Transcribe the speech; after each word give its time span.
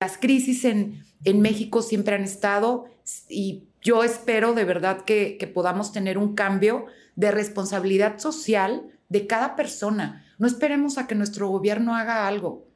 Las 0.00 0.16
crisis 0.16 0.64
en, 0.64 1.04
en 1.24 1.42
México 1.42 1.82
siempre 1.82 2.14
han 2.14 2.24
estado 2.24 2.86
y 3.28 3.64
yo 3.82 4.02
espero 4.02 4.54
de 4.54 4.64
verdad 4.64 5.02
que, 5.02 5.36
que 5.38 5.46
podamos 5.46 5.92
tener 5.92 6.16
un 6.16 6.34
cambio 6.34 6.86
de 7.16 7.30
responsabilidad 7.30 8.18
social 8.18 8.90
de 9.10 9.26
cada 9.26 9.56
persona. 9.56 10.24
No 10.38 10.46
esperemos 10.46 10.96
a 10.96 11.06
que 11.06 11.14
nuestro 11.14 11.48
gobierno 11.48 11.94
haga 11.94 12.26
algo. 12.26 12.66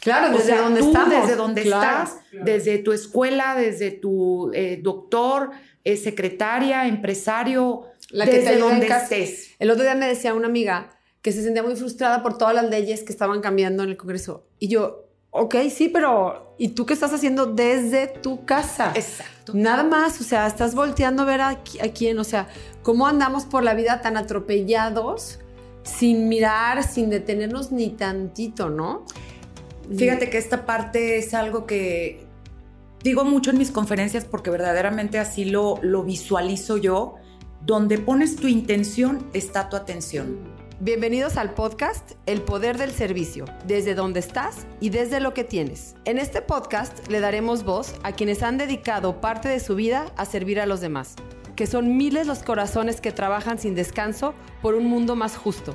Claro, 0.00 0.34
desde 0.34 0.56
donde 0.56 0.80
estamos. 0.80 1.10
Desde 1.10 1.36
donde 1.36 1.62
estás, 1.62 2.16
desde 2.32 2.78
tu 2.78 2.92
escuela, 2.92 3.54
desde 3.54 3.90
tu 3.90 4.50
eh, 4.54 4.80
doctor, 4.82 5.50
eh, 5.84 5.96
secretaria, 5.96 6.86
empresario, 6.86 7.82
La 8.10 8.24
que 8.24 8.38
desde 8.38 8.54
te 8.54 8.58
donde 8.58 8.86
estés. 8.86 9.50
El 9.58 9.70
otro 9.70 9.82
día 9.82 9.94
me 9.94 10.06
decía 10.06 10.32
una 10.32 10.46
amiga 10.46 10.96
que 11.20 11.32
se 11.32 11.42
sentía 11.42 11.62
muy 11.62 11.76
frustrada 11.76 12.22
por 12.22 12.38
todas 12.38 12.54
las 12.54 12.70
leyes 12.70 13.02
que 13.02 13.12
estaban 13.12 13.40
cambiando 13.40 13.82
en 13.82 13.90
el 13.90 13.96
Congreso. 13.96 14.46
Y 14.58 14.68
yo, 14.68 15.05
ok, 15.36 15.54
sí, 15.70 15.88
pero 15.88 16.54
¿y 16.58 16.68
tú 16.68 16.86
qué 16.86 16.94
estás 16.94 17.12
haciendo 17.12 17.46
desde 17.46 18.06
tu 18.06 18.44
casa? 18.44 18.92
Exacto. 18.94 19.52
Nada 19.54 19.84
más, 19.84 20.20
o 20.20 20.24
sea, 20.24 20.46
estás 20.46 20.74
volteando 20.74 21.22
a 21.22 21.26
ver 21.26 21.40
a, 21.40 21.48
a 21.48 21.88
quién, 21.94 22.18
o 22.18 22.24
sea, 22.24 22.48
cómo 22.82 23.06
andamos 23.06 23.44
por 23.44 23.62
la 23.62 23.74
vida 23.74 24.00
tan 24.00 24.16
atropellados 24.16 25.38
sin 25.82 26.28
mirar, 26.28 26.82
sin 26.82 27.10
detenernos 27.10 27.70
ni 27.70 27.90
tantito, 27.90 28.70
¿no? 28.70 29.04
Fíjate 29.96 30.30
que 30.30 30.38
esta 30.38 30.66
parte 30.66 31.18
es 31.18 31.32
algo 31.32 31.64
que 31.64 32.26
digo 33.04 33.24
mucho 33.24 33.50
en 33.50 33.58
mis 33.58 33.70
conferencias 33.70 34.24
porque 34.24 34.50
verdaderamente 34.50 35.18
así 35.20 35.44
lo, 35.44 35.78
lo 35.82 36.02
visualizo 36.02 36.76
yo. 36.76 37.14
Donde 37.64 37.98
pones 37.98 38.36
tu 38.36 38.46
intención 38.48 39.28
está 39.32 39.68
tu 39.68 39.76
atención. 39.76 40.55
Bienvenidos 40.78 41.38
al 41.38 41.54
podcast 41.54 42.12
El 42.26 42.42
Poder 42.42 42.76
del 42.76 42.90
Servicio, 42.90 43.46
desde 43.66 43.94
donde 43.94 44.20
estás 44.20 44.66
y 44.78 44.90
desde 44.90 45.20
lo 45.20 45.32
que 45.32 45.42
tienes. 45.42 45.94
En 46.04 46.18
este 46.18 46.42
podcast 46.42 47.08
le 47.08 47.20
daremos 47.20 47.64
voz 47.64 47.94
a 48.02 48.12
quienes 48.12 48.42
han 48.42 48.58
dedicado 48.58 49.22
parte 49.22 49.48
de 49.48 49.58
su 49.58 49.74
vida 49.74 50.12
a 50.18 50.26
servir 50.26 50.60
a 50.60 50.66
los 50.66 50.82
demás, 50.82 51.14
que 51.56 51.66
son 51.66 51.96
miles 51.96 52.26
los 52.26 52.42
corazones 52.42 53.00
que 53.00 53.10
trabajan 53.10 53.58
sin 53.58 53.74
descanso 53.74 54.34
por 54.60 54.74
un 54.74 54.84
mundo 54.84 55.16
más 55.16 55.34
justo. 55.34 55.74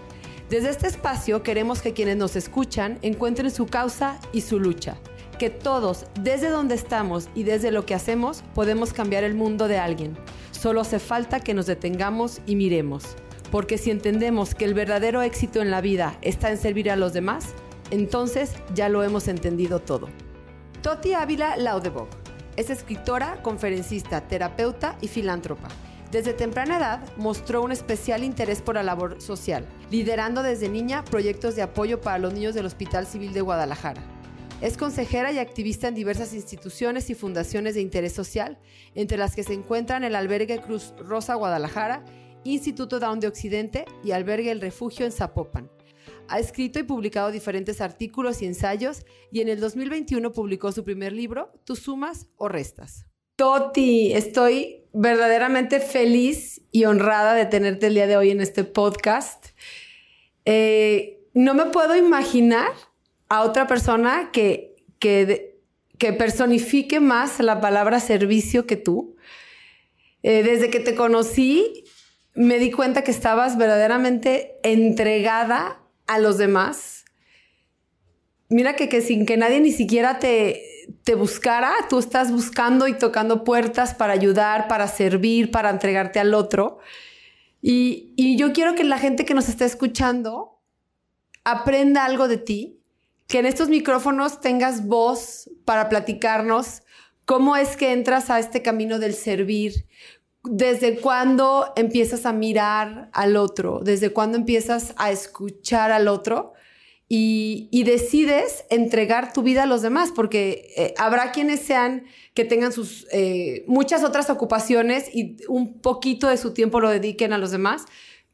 Desde 0.52 0.70
este 0.70 0.86
espacio 0.86 1.42
queremos 1.42 1.82
que 1.82 1.94
quienes 1.94 2.18
nos 2.18 2.36
escuchan 2.36 3.00
encuentren 3.02 3.50
su 3.50 3.66
causa 3.66 4.20
y 4.34 4.42
su 4.42 4.60
lucha. 4.60 4.98
Que 5.40 5.50
todos, 5.50 6.06
desde 6.20 6.50
donde 6.50 6.76
estamos 6.76 7.28
y 7.34 7.42
desde 7.42 7.72
lo 7.72 7.88
que 7.88 7.96
hacemos, 7.96 8.44
podemos 8.54 8.94
cambiar 8.94 9.24
el 9.24 9.34
mundo 9.34 9.68
de 9.68 9.80
alguien. 9.80 10.16
Solo 10.52 10.80
hace 10.82 11.00
falta 11.00 11.40
que 11.40 11.56
nos 11.56 11.66
detengamos 11.66 12.40
y 12.46 12.56
miremos. 12.56 13.16
Porque 13.52 13.78
si 13.78 13.92
entendemos 13.92 14.56
que 14.56 14.66
el 14.66 14.74
verdadero 14.74 15.22
éxito 15.22 15.62
en 15.62 15.70
la 15.70 15.82
vida 15.82 16.18
está 16.22 16.50
en 16.50 16.58
servir 16.58 16.90
a 16.90 16.96
los 16.96 17.14
demás, 17.14 17.54
entonces 17.92 18.54
ya 18.74 18.90
lo 18.90 19.04
hemos 19.04 19.28
entendido 19.28 19.80
todo. 19.80 20.08
Toti 20.82 21.14
Ávila 21.14 21.58
Laudebog 21.58 22.08
es 22.56 22.70
escritora, 22.70 23.42
conferencista, 23.44 24.22
terapeuta 24.22 24.98
y 25.02 25.08
filántropa. 25.08 25.68
Desde 26.12 26.34
temprana 26.34 26.78
edad 26.78 27.00
mostró 27.18 27.62
un 27.62 27.72
especial 27.72 28.24
interés 28.24 28.62
por 28.62 28.76
la 28.76 28.84
labor 28.84 29.22
social, 29.22 29.66
liderando 29.90 30.44
desde 30.44 30.68
niña 30.68 31.06
proyectos 31.06 31.56
de 31.56 31.62
apoyo 31.62 32.02
para 32.02 32.18
los 32.18 32.34
niños 32.34 32.54
del 32.54 32.66
Hospital 32.66 33.08
Civil 33.08 33.32
de 33.32 33.42
Guadalajara. 33.42 34.02
Es 34.60 34.78
consejera 34.78 35.32
y 35.32 35.40
activista 35.40 35.88
en 35.88 35.96
diversas 35.96 36.34
instituciones 36.34 37.10
y 37.10 37.16
fundaciones 37.16 37.76
de 37.76 37.82
interés 37.82 38.14
social, 38.14 38.60
entre 38.94 39.18
las 39.18 39.36
que 39.36 39.44
se 39.44 39.54
encuentran 39.54 40.04
el 40.04 40.16
Albergue 40.16 40.62
Cruz 40.62 40.94
Rosa 41.00 41.36
Guadalajara, 41.36 42.04
Instituto 42.44 43.00
Down 43.00 43.20
de 43.20 43.28
Occidente 43.28 43.86
y 44.04 44.12
Albergue 44.12 44.52
El 44.52 44.62
Refugio 44.62 45.06
en 45.06 45.12
Zapopan. 45.12 45.70
Ha 46.28 46.40
escrito 46.40 46.80
y 46.80 46.84
publicado 46.84 47.32
diferentes 47.32 47.82
artículos 47.82 48.42
y 48.42 48.46
ensayos 48.46 49.06
y 49.32 49.42
en 49.42 49.50
el 49.50 49.60
2021 49.60 50.32
publicó 50.32 50.72
su 50.72 50.84
primer 50.84 51.14
libro, 51.14 51.52
Tú 51.66 51.76
sumas 51.76 52.28
o 52.38 52.48
restas. 52.48 53.06
Toti, 53.36 54.14
estoy 54.14 54.86
verdaderamente 54.94 55.80
feliz 55.80 56.62
y 56.72 56.86
honrada 56.86 57.34
de 57.34 57.46
tenerte 57.46 57.88
el 57.88 57.96
día 57.96 58.08
de 58.08 58.18
hoy 58.18 58.30
en 58.30 58.42
este 58.42 58.64
podcast. 58.64 59.48
Eh, 60.46 61.22
no 61.34 61.54
me 61.54 61.66
puedo 61.66 61.96
imaginar 61.96 62.72
a 63.30 63.44
otra 63.44 63.68
persona 63.68 64.30
que, 64.32 64.76
que, 65.00 65.60
que 65.98 66.14
personifique 66.14 67.00
más 67.00 67.40
la 67.40 67.62
palabra 67.62 68.00
servicio 68.00 68.66
que 68.66 68.76
tú. 68.76 69.16
Eh, 70.24 70.44
desde 70.44 70.70
que 70.70 70.80
te 70.80 70.94
conocí, 70.94 71.86
me 72.34 72.60
di 72.60 72.72
cuenta 72.72 73.04
que 73.04 73.12
estabas 73.12 73.58
verdaderamente 73.58 74.60
entregada 74.64 75.82
a 76.08 76.20
los 76.20 76.38
demás. 76.38 77.06
Mira 78.50 78.76
que, 78.76 79.02
sin 79.02 79.26
que 79.26 79.38
nadie 79.38 79.60
ni 79.62 79.72
siquiera 79.72 80.20
te, 80.20 80.62
te 81.04 81.16
buscara, 81.16 81.74
tú 81.90 82.00
estás 82.00 82.32
buscando 82.32 82.88
y 82.88 82.94
tocando 82.94 83.44
puertas 83.44 83.94
para 83.94 84.14
ayudar, 84.14 84.68
para 84.68 84.88
servir, 84.88 85.52
para 85.52 85.70
entregarte 85.70 86.20
al 86.20 86.34
otro. 86.34 86.80
Y, 87.62 88.14
y 88.18 88.38
yo 88.38 88.54
quiero 88.54 88.76
que 88.76 88.84
la 88.84 88.98
gente 88.98 89.26
que 89.26 89.34
nos 89.34 89.48
está 89.48 89.66
escuchando 89.66 90.60
aprenda 91.44 92.06
algo 92.06 92.28
de 92.28 92.38
ti, 92.38 92.82
que 93.28 93.40
en 93.40 93.46
estos 93.46 93.70
micrófonos 93.70 94.42
tengas 94.42 94.86
voz 94.86 95.50
para 95.64 95.90
platicarnos 95.90 96.84
cómo 97.26 97.56
es 97.56 97.78
que 97.78 97.94
entras 97.94 98.30
a 98.30 98.40
este 98.40 98.62
camino 98.62 99.00
del 99.00 99.14
servir, 99.14 99.86
desde 100.44 100.98
cuándo 100.98 101.72
empiezas 101.76 102.26
a 102.26 102.34
mirar 102.34 103.10
al 103.14 103.36
otro, 103.38 103.80
desde 103.84 104.12
cuándo 104.12 104.38
empiezas 104.38 104.94
a 104.98 105.12
escuchar 105.12 105.92
al 105.92 106.08
otro 106.08 106.54
y, 107.14 107.84
decides 107.84 108.64
entregar 108.70 109.34
tu 109.34 109.44
vida 109.44 109.64
a 109.64 109.66
los 109.66 109.82
demás, 109.82 110.14
porque 110.16 110.72
eh, 110.78 110.94
habrá 110.98 111.34
quienes 111.34 111.60
sean 111.60 112.06
que 112.34 112.46
tengan 112.46 112.72
sus 112.72 113.06
eh, 113.12 113.66
muchas 113.68 114.06
otras 114.06 114.30
ocupaciones 114.30 115.14
y 115.14 115.36
un 115.50 115.82
poquito 115.82 116.30
de 116.30 116.38
su 116.38 116.54
tiempo 116.54 116.80
lo 116.80 116.90
dediquen 116.90 117.34
a 117.34 117.38
los 117.38 117.52
demás, 117.52 117.84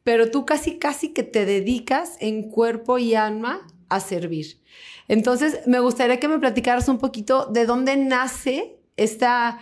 pero 0.03 0.29
tú 0.29 0.45
casi 0.45 0.77
casi 0.77 1.09
que 1.09 1.23
te 1.23 1.45
dedicas 1.45 2.17
en 2.19 2.51
cuerpo 2.51 2.99
y 2.99 3.15
alma 3.15 3.65
a 3.89 3.99
servir. 3.99 4.61
Entonces, 5.07 5.61
me 5.65 5.79
gustaría 5.79 6.19
que 6.19 6.27
me 6.27 6.37
platicaras 6.37 6.87
un 6.87 6.99
poquito 6.99 7.47
de 7.47 7.65
dónde 7.65 7.97
nace 7.97 8.77
esta, 8.95 9.59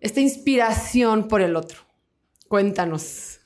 esta 0.00 0.20
inspiración 0.20 1.28
por 1.28 1.42
el 1.42 1.56
otro. 1.56 1.80
Cuéntanos. 2.48 3.40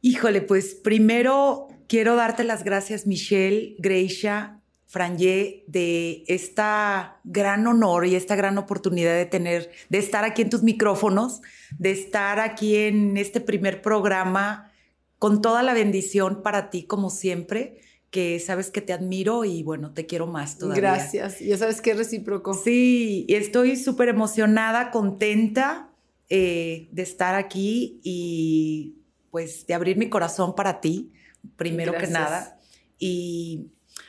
Híjole, 0.00 0.40
pues 0.40 0.74
primero 0.74 1.68
quiero 1.88 2.16
darte 2.16 2.44
las 2.44 2.64
gracias, 2.64 3.06
Michelle, 3.06 3.76
Greisha, 3.78 4.60
Franje, 4.86 5.64
de 5.66 6.24
esta 6.26 7.20
gran 7.24 7.66
honor 7.66 8.06
y 8.06 8.14
esta 8.14 8.34
gran 8.34 8.58
oportunidad 8.58 9.14
de 9.14 9.26
tener, 9.26 9.70
de 9.88 9.98
estar 9.98 10.24
aquí 10.24 10.42
en 10.42 10.50
tus 10.50 10.62
micrófonos, 10.62 11.42
de 11.78 11.92
estar 11.92 12.40
aquí 12.40 12.76
en 12.76 13.16
este 13.16 13.40
primer 13.40 13.82
programa 13.82 14.72
con 15.18 15.42
toda 15.42 15.62
la 15.62 15.74
bendición 15.74 16.42
para 16.42 16.70
ti, 16.70 16.84
como 16.84 17.10
siempre, 17.10 17.80
que 18.10 18.40
sabes 18.40 18.70
que 18.70 18.80
te 18.80 18.92
admiro 18.92 19.44
y 19.44 19.62
bueno, 19.62 19.92
te 19.92 20.06
quiero 20.06 20.26
más 20.26 20.58
todavía. 20.58 20.80
Gracias. 20.80 21.38
Ya 21.40 21.56
sabes 21.56 21.80
que 21.80 21.92
es 21.92 21.96
recíproco. 21.96 22.54
Sí, 22.54 23.24
y 23.28 23.34
estoy 23.34 23.76
súper 23.76 24.08
emocionada, 24.08 24.90
contenta 24.90 25.90
eh, 26.28 26.88
de 26.90 27.02
estar 27.02 27.34
aquí 27.34 28.00
y 28.02 28.96
pues 29.30 29.66
de 29.66 29.74
abrir 29.74 29.96
mi 29.96 30.08
corazón 30.08 30.54
para 30.56 30.80
ti, 30.80 31.12
primero 31.56 31.92
Gracias. 31.92 32.08
que 32.08 32.12
nada. 32.12 32.60
Y 32.98 33.66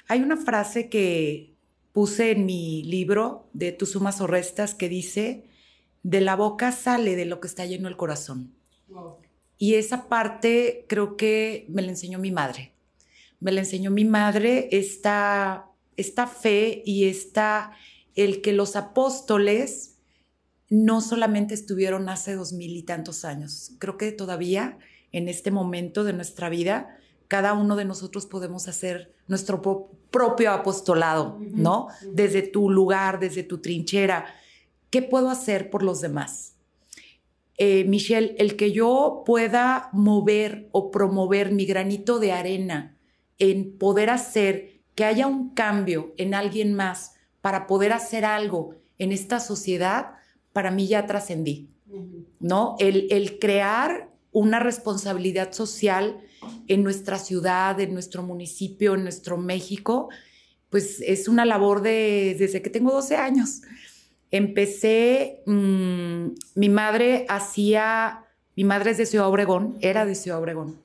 hay 0.08 0.22
una 0.22 0.38
frase 0.38 0.90
que 0.90 1.54
puse 1.92 2.32
en 2.32 2.46
mi 2.46 2.84
libro 2.84 3.50
de 3.54 3.72
Tus 3.72 3.92
sumas 3.92 4.20
o 4.22 4.28
restas 4.28 4.74
que 4.74 4.90
dice, 4.90 5.46
de 6.04 6.22
la 6.22 6.36
boca 6.36 6.72
sale 6.72 7.16
de 7.16 7.26
lo 7.26 7.40
que 7.40 7.48
está 7.48 7.66
lleno 7.66 7.88
el 7.88 7.98
corazón. 7.98 8.56
Y 9.58 9.76
esa 9.76 10.10
parte 10.10 10.86
creo 10.90 11.16
que 11.16 11.68
me 11.70 11.84
la 11.84 11.90
enseñó 11.90 12.18
mi 12.18 12.32
madre. 12.32 12.74
Me 13.42 13.52
la 13.52 13.60
enseñó 13.60 13.92
mi 13.92 14.06
madre 14.06 14.70
esta, 14.72 15.66
esta 15.98 16.28
fe 16.28 16.82
y 16.86 17.06
esta, 17.06 17.74
el 18.16 18.42
que 18.42 18.54
los 18.54 18.78
apóstoles 18.78 19.98
no 20.70 21.02
solamente 21.02 21.54
estuvieron 21.54 22.08
hace 22.08 22.36
dos 22.36 22.54
mil 22.54 22.78
y 22.78 22.84
tantos 22.84 23.26
años. 23.26 23.74
Creo 23.80 23.98
que 23.98 24.14
todavía 24.14 24.78
en 25.12 25.28
este 25.28 25.52
momento 25.52 26.06
de 26.06 26.14
nuestra 26.14 26.48
vida, 26.48 26.98
cada 27.28 27.52
uno 27.52 27.76
de 27.76 27.84
nosotros 27.84 28.26
podemos 28.26 28.70
hacer 28.70 29.14
nuestro 29.28 29.62
propio 30.10 30.52
apostolado, 30.52 31.38
¿no? 31.52 31.88
Desde 32.14 32.44
tu 32.44 32.70
lugar, 32.70 33.20
desde 33.20 33.44
tu 33.44 33.58
trinchera. 33.58 34.26
¿Qué 34.90 35.02
puedo 35.02 35.30
hacer 35.30 35.70
por 35.70 35.84
los 35.84 36.00
demás? 36.00 36.56
eh, 37.64 37.84
Michelle, 37.84 38.34
el 38.40 38.56
que 38.56 38.72
yo 38.72 39.22
pueda 39.24 39.90
mover 39.94 40.68
o 40.72 40.90
promover 40.90 41.52
mi 41.52 41.66
granito 41.68 42.18
de 42.18 42.32
arena 42.32 42.98
en 43.42 43.78
poder 43.78 44.10
hacer 44.10 44.82
que 44.96 45.04
haya 45.04 45.28
un 45.28 45.50
cambio 45.50 46.14
en 46.18 46.34
alguien 46.34 46.74
más 46.74 47.16
para 47.42 47.68
poder 47.68 47.92
hacer 47.92 48.24
algo 48.24 48.76
en 49.00 49.12
esta 49.12 49.40
sociedad, 49.40 50.12
para 50.54 50.70
mí 50.70 50.88
ya 50.88 51.08
trascendí, 51.08 51.70
¿no? 52.40 52.76
El, 52.80 53.08
el 53.10 53.40
crear 53.40 54.12
una 54.32 54.60
responsabilidad 54.60 55.54
social 55.54 56.22
en 56.68 56.84
nuestra 56.84 57.18
ciudad, 57.18 57.80
en 57.80 57.94
nuestro 57.94 58.24
municipio, 58.24 58.94
en 58.94 59.04
nuestro 59.04 59.38
México, 59.38 60.10
pues 60.70 61.02
es 61.02 61.28
una 61.28 61.46
labor 61.46 61.82
de, 61.82 62.36
desde 62.38 62.62
que 62.62 62.70
tengo 62.70 62.92
12 62.92 63.18
años. 63.18 63.62
Empecé, 64.32 65.42
mm, 65.46 66.28
mi 66.56 66.70
madre 66.70 67.26
hacía, 67.28 68.26
mi 68.56 68.64
madre 68.64 68.92
es 68.92 68.98
de 68.98 69.06
Ciudad 69.06 69.28
Obregón, 69.28 69.78
era 69.82 70.06
de 70.06 70.16
Ciudad 70.16 70.40
Obregón, 70.40 70.81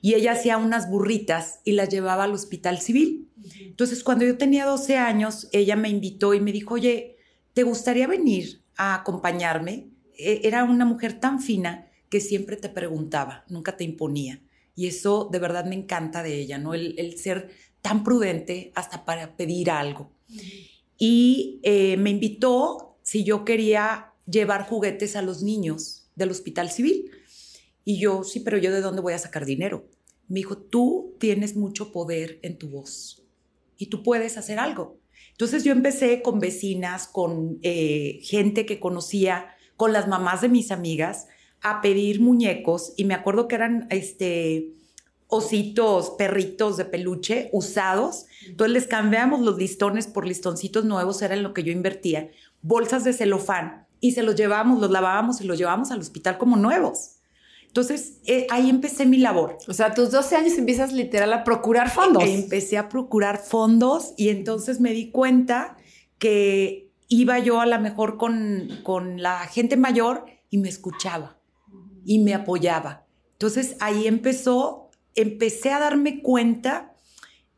y 0.00 0.14
ella 0.14 0.32
hacía 0.32 0.56
unas 0.56 0.88
burritas 0.88 1.60
y 1.64 1.72
las 1.72 1.88
llevaba 1.88 2.24
al 2.24 2.32
hospital 2.32 2.80
civil. 2.80 3.28
Entonces, 3.60 4.02
cuando 4.02 4.24
yo 4.24 4.36
tenía 4.36 4.66
12 4.66 4.96
años, 4.96 5.48
ella 5.52 5.76
me 5.76 5.88
invitó 5.88 6.34
y 6.34 6.40
me 6.40 6.52
dijo, 6.52 6.74
oye, 6.74 7.16
¿te 7.52 7.62
gustaría 7.62 8.06
venir 8.06 8.62
a 8.76 8.94
acompañarme? 8.94 9.90
E, 10.16 10.40
era 10.44 10.64
una 10.64 10.84
mujer 10.84 11.20
tan 11.20 11.40
fina 11.40 11.88
que 12.08 12.20
siempre 12.20 12.56
te 12.56 12.68
preguntaba, 12.68 13.44
nunca 13.48 13.76
te 13.76 13.84
imponía. 13.84 14.42
Y 14.74 14.86
eso 14.86 15.28
de 15.30 15.38
verdad 15.38 15.64
me 15.64 15.74
encanta 15.74 16.22
de 16.22 16.38
ella, 16.38 16.58
¿no? 16.58 16.74
El, 16.74 17.18
ser 17.18 17.50
tan 17.82 18.04
prudente 18.04 18.72
hasta 18.74 19.04
para 19.04 19.36
pedir 19.36 19.70
algo. 19.70 20.12
Y 20.98 21.60
eh, 21.62 21.96
me 21.96 22.10
invitó 22.10 22.98
si 23.02 23.24
yo 23.24 23.44
quería 23.44 24.12
llevar 24.26 24.66
juguetes 24.66 25.16
a 25.16 25.22
los 25.22 25.42
niños 25.42 26.08
del 26.14 26.30
hospital 26.30 26.70
civil. 26.70 27.10
Y 27.84 27.98
yo, 27.98 28.24
sí, 28.24 28.40
pero 28.40 28.58
yo 28.58 28.72
de 28.72 28.80
dónde 28.80 29.02
voy 29.02 29.12
a 29.12 29.18
sacar 29.18 29.44
dinero. 29.44 29.86
Me 30.28 30.36
dijo, 30.36 30.56
tú 30.56 31.16
tienes 31.18 31.56
mucho 31.56 31.92
poder 31.92 32.38
en 32.42 32.58
tu 32.58 32.68
voz 32.68 33.22
y 33.76 33.86
tú 33.86 34.02
puedes 34.02 34.36
hacer 34.36 34.58
algo. 34.58 34.98
Entonces 35.32 35.64
yo 35.64 35.72
empecé 35.72 36.22
con 36.22 36.38
vecinas, 36.38 37.08
con 37.08 37.58
eh, 37.62 38.20
gente 38.22 38.66
que 38.66 38.78
conocía, 38.78 39.48
con 39.76 39.92
las 39.92 40.06
mamás 40.06 40.42
de 40.42 40.50
mis 40.50 40.70
amigas, 40.70 41.26
a 41.62 41.80
pedir 41.80 42.20
muñecos 42.20 42.92
y 42.96 43.04
me 43.04 43.14
acuerdo 43.14 43.48
que 43.48 43.54
eran 43.54 43.86
este 43.90 44.74
ositos, 45.30 46.10
perritos 46.18 46.76
de 46.76 46.84
peluche 46.84 47.48
usados. 47.52 48.26
Entonces 48.46 48.74
les 48.74 48.86
cambiamos 48.86 49.40
los 49.40 49.56
listones 49.56 50.06
por 50.06 50.26
listoncitos 50.26 50.84
nuevos, 50.84 51.22
era 51.22 51.34
en 51.34 51.42
lo 51.42 51.54
que 51.54 51.62
yo 51.62 51.72
invertía, 51.72 52.30
bolsas 52.62 53.04
de 53.04 53.12
celofán 53.12 53.86
y 54.00 54.12
se 54.12 54.22
los 54.22 54.34
llevábamos, 54.34 54.80
los 54.80 54.90
lavábamos 54.90 55.40
y 55.40 55.44
los 55.44 55.56
llevábamos 55.56 55.90
al 55.90 56.00
hospital 56.00 56.36
como 56.36 56.56
nuevos. 56.56 57.19
Entonces, 57.70 58.18
eh, 58.26 58.48
ahí 58.50 58.68
empecé 58.68 59.06
mi 59.06 59.18
labor. 59.18 59.56
O 59.68 59.72
sea, 59.72 59.86
a 59.86 59.94
tus 59.94 60.10
12 60.10 60.34
años 60.34 60.58
empiezas 60.58 60.92
literal 60.92 61.32
a 61.32 61.44
procurar 61.44 61.88
fondos. 61.88 62.24
empecé 62.24 62.76
a 62.76 62.88
procurar 62.88 63.38
fondos 63.38 64.12
y 64.16 64.30
entonces 64.30 64.80
me 64.80 64.92
di 64.92 65.12
cuenta 65.12 65.76
que 66.18 66.90
iba 67.06 67.38
yo 67.38 67.60
a 67.60 67.66
lo 67.66 67.78
mejor 67.80 68.16
con, 68.16 68.80
con 68.82 69.22
la 69.22 69.38
gente 69.46 69.76
mayor 69.76 70.24
y 70.50 70.58
me 70.58 70.68
escuchaba 70.68 71.38
y 72.04 72.18
me 72.18 72.34
apoyaba. 72.34 73.06
Entonces, 73.34 73.76
ahí 73.78 74.08
empezó, 74.08 74.90
empecé 75.14 75.70
a 75.70 75.78
darme 75.78 76.22
cuenta 76.22 76.96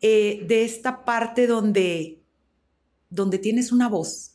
eh, 0.03 0.45
de 0.47 0.65
esta 0.65 1.07
parte 1.07 1.47
donde, 1.47 2.21
donde 3.09 3.39
tienes 3.39 3.73
una 3.73 3.89
voz 3.89 4.35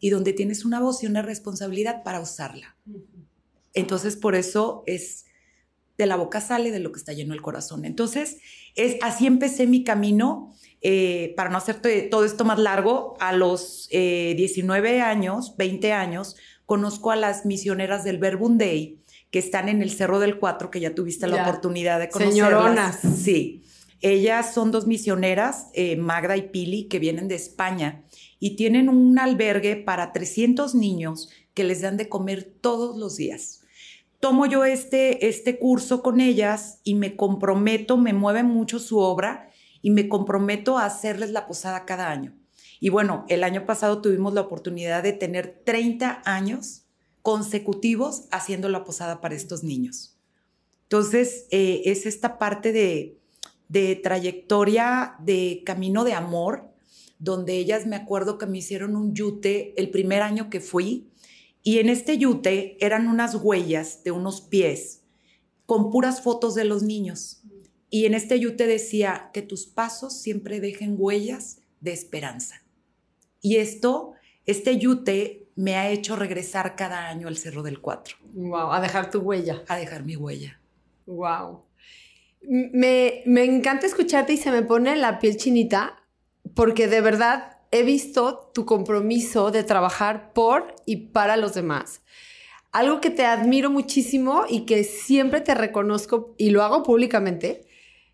y 0.00 0.10
donde 0.10 0.34
tienes 0.34 0.66
una 0.66 0.80
voz 0.80 1.02
y 1.02 1.06
una 1.06 1.22
responsabilidad 1.22 2.02
para 2.02 2.20
usarla. 2.20 2.76
Entonces, 3.74 4.16
por 4.16 4.36
eso 4.36 4.84
es, 4.86 5.26
de 5.98 6.06
la 6.06 6.16
boca 6.16 6.40
sale 6.40 6.70
de 6.70 6.78
lo 6.78 6.92
que 6.92 6.98
está 6.98 7.12
lleno 7.12 7.34
el 7.34 7.42
corazón. 7.42 7.84
Entonces, 7.84 8.38
es, 8.76 8.96
así 9.02 9.26
empecé 9.26 9.66
mi 9.66 9.84
camino. 9.84 10.54
Eh, 10.86 11.32
para 11.34 11.48
no 11.48 11.56
hacer 11.56 11.80
todo 12.10 12.26
esto 12.26 12.44
más 12.44 12.58
largo, 12.58 13.16
a 13.18 13.32
los 13.32 13.88
19 13.90 14.96
eh, 14.96 15.00
años, 15.00 15.56
20 15.56 15.92
años, 15.92 16.36
conozco 16.66 17.10
a 17.10 17.16
las 17.16 17.46
misioneras 17.46 18.04
del 18.04 18.18
Verbum 18.18 18.58
Day, 18.58 19.00
que 19.30 19.38
están 19.38 19.70
en 19.70 19.80
el 19.80 19.90
Cerro 19.90 20.18
del 20.18 20.38
Cuatro, 20.38 20.70
que 20.70 20.80
ya 20.80 20.94
tuviste 20.94 21.26
la 21.26 21.42
oportunidad 21.42 21.98
de 22.00 22.10
conocerlas. 22.10 22.34
Señoronas. 22.34 23.00
Sí. 23.16 23.64
Ellas 24.02 24.52
son 24.52 24.70
dos 24.70 24.86
misioneras, 24.86 25.68
eh, 25.72 25.96
Magda 25.96 26.36
y 26.36 26.50
Pili, 26.50 26.84
que 26.88 26.98
vienen 26.98 27.28
de 27.28 27.36
España 27.36 28.04
y 28.38 28.56
tienen 28.56 28.90
un 28.90 29.18
albergue 29.18 29.76
para 29.76 30.12
300 30.12 30.74
niños 30.74 31.30
que 31.54 31.64
les 31.64 31.80
dan 31.80 31.96
de 31.96 32.10
comer 32.10 32.44
todos 32.60 32.98
los 32.98 33.16
días 33.16 33.63
tomo 34.24 34.46
yo 34.46 34.64
este, 34.64 35.28
este 35.28 35.58
curso 35.58 36.02
con 36.02 36.18
ellas 36.18 36.80
y 36.82 36.94
me 36.94 37.14
comprometo, 37.14 37.98
me 37.98 38.14
mueve 38.14 38.42
mucho 38.42 38.78
su 38.78 38.96
obra 38.96 39.50
y 39.82 39.90
me 39.90 40.08
comprometo 40.08 40.78
a 40.78 40.86
hacerles 40.86 41.30
la 41.30 41.46
posada 41.46 41.84
cada 41.84 42.08
año. 42.08 42.34
Y 42.80 42.88
bueno, 42.88 43.26
el 43.28 43.44
año 43.44 43.66
pasado 43.66 44.00
tuvimos 44.00 44.32
la 44.32 44.40
oportunidad 44.40 45.02
de 45.02 45.12
tener 45.12 45.60
30 45.66 46.22
años 46.24 46.86
consecutivos 47.20 48.24
haciendo 48.30 48.70
la 48.70 48.82
posada 48.82 49.20
para 49.20 49.34
estos 49.34 49.62
niños. 49.62 50.16
Entonces, 50.84 51.46
eh, 51.50 51.82
es 51.84 52.06
esta 52.06 52.38
parte 52.38 52.72
de, 52.72 53.18
de 53.68 53.94
trayectoria, 53.94 55.16
de 55.18 55.60
camino 55.66 56.02
de 56.02 56.14
amor, 56.14 56.72
donde 57.18 57.58
ellas 57.58 57.84
me 57.84 57.96
acuerdo 57.96 58.38
que 58.38 58.46
me 58.46 58.56
hicieron 58.56 58.96
un 58.96 59.14
yute 59.14 59.74
el 59.76 59.90
primer 59.90 60.22
año 60.22 60.48
que 60.48 60.60
fui 60.60 61.10
y 61.66 61.78
en 61.78 61.88
este 61.88 62.18
yute 62.18 62.76
eran 62.78 63.08
unas 63.08 63.34
huellas 63.36 64.04
de 64.04 64.10
unos 64.10 64.42
pies 64.42 65.00
con 65.64 65.90
puras 65.90 66.20
fotos 66.20 66.54
de 66.54 66.64
los 66.64 66.82
niños. 66.82 67.42
Y 67.88 68.04
en 68.04 68.12
este 68.12 68.38
yute 68.38 68.66
decía 68.66 69.30
que 69.32 69.40
tus 69.40 69.66
pasos 69.66 70.20
siempre 70.20 70.60
dejen 70.60 70.96
huellas 70.98 71.62
de 71.80 71.92
esperanza. 71.92 72.62
Y 73.40 73.56
esto, 73.56 74.12
este 74.44 74.76
yute 74.78 75.48
me 75.56 75.76
ha 75.76 75.88
hecho 75.88 76.16
regresar 76.16 76.76
cada 76.76 77.08
año 77.08 77.28
al 77.28 77.38
Cerro 77.38 77.62
del 77.62 77.80
Cuatro. 77.80 78.16
Wow, 78.34 78.72
a 78.72 78.80
dejar 78.82 79.10
tu 79.10 79.20
huella. 79.20 79.62
A 79.66 79.76
dejar 79.76 80.04
mi 80.04 80.16
huella. 80.16 80.60
Wow. 81.06 81.62
Me, 82.42 83.22
me 83.24 83.44
encanta 83.44 83.86
escucharte 83.86 84.34
y 84.34 84.36
se 84.36 84.50
me 84.50 84.62
pone 84.62 84.96
la 84.96 85.18
piel 85.18 85.38
chinita 85.38 85.96
porque 86.54 86.88
de 86.88 87.00
verdad 87.00 87.53
he 87.74 87.82
visto 87.82 88.52
tu 88.54 88.64
compromiso 88.64 89.50
de 89.50 89.64
trabajar 89.64 90.32
por 90.32 90.76
y 90.86 91.08
para 91.08 91.36
los 91.36 91.54
demás. 91.54 92.02
Algo 92.70 93.00
que 93.00 93.10
te 93.10 93.24
admiro 93.24 93.68
muchísimo 93.68 94.44
y 94.48 94.60
que 94.60 94.84
siempre 94.84 95.40
te 95.40 95.56
reconozco 95.56 96.36
y 96.38 96.50
lo 96.50 96.62
hago 96.62 96.84
públicamente, 96.84 97.66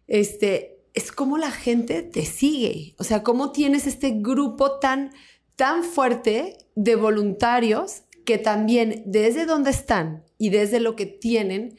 este, 0.06 0.80
es 0.94 1.12
cómo 1.12 1.36
la 1.36 1.50
gente 1.50 2.02
te 2.02 2.24
sigue. 2.24 2.94
O 2.98 3.04
sea, 3.04 3.22
cómo 3.22 3.52
tienes 3.52 3.86
este 3.86 4.12
grupo 4.12 4.78
tan, 4.78 5.12
tan 5.56 5.84
fuerte 5.84 6.56
de 6.74 6.96
voluntarios 6.96 8.04
que 8.24 8.38
también 8.38 9.02
desde 9.04 9.44
donde 9.44 9.72
están 9.72 10.24
y 10.38 10.48
desde 10.48 10.80
lo 10.80 10.96
que 10.96 11.04
tienen, 11.04 11.76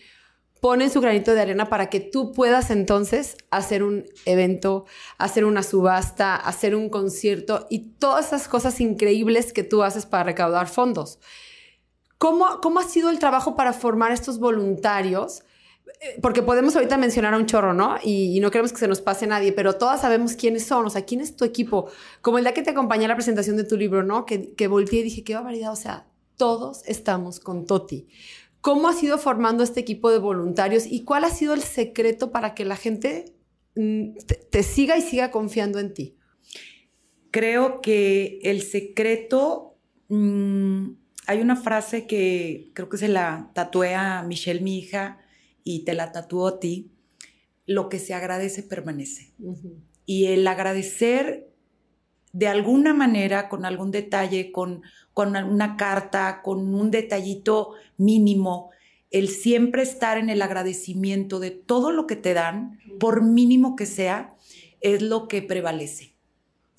ponen 0.62 0.92
su 0.92 1.02
granito 1.02 1.34
de 1.34 1.42
arena 1.42 1.70
para 1.70 1.90
que 1.90 2.00
tú 2.00 2.32
puedas 2.32 2.70
entonces 2.70 3.36
hacer 3.50 3.82
un 3.84 4.06
evento, 4.26 4.86
hacer 5.18 5.44
una 5.44 5.64
subasta, 5.64 6.36
hacer 6.36 6.76
un 6.76 6.90
concierto 6.90 7.66
y 7.70 7.80
todas 7.98 8.28
esas 8.28 8.48
cosas 8.48 8.80
increíbles 8.80 9.54
que 9.54 9.64
tú 9.64 9.84
haces 9.84 10.06
para 10.06 10.24
recaudar 10.24 10.68
fondos. 10.68 11.20
¿Cómo, 12.20 12.62
cómo 12.62 12.80
ha 12.80 12.84
sido 12.84 13.10
el 13.10 13.18
trabajo 13.18 13.56
para 13.56 13.74
formar 13.74 14.12
estos 14.12 14.38
voluntarios? 14.38 15.42
Eh, 16.00 16.20
porque 16.22 16.44
podemos 16.44 16.76
ahorita 16.76 16.96
mencionar 16.96 17.34
a 17.34 17.38
un 17.38 17.48
chorro, 17.48 17.74
¿no? 17.74 17.96
Y, 18.04 18.40
no 18.40 18.52
queremos 18.52 18.72
que 18.72 18.78
se 18.78 18.88
nos 18.88 19.02
pase 19.02 19.26
nadie, 19.26 19.52
pero 19.54 19.74
todas 19.74 20.02
sabemos 20.02 20.34
quiénes 20.34 20.64
son, 20.64 20.86
o 20.86 20.92
sea, 20.92 21.06
quién 21.06 21.22
es 21.22 21.36
tu 21.36 21.44
equipo. 21.44 21.90
Como 22.22 22.38
el 22.38 22.44
día 22.44 22.54
que 22.54 22.62
te 22.62 22.70
acompañé 22.70 23.06
a 23.06 23.08
la 23.08 23.16
presentación 23.16 23.58
de 23.58 23.64
tu 23.64 23.78
libro, 23.78 24.04
¿no? 24.04 24.28
Que, 24.28 24.54
que 24.54 24.68
volteé 24.68 25.00
y 25.00 25.04
dije, 25.04 25.24
qué 25.24 25.34
barbaridad, 25.34 25.72
o 25.72 25.76
sea, 25.76 26.06
todos 26.38 26.84
estamos 26.86 27.40
con 27.40 27.66
Toti. 27.66 28.08
¿Cómo 28.62 28.88
has 28.88 29.02
ido 29.02 29.18
formando 29.18 29.64
este 29.64 29.80
equipo 29.80 30.12
de 30.12 30.20
voluntarios 30.20 30.86
y 30.86 31.04
cuál 31.04 31.24
ha 31.24 31.32
sido 31.32 31.54
el 31.54 31.62
secreto 31.62 32.32
para 32.32 32.54
que 32.54 32.64
la 32.64 32.76
gente 32.76 33.34
mm, 33.76 34.18
te, 34.52 34.64
siga 34.64 34.98
y 34.98 35.02
siga 35.02 35.32
confiando 35.32 35.80
en 35.80 35.94
ti? 35.94 36.16
Creo 37.32 37.82
que 37.82 38.40
el 38.44 38.62
secreto, 38.62 39.78
mm, 40.10 40.90
hay 41.26 41.42
una 41.42 41.56
frase 41.56 42.06
que 42.06 42.72
creo 42.74 42.88
que 42.88 42.98
se 42.98 43.08
la 43.08 43.52
tatué 43.56 43.96
a 43.96 44.22
Michelle, 44.22 44.62
mi 44.62 44.78
hija, 44.78 45.20
y 45.64 45.84
te 45.84 45.94
la 45.94 46.12
tatuó 46.12 46.48
a 46.48 46.60
ti, 46.60 46.92
lo 47.66 47.90
que 47.90 48.00
se 48.00 48.14
agradece 48.14 48.64
permanece. 48.64 49.34
Y 50.06 50.26
el 50.26 50.46
agradecer 50.48 51.51
de 52.34 52.48
alguna 52.48 52.94
manera, 52.94 53.50
con 53.50 53.66
algún 53.66 53.92
detalle, 53.92 54.52
con, 54.52 54.84
con 55.14 55.36
una 55.36 55.76
carta, 55.78 56.42
con 56.44 56.74
un 56.74 56.92
detallito 56.92 57.74
mínimo, 57.98 58.72
el 59.10 59.28
siempre 59.28 59.84
estar 59.84 60.18
en 60.18 60.30
el 60.30 60.42
agradecimiento 60.42 61.40
de 61.40 61.52
todo 61.52 61.92
lo 61.92 62.08
que 62.08 62.16
te 62.16 62.34
dan, 62.34 62.80
por 63.00 63.22
mínimo 63.24 63.76
que 63.76 63.86
sea, 63.86 64.36
es 64.80 65.02
lo 65.02 65.28
que 65.28 65.42
prevalece. 65.42 66.16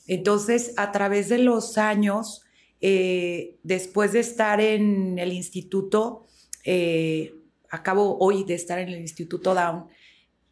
Entonces, 0.06 0.72
a 0.76 0.92
través 0.92 1.28
de 1.28 1.38
los 1.38 1.78
años, 1.78 2.42
eh, 2.80 3.58
después 3.62 4.12
de 4.12 4.20
estar 4.20 4.60
en 4.60 5.18
el 5.18 5.32
instituto, 5.32 6.26
eh, 6.64 7.34
acabo 7.72 8.18
hoy 8.18 8.44
de 8.44 8.54
estar 8.54 8.78
en 8.78 8.90
el 8.90 9.00
Instituto 9.00 9.54
Down, 9.54 9.86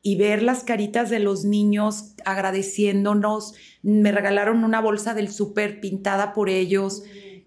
y 0.02 0.16
ver 0.16 0.42
las 0.42 0.64
caritas 0.64 1.10
de 1.10 1.18
los 1.18 1.44
niños 1.44 2.14
agradeciéndonos. 2.24 3.54
Me 3.82 4.12
regalaron 4.12 4.64
una 4.64 4.80
bolsa 4.80 5.14
del 5.14 5.30
súper 5.30 5.80
pintada 5.80 6.32
por 6.32 6.48
ellos. 6.48 7.02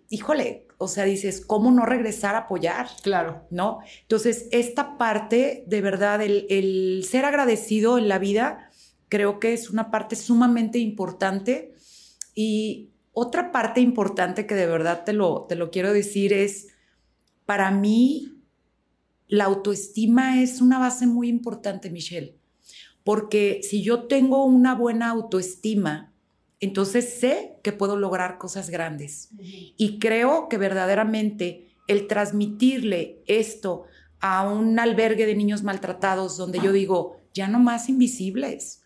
Híjole, 0.09 0.67
o 0.77 0.87
sea, 0.87 1.05
dices, 1.05 1.43
¿cómo 1.45 1.71
no 1.71 1.85
regresar 1.85 2.35
a 2.35 2.39
apoyar? 2.39 2.87
Claro. 3.01 3.47
¿No? 3.49 3.79
Entonces, 4.01 4.47
esta 4.51 4.97
parte, 4.97 5.63
de 5.67 5.81
verdad, 5.81 6.21
el, 6.21 7.05
ser 7.09 7.25
agradecido 7.25 7.97
en 7.97 8.07
la 8.07 8.19
vida, 8.19 8.69
creo 9.09 9.39
que 9.39 9.53
es 9.53 9.69
una 9.69 9.89
parte 9.91 10.15
sumamente 10.15 10.79
importante. 10.79 11.73
Y 12.35 12.91
otra 13.13 13.51
parte 13.51 13.81
importante 13.81 14.45
que 14.45 14.55
de 14.55 14.67
verdad 14.67 15.03
te 15.05 15.13
lo, 15.13 15.45
te 15.47 15.55
lo 15.55 15.71
quiero 15.71 15.93
decir 15.93 16.33
es, 16.33 16.67
para 17.45 17.71
mí, 17.71 18.41
la 19.27 19.45
autoestima 19.45 20.41
es 20.41 20.61
una 20.61 20.79
base 20.79 21.07
muy 21.07 21.29
importante, 21.29 21.89
Michelle, 21.89 22.37
porque 23.03 23.61
si 23.63 23.83
yo 23.83 24.03
tengo 24.03 24.45
una 24.45 24.75
buena 24.75 25.09
autoestima, 25.09 26.13
entonces 26.59 27.19
sé 27.19 27.57
que 27.61 27.73
puedo 27.73 27.97
lograr 27.97 28.37
cosas 28.37 28.69
grandes. 28.69 29.29
Y 29.77 29.99
creo 29.99 30.47
que 30.47 30.57
verdaderamente 30.57 31.67
el 31.87 32.07
transmitirle 32.07 33.21
esto 33.27 33.83
a 34.21 34.47
un 34.49 34.79
albergue 34.79 35.25
de 35.25 35.35
niños 35.35 35.63
maltratados 35.63 36.37
donde 36.37 36.59
yo 36.59 36.71
digo, 36.71 37.17
ya 37.33 37.49
no 37.49 37.59
más 37.59 37.89
invisibles, 37.89 38.83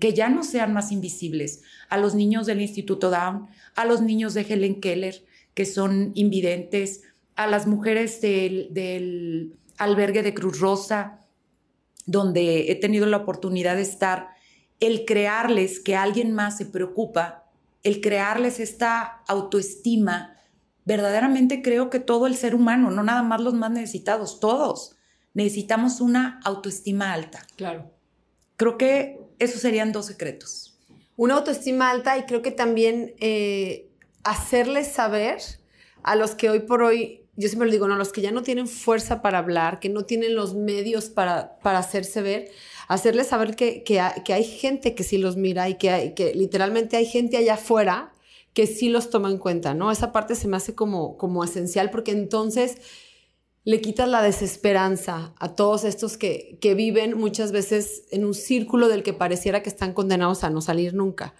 que 0.00 0.14
ya 0.14 0.28
no 0.28 0.42
sean 0.42 0.72
más 0.72 0.90
invisibles, 0.90 1.62
a 1.88 1.98
los 1.98 2.16
niños 2.16 2.46
del 2.46 2.60
Instituto 2.60 3.10
Down, 3.10 3.46
a 3.76 3.84
los 3.84 4.00
niños 4.00 4.34
de 4.34 4.40
Helen 4.40 4.80
Keller, 4.80 5.24
que 5.54 5.66
son 5.66 6.10
invidentes, 6.14 7.02
a 7.36 7.46
las 7.46 7.68
mujeres 7.68 8.20
del, 8.20 8.68
del 8.72 9.52
albergue 9.78 10.22
de 10.22 10.34
Cruz 10.34 10.58
Rosa, 10.58 11.19
donde 12.06 12.70
he 12.70 12.74
tenido 12.74 13.06
la 13.06 13.18
oportunidad 13.18 13.76
de 13.76 13.82
estar, 13.82 14.28
el 14.80 15.04
crearles 15.04 15.80
que 15.80 15.96
alguien 15.96 16.32
más 16.32 16.56
se 16.58 16.66
preocupa, 16.66 17.44
el 17.82 18.00
crearles 18.00 18.60
esta 18.60 19.22
autoestima, 19.26 20.36
verdaderamente 20.84 21.62
creo 21.62 21.90
que 21.90 22.00
todo 22.00 22.26
el 22.26 22.36
ser 22.36 22.54
humano, 22.54 22.90
no 22.90 23.02
nada 23.02 23.22
más 23.22 23.40
los 23.40 23.54
más 23.54 23.70
necesitados, 23.70 24.40
todos 24.40 24.96
necesitamos 25.34 26.00
una 26.00 26.40
autoestima 26.44 27.12
alta. 27.12 27.46
Claro. 27.56 27.90
Creo 28.56 28.76
que 28.76 29.20
esos 29.38 29.60
serían 29.60 29.92
dos 29.92 30.06
secretos. 30.06 30.78
Una 31.16 31.34
autoestima 31.34 31.90
alta 31.90 32.18
y 32.18 32.24
creo 32.24 32.42
que 32.42 32.50
también 32.50 33.14
eh, 33.20 33.90
hacerles 34.24 34.88
saber 34.88 35.40
a 36.02 36.16
los 36.16 36.34
que 36.34 36.50
hoy 36.50 36.60
por 36.60 36.82
hoy, 36.82 37.19
yo 37.40 37.48
siempre 37.48 37.66
lo 37.66 37.72
digo, 37.72 37.88
no, 37.88 37.96
los 37.96 38.12
que 38.12 38.20
ya 38.20 38.30
no 38.30 38.42
tienen 38.42 38.68
fuerza 38.68 39.22
para 39.22 39.38
hablar, 39.38 39.80
que 39.80 39.88
no 39.88 40.04
tienen 40.04 40.34
los 40.34 40.54
medios 40.54 41.08
para, 41.08 41.58
para 41.60 41.78
hacerse 41.78 42.22
ver, 42.22 42.50
hacerles 42.86 43.28
saber 43.28 43.56
que, 43.56 43.82
que, 43.82 44.00
hay 44.00 44.44
gente 44.44 44.94
que 44.94 45.04
sí 45.04 45.18
los 45.18 45.36
mira 45.36 45.68
y 45.68 45.76
que, 45.76 46.12
que 46.14 46.34
literalmente 46.34 46.96
hay 46.96 47.06
gente 47.06 47.36
allá 47.36 47.54
afuera 47.54 48.12
que 48.52 48.66
sí 48.66 48.88
los 48.88 49.10
toma 49.10 49.30
en 49.30 49.38
cuenta, 49.38 49.74
¿no? 49.74 49.90
Esa 49.90 50.12
parte 50.12 50.34
se 50.34 50.48
me 50.48 50.56
hace 50.56 50.74
como, 50.74 51.16
como 51.16 51.42
esencial 51.42 51.90
porque 51.90 52.10
entonces 52.10 52.78
le 53.64 53.80
quitas 53.80 54.08
la 54.08 54.22
desesperanza 54.22 55.34
a 55.38 55.54
todos 55.54 55.84
estos 55.84 56.16
que, 56.16 56.58
que 56.60 56.74
viven 56.74 57.16
muchas 57.16 57.52
veces 57.52 58.04
en 58.10 58.24
un 58.24 58.34
círculo 58.34 58.88
del 58.88 59.02
que 59.02 59.12
pareciera 59.12 59.62
que 59.62 59.68
están 59.68 59.92
condenados 59.92 60.44
a 60.44 60.50
no 60.50 60.60
salir 60.60 60.94
nunca. 60.94 61.34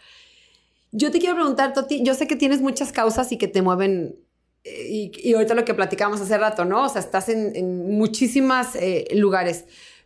Yo 0.93 1.11
te 1.11 1.19
quiero 1.19 1.37
preguntar, 1.37 1.73
Toti, 1.73 2.03
yo 2.03 2.15
sé 2.15 2.27
que 2.27 2.37
tienes 2.37 2.61
muchas 2.61 2.93
causas 2.93 3.31
y 3.33 3.39
que 3.39 3.49
te 3.49 3.63
mueven, 3.63 4.17
eh, 4.65 5.11
y, 5.13 5.33
ahorita 5.35 5.55
lo 5.55 5.65
que 5.65 5.75
platicamos 5.75 6.21
hace 6.21 6.37
rato, 6.39 6.65
¿no? 6.65 6.85
O 6.85 6.89
sea, 6.89 7.01
estás 7.01 7.29
en, 7.29 7.55
en 7.57 7.97
muchísimas 7.97 8.77
eh, 8.77 9.07
lugares, 9.15 9.65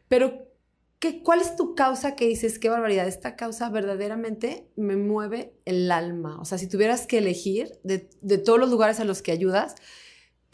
pero 0.09 0.49
¿qué, 0.99 1.23
¿cuál 1.23 1.41
es 1.41 1.57
tu 1.57 1.75
causa 1.75 2.15
que 2.15 2.27
dices, 2.27 2.59
qué 2.59 2.69
barbaridad, 2.69 3.07
esta 3.07 3.37
causa 3.37 3.69
verdaderamente 3.69 4.69
me 4.77 4.97
mueve 4.97 5.55
el 5.65 5.91
alma? 5.91 6.41
O 6.41 6.45
sea, 6.45 6.59
si 6.59 6.69
tuvieras 6.69 7.07
que 7.07 7.19
elegir 7.19 7.79
de, 7.83 8.09
de 8.21 8.39
todos 8.39 8.59
los 8.59 8.71
lugares 8.71 9.01
a 9.01 9.05
los 9.05 9.23
que 9.23 9.33
ayudas, 9.33 9.77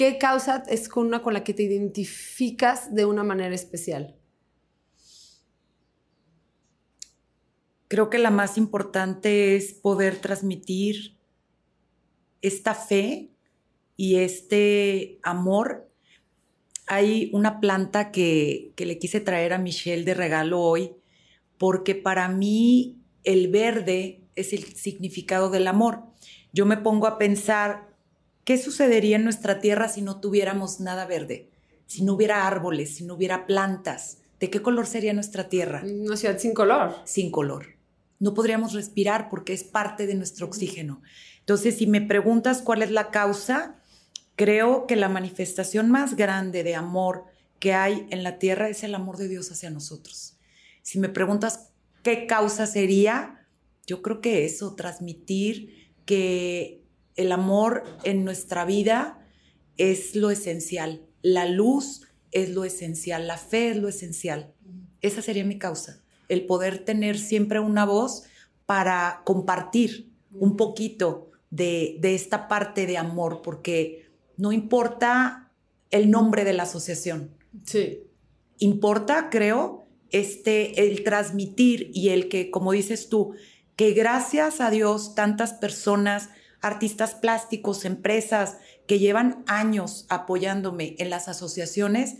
¿Qué 0.00 0.16
causa 0.16 0.64
es 0.66 0.88
con 0.88 1.07
una 1.07 1.21
con 1.21 1.35
la 1.35 1.45
que 1.45 1.52
te 1.52 1.62
identificas 1.62 2.95
de 2.95 3.04
una 3.04 3.23
manera 3.23 3.54
especial? 3.54 4.16
Creo 7.87 8.09
que 8.09 8.16
la 8.16 8.30
más 8.30 8.57
importante 8.57 9.57
es 9.57 9.75
poder 9.75 10.16
transmitir 10.16 11.19
esta 12.40 12.75
fe 12.75 13.35
y 14.00 14.16
este 14.16 15.19
amor. 15.23 15.87
Hay 16.87 17.28
una 17.35 17.61
planta 17.61 18.11
que, 18.11 18.73
que 18.75 18.87
le 18.87 18.99
quise 18.99 19.21
traer 19.21 19.52
a 19.52 19.59
Michelle 19.59 20.04
de 20.04 20.14
regalo 20.14 20.59
hoy 20.59 20.92
porque 21.59 21.95
para 21.95 22.26
mí 22.28 22.97
el 23.25 23.49
verde 23.49 24.23
es 24.37 24.54
el 24.54 24.64
significado 24.64 25.50
del 25.50 25.66
amor. 25.66 26.04
Yo 26.54 26.64
me 26.64 26.78
pongo 26.78 27.07
a 27.07 27.19
pensar 27.19 27.90
¿Qué 28.45 28.57
sucedería 28.57 29.16
en 29.16 29.25
nuestra 29.25 29.61
tierra 29.61 29.88
si 29.88 30.00
no 30.00 30.19
tuviéramos 30.19 30.80
nada 30.80 31.04
verde? 31.04 31.50
Si 31.87 32.02
no 32.02 32.14
hubiera 32.14 32.47
árboles, 32.47 32.97
si 32.97 33.04
no 33.04 33.14
hubiera 33.14 33.47
plantas. 33.47 34.23
¿De 34.40 34.49
qué 34.49 34.62
color 34.62 34.87
sería 34.87 35.12
nuestra 35.12 35.49
tierra? 35.49 35.83
Una 35.85 36.16
ciudad 36.16 36.38
sin 36.38 36.54
color. 36.54 36.95
Sin 37.04 37.30
color. 37.30 37.76
No 38.19 38.33
podríamos 38.33 38.73
respirar 38.73 39.28
porque 39.28 39.52
es 39.52 39.62
parte 39.62 40.07
de 40.07 40.14
nuestro 40.14 40.47
oxígeno. 40.47 41.02
Entonces, 41.40 41.76
si 41.76 41.87
me 41.87 42.00
preguntas 42.00 42.62
cuál 42.62 42.83
es 42.83 42.90
la 42.90 43.11
causa, 43.11 43.79
creo 44.40 44.87
que 44.87 44.97
la 44.97 45.11
manifestación 45.11 45.90
más 45.90 46.16
grande 46.16 46.64
de 46.64 46.75
amor 46.75 47.26
que 47.59 47.75
hay 47.75 48.06
en 48.09 48.23
la 48.23 48.38
tierra 48.38 48.70
es 48.70 48.82
el 48.85 48.94
amor 48.94 49.18
de 49.18 49.28
Dios 49.28 49.52
hacia 49.52 49.68
nosotros. 49.68 50.38
Si 50.80 50.99
me 50.99 51.11
preguntas 51.11 51.73
qué 52.02 52.26
causa 52.26 52.66
sería, 52.66 53.47
yo 53.87 54.00
creo 54.00 54.23
que 54.23 54.47
eso, 54.47 54.75
transmitir 54.76 55.92
que 56.06 56.82
el 57.16 57.32
amor 57.32 57.85
en 58.02 58.25
nuestra 58.25 58.64
vida 58.64 59.23
es 59.76 60.16
lo 60.16 60.30
esencial. 60.30 61.02
La 61.20 61.44
luz 61.44 62.09
es 62.32 62.49
lo 62.49 62.64
esencial. 62.64 63.26
La 63.26 63.37
fe 63.37 63.73
es 63.73 63.76
lo 63.76 63.88
esencial. 63.88 64.54
Esa 65.02 65.20
sería 65.20 65.44
mi 65.44 65.59
causa. 65.59 66.02
El 66.30 66.47
poder 66.47 66.82
tener 66.87 67.18
siempre 67.18 67.61
una 67.61 67.85
voz 67.85 68.23
para 68.64 69.20
compartir 69.26 70.09
un 70.32 70.56
poquito 70.56 71.30
de, 71.50 72.00
esta 72.02 72.49
parte 72.49 72.87
de 72.87 72.97
amor, 72.97 73.42
porque 73.42 74.10
no 74.40 74.52
importa 74.52 75.50
el 75.90 76.11
nombre 76.11 76.44
de 76.44 76.54
la 76.54 76.62
asociación. 76.62 77.30
Sí. 77.66 78.04
Importa, 78.59 79.28
creo, 79.30 79.85
este, 80.11 80.87
el 80.87 81.04
transmitir 81.04 81.90
y 81.92 82.09
el 82.09 82.28
que, 82.28 82.50
como 82.50 82.73
dices 82.73 83.09
tú, 83.09 83.35
que 83.76 83.92
gracias 83.92 84.61
a 84.61 84.70
Dios 84.70 85.14
tantas 85.14 85.52
personas 85.52 86.30
artistas 86.62 87.14
plásticos, 87.14 87.85
empresas 87.85 88.56
que 88.87 88.99
llevan 88.99 89.44
años 89.47 90.06
apoyándome 90.09 90.97
en 90.99 91.11
las 91.11 91.28
asociaciones, 91.28 92.16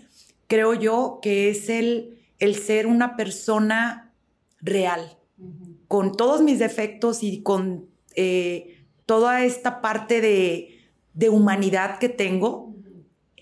creo 0.47 0.75
yo 0.75 1.21
que 1.23 1.51
es 1.51 1.69
el, 1.69 2.19
el 2.39 2.55
ser 2.55 2.87
una 2.87 3.17
persona 3.17 4.15
real, 4.61 5.19
con 5.89 6.13
todos 6.17 6.43
mis 6.43 6.59
defectos 6.59 7.23
y 7.23 7.43
con 7.43 7.89
eh, 8.15 8.85
toda 9.07 9.45
esta 9.45 9.81
parte 9.81 10.21
de, 10.21 10.80
humanidad 11.29 11.99
que 11.99 12.09
tengo, 12.09 12.75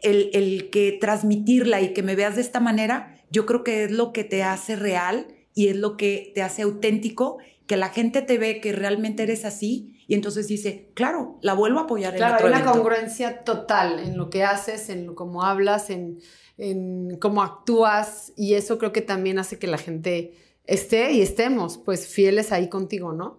el, 0.03 0.31
el, 0.33 0.71
que 0.71 0.97
transmitirla 1.01 1.81
y 1.81 1.93
que 1.93 2.03
me 2.03 2.17
veas 2.17 2.37
de 2.37 2.43
esta 2.43 2.61
manera, 2.61 3.17
yo 3.31 3.47
creo 3.47 3.65
que 3.65 3.85
es 3.85 3.91
lo 3.91 4.13
que 4.13 4.25
te 4.25 4.43
hace 4.43 4.77
real 4.77 5.27
y 5.55 5.69
es 5.69 5.77
lo 5.77 5.97
que 5.97 6.33
te 6.35 6.43
hace 6.43 6.63
auténtico, 6.63 7.39
que 7.67 7.77
la 7.77 7.91
gente 7.91 8.23
te 8.23 8.39
ve 8.39 8.61
que 8.61 8.73
realmente 8.73 9.25
eres 9.25 9.45
así 9.45 9.99
y 10.07 10.15
entonces 10.15 10.49
dice, 10.49 10.91
claro, 10.95 11.39
la 11.43 11.53
vuelvo 11.53 11.81
a 11.81 11.83
apoyar 11.83 12.15
en 12.15 12.19
claro, 12.19 12.47
hay 12.47 12.53
una 12.53 12.65
congruencia 12.65 13.45
total 13.45 13.99
en 13.99 14.17
lo 14.17 14.31
que 14.31 14.43
haces, 14.43 14.89
en 14.89 15.15
cómo 15.15 15.43
hablas, 15.43 15.91
en, 15.91 16.19
en 16.57 17.19
cómo 17.19 17.43
actúas 17.43 18.33
y 18.35 18.55
eso 18.55 18.79
creo 18.79 18.93
que 18.93 19.03
también 19.03 19.39
hace 19.39 19.59
que 19.59 19.67
la 19.67 19.77
gente 19.77 20.33
esté 20.65 21.13
y 21.13 21.21
estemos 21.21 21.77
pues 21.77 22.07
fieles 22.07 22.53
ahí 22.53 22.69
contigo, 22.69 23.13
¿no? 23.13 23.38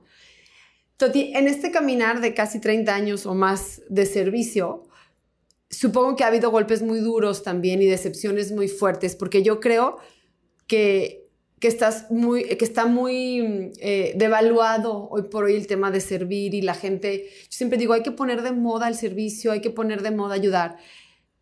Toti, 0.99 1.31
en 1.33 1.47
este 1.47 1.71
caminar 1.71 2.21
de 2.21 2.33
casi 2.33 2.59
30 2.59 2.93
años 2.93 3.25
o 3.25 3.33
más 3.33 3.81
de 3.89 4.05
servicio, 4.05 4.83
supongo 5.69 6.15
que 6.15 6.23
ha 6.23 6.27
habido 6.27 6.51
golpes 6.51 6.81
muy 6.81 6.99
duros 6.99 7.41
también 7.41 7.81
y 7.81 7.85
decepciones 7.85 8.51
muy 8.51 8.67
fuertes, 8.67 9.15
porque 9.15 9.41
yo 9.41 9.59
creo 9.59 9.97
que 10.67 11.19
que, 11.59 11.67
estás 11.67 12.09
muy, 12.09 12.43
que 12.43 12.65
está 12.65 12.85
muy 12.85 13.71
eh, 13.79 14.13
devaluado 14.15 15.07
hoy 15.09 15.23
por 15.23 15.45
hoy 15.45 15.55
el 15.55 15.67
tema 15.67 15.91
de 15.91 16.01
servir 16.01 16.53
y 16.53 16.61
la 16.61 16.73
gente, 16.73 17.25
yo 17.29 17.47
siempre 17.49 17.77
digo, 17.77 17.93
hay 17.93 18.03
que 18.03 18.11
poner 18.11 18.41
de 18.41 18.51
moda 18.51 18.87
el 18.87 18.95
servicio, 18.95 19.51
hay 19.51 19.61
que 19.61 19.69
poner 19.69 20.01
de 20.01 20.11
moda 20.11 20.35
ayudar. 20.35 20.77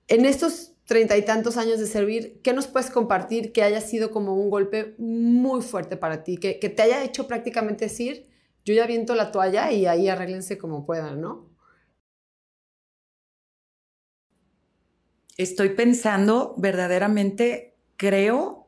En 0.08 0.26
estos 0.26 0.74
treinta 0.86 1.18
y 1.18 1.24
tantos 1.24 1.58
años 1.58 1.80
de 1.80 1.86
servir, 1.86 2.40
¿qué 2.44 2.54
nos 2.54 2.68
puedes 2.68 2.90
compartir 2.90 3.52
que 3.52 3.62
haya 3.62 3.82
sido 3.82 4.10
como 4.12 4.36
un 4.36 4.50
golpe 4.50 4.96
muy 4.98 5.62
fuerte 5.62 5.98
para 5.98 6.24
ti, 6.24 6.38
que, 6.38 6.60
que 6.60 6.70
te 6.70 6.82
haya 6.82 7.04
hecho 7.04 7.28
prácticamente 7.28 7.86
decir, 7.86 8.28
yo 8.68 8.74
ya 8.74 8.86
viento 8.86 9.16
la 9.16 9.32
toalla 9.32 9.72
y 9.72 9.86
ahí 9.86 10.10
arréglense 10.10 10.58
como 10.58 10.86
puedan, 10.86 11.22
¿no? 11.22 11.50
Estoy 15.38 15.70
pensando 15.70 16.54
verdaderamente, 16.58 17.78
creo 17.96 18.68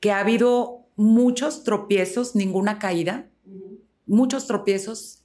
que 0.00 0.10
ha 0.10 0.18
habido 0.18 0.88
muchos 0.96 1.62
tropiezos, 1.62 2.34
ninguna 2.34 2.80
caída, 2.80 3.30
muchos 4.06 4.48
tropiezos, 4.48 5.22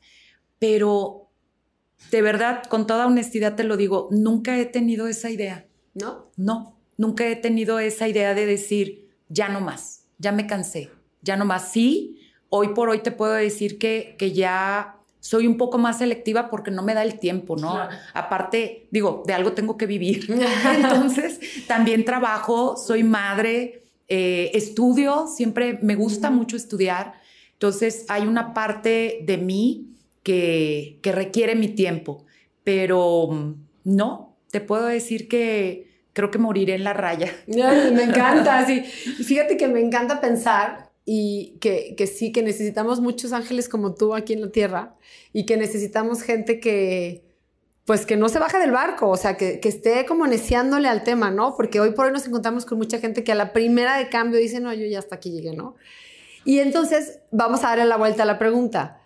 pero 0.60 1.32
de 2.12 2.22
verdad, 2.22 2.66
con 2.66 2.86
toda 2.86 3.08
honestidad 3.08 3.56
te 3.56 3.64
lo 3.64 3.78
digo, 3.78 4.10
nunca 4.12 4.60
he 4.60 4.66
tenido 4.66 5.08
esa 5.08 5.32
idea. 5.32 5.66
¿No? 5.96 6.30
No, 6.36 6.80
nunca 6.98 7.28
he 7.28 7.36
tenido 7.36 7.80
esa 7.80 8.08
idea 8.08 8.36
de 8.36 8.46
decir, 8.46 9.10
ya 9.28 9.50
no 9.50 9.60
más, 9.60 10.06
ya 10.20 10.32
me 10.32 10.46
cansé, 10.46 10.92
ya 11.24 11.36
no 11.36 11.46
más. 11.46 11.72
Sí, 11.72 12.27
hoy 12.50 12.70
por 12.70 12.90
hoy 12.90 13.00
te 13.00 13.12
puedo 13.12 13.34
decir 13.34 13.78
que, 13.78 14.16
que 14.18 14.32
ya 14.32 14.98
soy 15.20 15.48
un 15.48 15.58
poco 15.58 15.78
más 15.78 15.98
selectiva 15.98 16.50
porque 16.50 16.72
no 16.72 16.84
me 16.84 16.94
da 16.94 17.04
el 17.04 17.20
tiempo, 17.20 17.58
¿no? 17.58 17.78
Aparte, 18.14 18.88
digo, 18.92 19.24
de 19.26 19.34
algo 19.34 19.54
tengo 19.54 19.76
que 19.78 19.86
vivir. 19.86 20.28
Entonces, 20.76 21.40
también 21.68 22.06
trabajo, 22.06 22.78
soy 22.78 23.04
madre, 23.04 23.84
eh, 24.08 24.52
estudio, 24.54 25.28
siempre 25.28 25.80
me 25.82 25.96
gusta 25.96 26.30
mucho 26.30 26.56
estudiar. 26.56 27.16
Entonces, 27.54 28.06
hay 28.08 28.24
una 28.24 28.54
parte 28.54 29.20
de 29.24 29.38
mí 29.38 29.88
que, 30.24 31.00
que 31.02 31.12
requiere 31.12 31.56
mi 31.56 31.70
tiempo, 31.70 32.26
pero 32.64 33.28
mm, 33.28 33.54
no, 33.84 34.38
te 34.52 34.62
puedo 34.62 34.86
decir 34.86 35.28
que 35.28 35.88
creo 36.14 36.32
que 36.32 36.40
moriré 36.40 36.76
en 36.76 36.84
la 36.84 36.94
raya. 36.94 37.32
me 37.48 38.04
encanta, 38.04 38.66
sí. 38.66 38.82
Fíjate 39.24 39.58
que 39.58 39.68
me 39.68 39.82
encanta 39.82 40.22
pensar 40.22 40.87
y 41.10 41.58
que, 41.62 41.96
que, 41.96 42.06
sí, 42.06 42.34
que 42.34 42.44
necesitamos 42.44 43.00
muchos 43.00 43.32
ángeles 43.32 43.70
como 43.70 43.96
tú 43.96 44.14
aquí 44.14 44.34
en 44.34 44.42
la 44.42 44.52
tierra 44.52 44.98
y 45.32 45.46
que 45.46 45.56
necesitamos 45.56 46.22
gente 46.22 46.60
que, 46.60 47.24
pues 47.86 48.06
que 48.06 48.18
no 48.18 48.28
se 48.28 48.40
baje 48.40 48.60
del 48.60 48.72
barco, 48.72 49.08
o 49.08 49.16
sea, 49.16 49.38
que, 49.38 49.62
que, 49.62 49.70
esté 49.70 50.06
como 50.06 50.28
neciándole 50.28 50.90
al 50.90 51.06
tema, 51.06 51.32
¿no? 51.32 51.56
Porque 51.56 51.80
hoy 51.80 51.92
por 51.92 52.08
hoy 52.08 52.12
nos 52.12 52.28
encontramos 52.28 52.66
con 52.66 52.78
mucha 52.78 53.00
gente 53.00 53.24
que 53.24 53.32
a 53.32 53.36
la 53.36 53.54
primera 53.54 53.98
de 53.98 54.10
cambio 54.10 54.38
dice, 54.38 54.60
no, 54.60 54.74
yo 54.74 54.86
ya 54.86 55.00
hasta 55.00 55.16
aquí 55.16 55.32
llegué, 55.32 55.56
¿no? 55.56 55.76
Y 56.44 56.60
entonces 56.60 57.22
vamos 57.32 57.64
a 57.64 57.70
darle 57.70 57.86
la 57.86 57.96
vuelta 57.96 58.24
a 58.24 58.26
la 58.26 58.38
pregunta. 58.38 59.00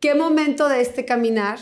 ¿Qué 0.00 0.14
momento 0.14 0.68
de 0.68 0.82
este 0.82 1.06
caminar 1.06 1.58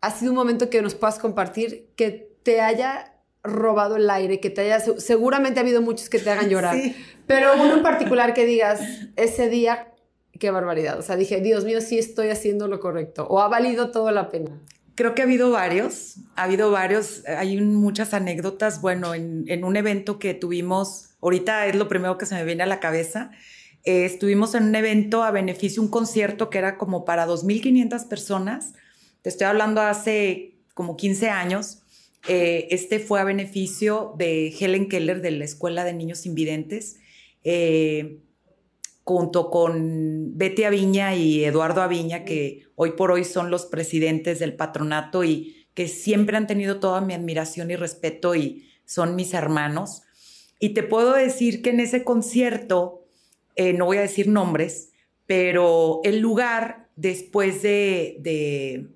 ha 0.00 0.10
sido 0.10 0.32
un 0.32 0.36
momento 0.36 0.68
que 0.68 0.82
nos 0.82 0.96
puedas 0.96 1.20
compartir 1.20 1.90
que 1.94 2.28
te 2.42 2.60
haya 2.60 3.14
robado 3.44 3.96
el 3.96 4.08
aire, 4.10 4.40
que 4.40 4.50
te 4.50 4.62
haya, 4.62 4.80
seguramente 4.80 5.60
ha 5.60 5.62
habido 5.62 5.82
muchos 5.82 6.08
que 6.08 6.18
te 6.18 6.30
hagan 6.30 6.48
llorar, 6.48 6.76
pero 7.26 7.54
uno 7.54 7.74
en 7.74 7.82
particular 7.82 8.34
que 8.34 8.46
digas, 8.46 8.80
ese 9.16 9.48
día, 9.48 9.92
qué 10.38 10.50
barbaridad, 10.50 10.98
o 10.98 11.02
sea, 11.02 11.16
dije, 11.16 11.40
Dios 11.40 11.64
mío, 11.64 11.80
sí 11.80 11.98
estoy 11.98 12.28
haciendo 12.28 12.68
lo 12.68 12.80
correcto, 12.80 13.26
o 13.28 13.40
ha 13.40 13.48
valido 13.48 13.90
toda 13.90 14.12
la 14.12 14.28
pena. 14.30 14.60
Creo 14.94 15.14
que 15.14 15.22
ha 15.22 15.24
habido 15.24 15.50
varios, 15.50 16.16
ha 16.36 16.44
habido 16.44 16.70
varios, 16.70 17.24
hay 17.26 17.60
muchas 17.60 18.14
anécdotas, 18.14 18.80
bueno, 18.80 19.14
en, 19.14 19.64
un 19.64 19.76
evento 19.76 20.18
que 20.18 20.34
tuvimos, 20.34 21.16
ahorita 21.20 21.66
es 21.66 21.74
lo 21.74 21.88
primero 21.88 22.16
que 22.16 22.26
se 22.26 22.34
me 22.34 22.44
viene 22.44 22.62
a 22.62 22.66
la 22.66 22.78
cabeza, 22.78 23.30
eh, 23.84 24.04
estuvimos 24.04 24.54
en 24.54 24.64
un 24.64 24.74
evento 24.74 25.24
a 25.24 25.30
beneficio, 25.30 25.82
un 25.82 25.88
concierto 25.88 26.48
que 26.48 26.58
era 26.58 26.78
como 26.78 27.04
para 27.04 27.26
2.500 27.26 28.08
personas, 28.08 28.74
te 29.22 29.30
estoy 29.30 29.46
hablando 29.46 29.80
hace 29.80 30.54
como 30.74 30.96
15 30.96 31.28
años, 31.30 31.82
eh, 32.28 32.68
este 32.70 33.00
fue 33.00 33.20
a 33.20 33.24
beneficio 33.24 34.14
de 34.16 34.48
Helen 34.48 34.88
Keller 34.88 35.20
de 35.20 35.32
la 35.32 35.44
Escuela 35.44 35.84
de 35.84 35.92
Niños 35.92 36.24
Invidentes, 36.24 36.98
eh, 37.44 38.20
junto 39.04 39.50
con 39.50 40.36
Betty 40.36 40.64
Aviña 40.64 41.14
y 41.14 41.44
Eduardo 41.44 41.82
Aviña, 41.82 42.24
que 42.24 42.64
hoy 42.74 42.92
por 42.92 43.12
hoy 43.12 43.24
son 43.24 43.50
los 43.50 43.66
presidentes 43.66 44.38
del 44.38 44.56
patronato 44.56 45.24
y 45.24 45.66
que 45.74 45.88
siempre 45.88 46.36
han 46.36 46.46
tenido 46.46 46.80
toda 46.80 47.00
mi 47.00 47.14
admiración 47.14 47.70
y 47.70 47.76
respeto 47.76 48.34
y 48.34 48.68
son 48.84 49.14
mis 49.14 49.34
hermanos. 49.34 50.02
Y 50.58 50.70
te 50.70 50.82
puedo 50.82 51.12
decir 51.12 51.62
que 51.62 51.70
en 51.70 51.80
ese 51.80 52.04
concierto, 52.04 53.04
eh, 53.56 53.72
no 53.72 53.86
voy 53.86 53.98
a 53.98 54.02
decir 54.02 54.28
nombres, 54.28 54.92
pero 55.26 56.00
el 56.04 56.20
lugar 56.20 56.88
después 56.96 57.62
de 57.62 58.88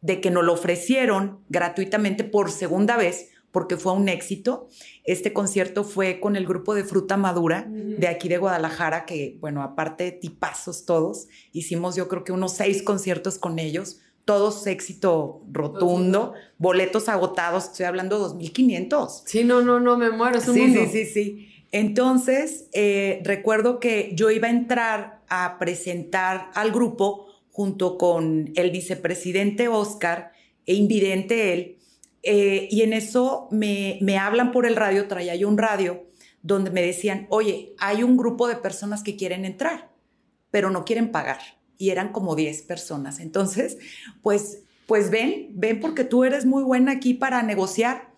de 0.00 0.20
que 0.20 0.30
nos 0.30 0.44
lo 0.44 0.52
ofrecieron 0.52 1.44
gratuitamente 1.48 2.24
por 2.24 2.50
segunda 2.50 2.96
vez, 2.96 3.30
porque 3.58 3.76
fue 3.76 3.92
un 3.92 4.08
éxito. 4.08 4.68
Este 5.02 5.32
concierto 5.32 5.82
fue 5.82 6.20
con 6.20 6.36
el 6.36 6.46
grupo 6.46 6.76
de 6.76 6.84
Fruta 6.84 7.16
Madura 7.16 7.66
de 7.68 8.06
aquí 8.06 8.28
de 8.28 8.38
Guadalajara, 8.38 9.04
que, 9.04 9.36
bueno, 9.40 9.64
aparte 9.64 10.12
tipazos 10.12 10.84
todos, 10.84 11.26
hicimos 11.50 11.96
yo 11.96 12.06
creo 12.06 12.22
que 12.22 12.30
unos 12.30 12.52
seis 12.52 12.84
conciertos 12.84 13.36
con 13.36 13.58
ellos, 13.58 13.98
todos 14.24 14.64
éxito 14.68 15.42
rotundo, 15.50 16.34
boletos 16.56 17.08
agotados, 17.08 17.64
estoy 17.64 17.86
hablando 17.86 18.28
de 18.28 18.36
2.500. 18.36 19.22
Sí, 19.24 19.42
no, 19.42 19.60
no, 19.60 19.80
no, 19.80 19.98
me 19.98 20.10
muero, 20.10 20.38
es 20.38 20.46
un 20.46 20.54
sí, 20.54 20.72
Sí, 20.72 20.86
sí, 20.86 21.06
sí. 21.06 21.48
Entonces, 21.72 22.68
eh, 22.74 23.22
recuerdo 23.24 23.80
que 23.80 24.12
yo 24.14 24.30
iba 24.30 24.46
a 24.46 24.52
entrar 24.52 25.24
a 25.28 25.58
presentar 25.58 26.52
al 26.54 26.70
grupo 26.70 27.26
junto 27.50 27.98
con 27.98 28.52
el 28.54 28.70
vicepresidente 28.70 29.66
Oscar 29.66 30.30
e 30.64 30.74
invidente 30.74 31.52
él. 31.52 31.77
Eh, 32.30 32.68
y 32.70 32.82
en 32.82 32.92
eso 32.92 33.48
me, 33.50 33.96
me 34.02 34.18
hablan 34.18 34.52
por 34.52 34.66
el 34.66 34.76
radio, 34.76 35.08
traía 35.08 35.34
yo 35.34 35.48
un 35.48 35.56
radio, 35.56 36.04
donde 36.42 36.70
me 36.70 36.82
decían, 36.82 37.26
oye, 37.30 37.74
hay 37.78 38.02
un 38.02 38.18
grupo 38.18 38.48
de 38.48 38.56
personas 38.56 39.02
que 39.02 39.16
quieren 39.16 39.46
entrar, 39.46 39.90
pero 40.50 40.68
no 40.68 40.84
quieren 40.84 41.10
pagar. 41.10 41.38
Y 41.78 41.88
eran 41.88 42.12
como 42.12 42.36
10 42.36 42.64
personas. 42.64 43.18
Entonces, 43.18 43.78
pues, 44.20 44.64
pues 44.86 45.08
ven, 45.08 45.52
ven 45.54 45.80
porque 45.80 46.04
tú 46.04 46.22
eres 46.22 46.44
muy 46.44 46.62
buena 46.62 46.92
aquí 46.92 47.14
para 47.14 47.42
negociar. 47.42 48.12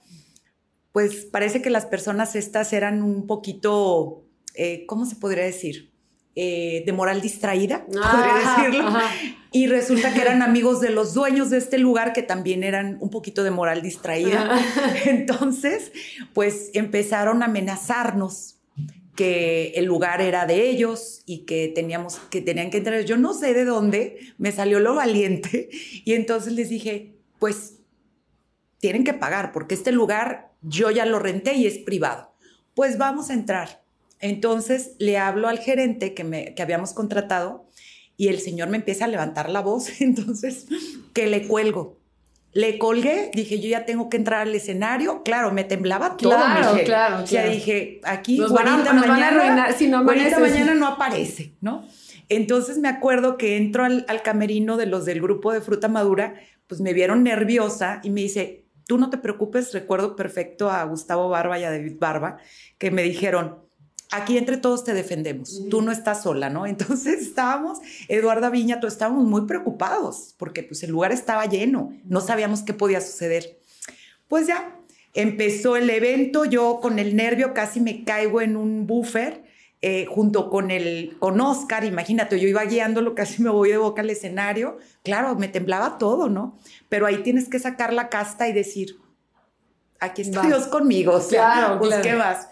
Pues 0.91 1.25
parece 1.27 1.63
que 1.63 1.71
las 1.71 1.87
personas 1.87 2.35
estas 2.35 2.73
eran 2.73 3.05
un 3.05 3.29
poquito, 3.29 4.25
eh, 4.57 4.87
¿cómo 4.87 5.07
se 5.07 5.15
podría 5.15 5.45
decir? 5.45 5.90
Eh, 6.37 6.85
de 6.87 6.93
moral 6.93 7.21
distraída, 7.21 7.85
podría 7.87 8.63
decirlo. 8.71 8.99
Y 9.51 9.67
resulta 9.67 10.15
que 10.15 10.21
eran 10.21 10.43
amigos 10.43 10.81
de 10.81 10.91
los 10.91 11.13
dueños 11.13 11.51
de 11.51 11.59
este 11.59 11.77
lugar 11.77 12.13
que 12.13 12.23
también 12.23 12.63
eran 12.63 12.99
un 13.01 13.11
poquito 13.11 13.43
de 13.43 13.51
moral 13.51 13.83
distraída. 13.83 14.61
Entonces, 15.07 15.91
pues 16.33 16.71
empezaron 16.73 17.43
a 17.43 17.47
amenazarnos 17.47 18.61
que 19.17 19.73
el 19.75 19.87
lugar 19.87 20.23
era 20.23 20.47
de 20.47 20.71
ellos 20.71 21.23
y 21.27 21.45
que 21.47 21.71
teníamos 21.75 22.19
que 22.31 22.41
tenían 22.41 22.71
que 22.71 22.79
entrar. 22.79 23.05
Yo 23.05 23.17
no 23.17 23.35
sé 23.35 23.53
de 23.53 23.65
dónde 23.65 24.19
me 24.39 24.53
salió 24.53 24.79
lo 24.79 24.95
valiente 24.95 25.69
y 26.05 26.15
entonces 26.15 26.53
les 26.53 26.69
dije, 26.69 27.17
pues 27.41 27.75
tienen 28.79 29.03
que 29.03 29.15
pagar 29.15 29.51
porque 29.53 29.75
este 29.75 29.91
lugar 29.91 30.53
yo 30.63 30.91
ya 30.93 31.07
lo 31.07 31.19
renté 31.19 31.55
y 31.55 31.67
es 31.67 31.79
privado. 31.79 32.33
Pues 32.75 32.99
vamos 32.99 33.31
a 33.31 33.35
entrar. 33.35 33.80
Entonces 34.21 34.93
le 34.99 35.19
hablo 35.19 35.49
al 35.49 35.59
gerente 35.59 36.15
que, 36.15 36.25
me, 36.25 36.55
que 36.55 36.63
habíamos 36.63 36.93
contratado 36.93 37.67
y 38.17 38.29
el 38.29 38.39
señor 38.39 38.69
me 38.69 38.77
empieza 38.77 39.07
a 39.07 39.09
levantar 39.09 39.49
la 39.49 39.61
voz, 39.61 39.89
entonces 40.01 40.67
que 41.15 41.27
le 41.27 41.47
cuelgo. 41.47 41.99
Le 42.53 42.79
colgué, 42.79 43.31
dije, 43.33 43.61
yo 43.61 43.69
ya 43.69 43.87
tengo 43.87 44.11
que 44.11 44.17
entrar 44.17 44.41
al 44.41 44.55
escenario. 44.55 45.23
Claro, 45.23 45.53
me 45.53 45.63
temblaba 45.63 46.17
todo. 46.17 46.33
Claro, 46.33 46.79
claro, 46.85 47.25
Ya 47.25 47.47
dije, 47.47 48.01
aquí, 48.03 48.39
nos 48.39 48.53
van, 48.53 48.67
a, 48.67 48.93
mañana, 48.93 49.73
si 49.73 49.87
no 49.87 50.03
mañana 50.03 50.75
no 50.75 50.89
aparece, 50.89 51.55
¿no? 51.61 51.87
Entonces 52.29 52.79
me 52.79 52.89
acuerdo 52.89 53.39
que 53.39 53.57
entro 53.57 53.85
al, 53.85 54.05
al, 54.09 54.23
camerino 54.23 54.77
de 54.77 54.87
los 54.87 55.05
del 55.05 55.23
grupo 55.23 55.53
de 55.53 55.61
fruta 55.61 55.87
madura, 55.87 56.35
pues 56.67 56.81
me 56.81 56.93
vieron 56.93 57.23
nerviosa 57.23 58.01
y 58.03 58.11
me 58.11 58.23
dice, 58.23 58.65
tú 58.87 58.99
no 58.99 59.11
te 59.11 59.19
preocupes, 59.19 59.73
recuerdo 59.73 60.17
perfecto 60.17 60.71
a 60.71 60.83
Gustavo 60.85 61.29
Barba 61.29 61.59
y 61.59 61.65
a 61.65 61.71
David 61.71 61.97
Barba, 62.01 62.39
que 62.79 62.91
me 62.91 63.03
dijeron, 63.05 63.70
aquí 64.11 64.39
entre 64.39 64.57
todos 64.57 64.85
te 64.85 64.95
defendemos, 64.95 65.63
tú 65.71 65.83
no 65.83 65.93
estás 65.93 66.23
sola, 66.23 66.51
¿no? 66.51 66.67
Entonces 66.67 67.21
estábamos, 67.23 67.79
Eduardo 68.09 68.51
Viña, 68.51 68.81
todos 68.81 68.95
estábamos 68.95 69.25
muy 69.25 69.43
preocupados 69.43 70.35
porque 70.37 70.63
pues 70.63 70.83
el 70.83 70.91
lugar 70.91 71.13
estaba 71.13 71.47
lleno, 71.47 71.93
no 72.05 72.21
sabíamos 72.21 72.63
qué 72.63 72.75
podía 72.75 73.01
suceder. 73.01 73.59
Pues 74.29 74.47
ya, 74.47 74.77
empezó 75.15 75.77
el 75.77 75.91
evento, 75.91 76.45
yo 76.45 76.81
con 76.81 76.99
el 76.99 77.17
nervio 77.17 77.55
casi 77.55 77.81
me 77.81 78.05
caigo 78.05 78.41
en 78.41 78.57
un 78.57 78.87
buffer. 78.87 79.49
Eh, 79.83 80.05
junto 80.05 80.51
con 80.51 80.71
el 80.71 81.17
con 81.21 81.41
Oscar, 81.41 81.85
imagínate, 81.85 82.39
yo 82.39 82.47
iba 82.47 82.63
guiándolo, 82.65 83.15
casi 83.15 83.43
me 83.43 83.49
voy 83.49 83.71
de 83.71 83.79
boca 83.79 84.03
al 84.03 84.11
escenario, 84.11 84.77
claro, 85.03 85.37
me 85.37 85.49
temblaba 85.49 85.97
todo, 85.97 86.29
¿no? 86.29 86.59
Pero 86.91 87.07
ahí 87.07 87.23
tienes 87.23 87.49
que 87.49 87.59
sacar 87.59 87.95
la 87.95 88.11
casta 88.11 88.47
y 88.47 88.53
decir, 88.53 88.99
aquí 89.99 90.21
está 90.21 90.43
Dios 90.43 90.67
conmigo, 90.67 91.15
o 91.15 91.21
sea, 91.23 91.55
claro, 91.55 91.79
pues 91.79 91.97
qué 92.01 92.15
vas. 92.15 92.49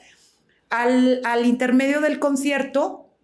Al, 0.71 1.47
intermedio 1.47 2.01
del 2.01 2.19
concierto 2.19 3.15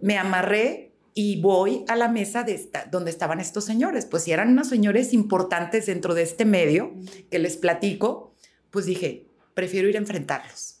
me 0.00 0.18
amarré 0.18 0.92
y 1.12 1.40
voy 1.40 1.84
a 1.88 1.96
la 1.96 2.08
mesa 2.08 2.42
de 2.42 2.70
donde 2.90 3.10
estaban 3.10 3.40
estos 3.40 3.64
señores. 3.64 4.06
Pues 4.06 4.24
si 4.24 4.32
eran 4.32 4.50
unos 4.50 4.68
señores 4.68 5.12
importantes 5.12 5.86
dentro 5.86 6.14
de 6.14 6.22
este 6.22 6.44
medio 6.44 6.92
que 7.30 7.38
les 7.38 7.56
platico, 7.56 8.34
pues 8.70 8.86
dije, 8.86 9.28
prefiero 9.54 9.88
ir 9.88 9.96
a 9.96 10.00
enfrentarlos. 10.00 10.80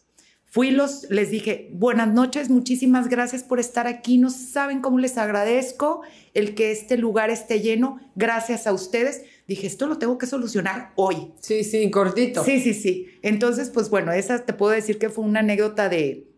Fui 0.54 0.70
los, 0.70 1.10
les 1.10 1.30
dije, 1.30 1.68
buenas 1.72 2.14
noches, 2.14 2.48
muchísimas 2.48 3.08
gracias 3.08 3.42
por 3.42 3.58
estar 3.58 3.88
aquí. 3.88 4.18
No 4.18 4.30
saben 4.30 4.80
cómo 4.82 5.00
les 5.00 5.18
agradezco 5.18 6.02
el 6.32 6.54
que 6.54 6.70
este 6.70 6.96
lugar 6.96 7.30
esté 7.30 7.60
lleno. 7.60 7.98
Gracias 8.14 8.68
a 8.68 8.72
ustedes. 8.72 9.22
Dije, 9.46 9.66
esto 9.66 9.86
lo 9.86 9.98
tengo 9.98 10.16
que 10.16 10.26
solucionar 10.26 10.92
hoy. 10.96 11.32
Sí, 11.40 11.64
sí, 11.64 11.90
cortito. 11.90 12.42
Sí, 12.44 12.60
sí, 12.60 12.72
sí. 12.72 13.08
Entonces, 13.22 13.70
pues 13.70 13.90
bueno, 13.90 14.12
esa 14.12 14.44
te 14.44 14.54
puedo 14.54 14.72
decir 14.72 14.98
que 14.98 15.10
fue 15.10 15.24
una 15.24 15.40
anécdota 15.40 15.88
de, 15.88 16.28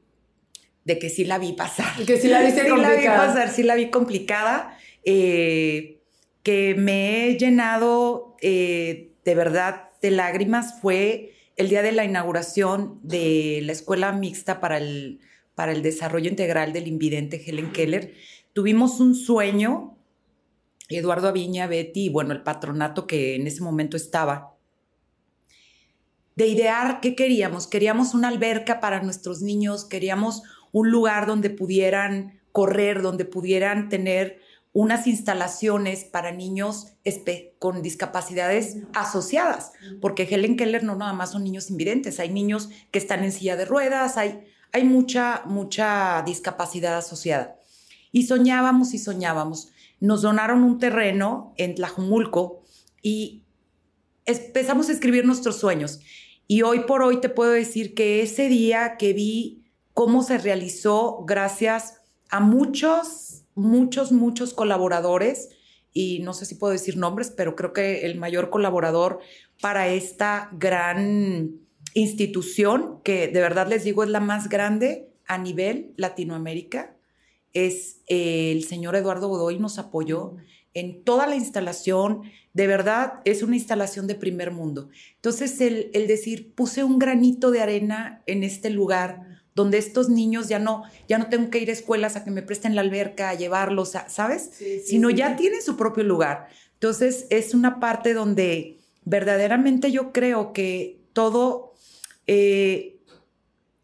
de 0.84 0.98
que 0.98 1.08
sí 1.08 1.24
la 1.24 1.38
vi 1.38 1.52
pasar. 1.52 2.04
Que 2.04 2.18
sí 2.18 2.28
la 2.28 2.42
vi 2.42 2.52
complicada. 2.52 2.66
Sí 2.76 2.82
la 2.82 2.94
vi 2.96 3.06
pasar, 3.06 3.50
sí 3.50 3.62
la 3.62 3.74
vi 3.76 3.90
complicada. 3.90 4.78
Eh, 5.04 6.00
que 6.42 6.74
me 6.76 7.26
he 7.26 7.38
llenado 7.38 8.36
eh, 8.40 9.12
de 9.24 9.34
verdad 9.34 9.90
de 10.00 10.10
lágrimas 10.10 10.80
fue 10.80 11.32
el 11.56 11.68
día 11.68 11.82
de 11.82 11.92
la 11.92 12.04
inauguración 12.04 13.00
de 13.02 13.60
la 13.62 13.72
Escuela 13.72 14.12
Mixta 14.12 14.60
para 14.60 14.78
el, 14.78 15.20
para 15.54 15.72
el 15.72 15.82
Desarrollo 15.82 16.28
Integral 16.28 16.72
del 16.72 16.86
Invidente 16.86 17.42
Helen 17.44 17.72
Keller. 17.72 18.14
tuvimos 18.52 19.00
un 19.00 19.14
sueño, 19.14 19.95
Eduardo 20.88 21.28
Aviña, 21.28 21.66
Betty 21.66 22.06
y 22.06 22.08
bueno, 22.08 22.32
el 22.32 22.42
patronato 22.42 23.06
que 23.06 23.34
en 23.34 23.46
ese 23.46 23.62
momento 23.62 23.96
estaba, 23.96 24.56
de 26.36 26.46
idear 26.46 27.00
qué 27.00 27.16
queríamos. 27.16 27.66
Queríamos 27.66 28.14
una 28.14 28.28
alberca 28.28 28.78
para 28.78 29.02
nuestros 29.02 29.40
niños, 29.40 29.84
queríamos 29.84 30.42
un 30.70 30.90
lugar 30.90 31.26
donde 31.26 31.50
pudieran 31.50 32.40
correr, 32.52 33.02
donde 33.02 33.24
pudieran 33.24 33.88
tener 33.88 34.40
unas 34.72 35.06
instalaciones 35.06 36.04
para 36.04 36.32
niños 36.32 36.88
con 37.58 37.80
discapacidades 37.80 38.76
asociadas, 38.92 39.72
porque 40.02 40.24
Helen 40.24 40.58
Keller 40.58 40.84
no 40.84 40.96
nada 40.96 41.14
más 41.14 41.32
son 41.32 41.44
niños 41.44 41.70
invidentes, 41.70 42.20
hay 42.20 42.28
niños 42.28 42.68
que 42.90 42.98
están 42.98 43.24
en 43.24 43.32
silla 43.32 43.56
de 43.56 43.64
ruedas, 43.64 44.18
hay, 44.18 44.44
hay 44.72 44.84
mucha, 44.84 45.42
mucha 45.46 46.22
discapacidad 46.26 46.98
asociada. 46.98 47.56
Y 48.12 48.24
soñábamos 48.24 48.92
y 48.92 48.98
soñábamos. 48.98 49.72
Nos 50.00 50.22
donaron 50.22 50.62
un 50.62 50.78
terreno 50.78 51.54
en 51.56 51.74
Tlajumulco 51.74 52.62
y 53.02 53.44
empezamos 54.24 54.88
a 54.88 54.92
escribir 54.92 55.24
nuestros 55.24 55.56
sueños. 55.56 56.00
Y 56.46 56.62
hoy 56.62 56.80
por 56.80 57.02
hoy 57.02 57.20
te 57.20 57.28
puedo 57.28 57.52
decir 57.52 57.94
que 57.94 58.22
ese 58.22 58.48
día 58.48 58.96
que 58.98 59.12
vi 59.12 59.64
cómo 59.94 60.22
se 60.22 60.38
realizó 60.38 61.24
gracias 61.24 62.02
a 62.28 62.40
muchos, 62.40 63.44
muchos, 63.54 64.12
muchos 64.12 64.52
colaboradores, 64.52 65.50
y 65.92 66.18
no 66.18 66.34
sé 66.34 66.44
si 66.44 66.56
puedo 66.56 66.72
decir 66.72 66.98
nombres, 66.98 67.32
pero 67.34 67.56
creo 67.56 67.72
que 67.72 68.04
el 68.04 68.18
mayor 68.18 68.50
colaborador 68.50 69.20
para 69.62 69.88
esta 69.88 70.50
gran 70.52 71.52
institución, 71.94 73.00
que 73.02 73.28
de 73.28 73.40
verdad 73.40 73.66
les 73.66 73.84
digo 73.84 74.04
es 74.04 74.10
la 74.10 74.20
más 74.20 74.50
grande 74.50 75.08
a 75.26 75.38
nivel 75.38 75.94
Latinoamérica, 75.96 76.95
es 77.56 78.02
el 78.06 78.64
señor 78.64 78.96
Eduardo 78.96 79.28
Godoy, 79.28 79.58
nos 79.58 79.78
apoyó 79.78 80.36
en 80.74 81.04
toda 81.04 81.26
la 81.26 81.36
instalación, 81.36 82.22
de 82.52 82.66
verdad 82.66 83.20
es 83.24 83.42
una 83.42 83.56
instalación 83.56 84.06
de 84.06 84.14
primer 84.14 84.50
mundo. 84.50 84.90
Entonces, 85.14 85.58
el, 85.62 85.90
decir, 86.06 86.54
puse 86.54 86.84
un 86.84 86.98
granito 86.98 87.50
de 87.50 87.60
arena 87.60 88.22
en 88.26 88.44
este 88.44 88.68
lugar 88.68 89.42
donde 89.54 89.78
estos 89.78 90.10
niños 90.10 90.48
ya 90.48 90.58
no, 90.58 90.82
ya 91.08 91.16
no 91.16 91.30
tengo 91.30 91.48
que 91.48 91.60
ir 91.60 91.70
a 91.70 91.72
escuelas 91.72 92.14
a 92.14 92.24
que 92.24 92.30
me 92.30 92.42
presten 92.42 92.74
la 92.74 92.82
alberca, 92.82 93.30
a 93.30 93.34
llevarlos, 93.34 93.94
¿sabes? 94.08 94.50
Sino 94.84 95.08
ya 95.08 95.34
tienen 95.36 95.62
su 95.62 95.78
propio 95.78 96.04
lugar. 96.04 96.48
Entonces, 96.74 97.26
es 97.30 97.54
una 97.54 97.80
parte 97.80 98.12
donde 98.12 98.80
verdaderamente 99.06 99.90
yo 99.90 100.12
creo 100.12 100.52
que 100.52 101.00
todo, 101.14 101.72
eh, 102.26 102.98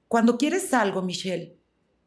cuando 0.08 0.36
quieres 0.36 0.74
algo, 0.74 1.00
Michelle, 1.00 1.56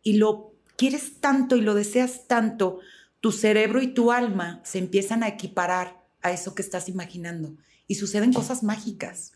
y 0.04 0.18
lo 0.18 0.55
quieres 0.78 1.20
tanto 1.20 1.56
y 1.56 1.62
lo 1.62 1.74
deseas 1.74 2.28
tanto, 2.28 2.80
tu 3.22 3.32
cerebro 3.32 3.82
y 3.82 3.88
tu 3.88 4.12
alma 4.12 4.62
se 4.64 4.78
empiezan 4.78 5.24
a 5.24 5.28
equiparar 5.28 6.04
a 6.22 6.32
eso 6.32 6.56
que 6.56 6.62
estás 6.62 6.90
imaginando. 6.90 7.56
Y 7.88 7.96
suceden 7.96 8.34
cosas 8.34 8.64
mágicas, 8.64 9.34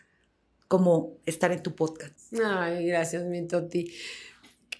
como 0.67 1.17
estar 1.25 1.52
en 1.52 1.63
tu 1.63 1.75
podcast. 1.75 2.34
Ay, 2.43 2.88
gracias, 2.88 3.23
mi 3.25 3.47
Toti. 3.47 3.91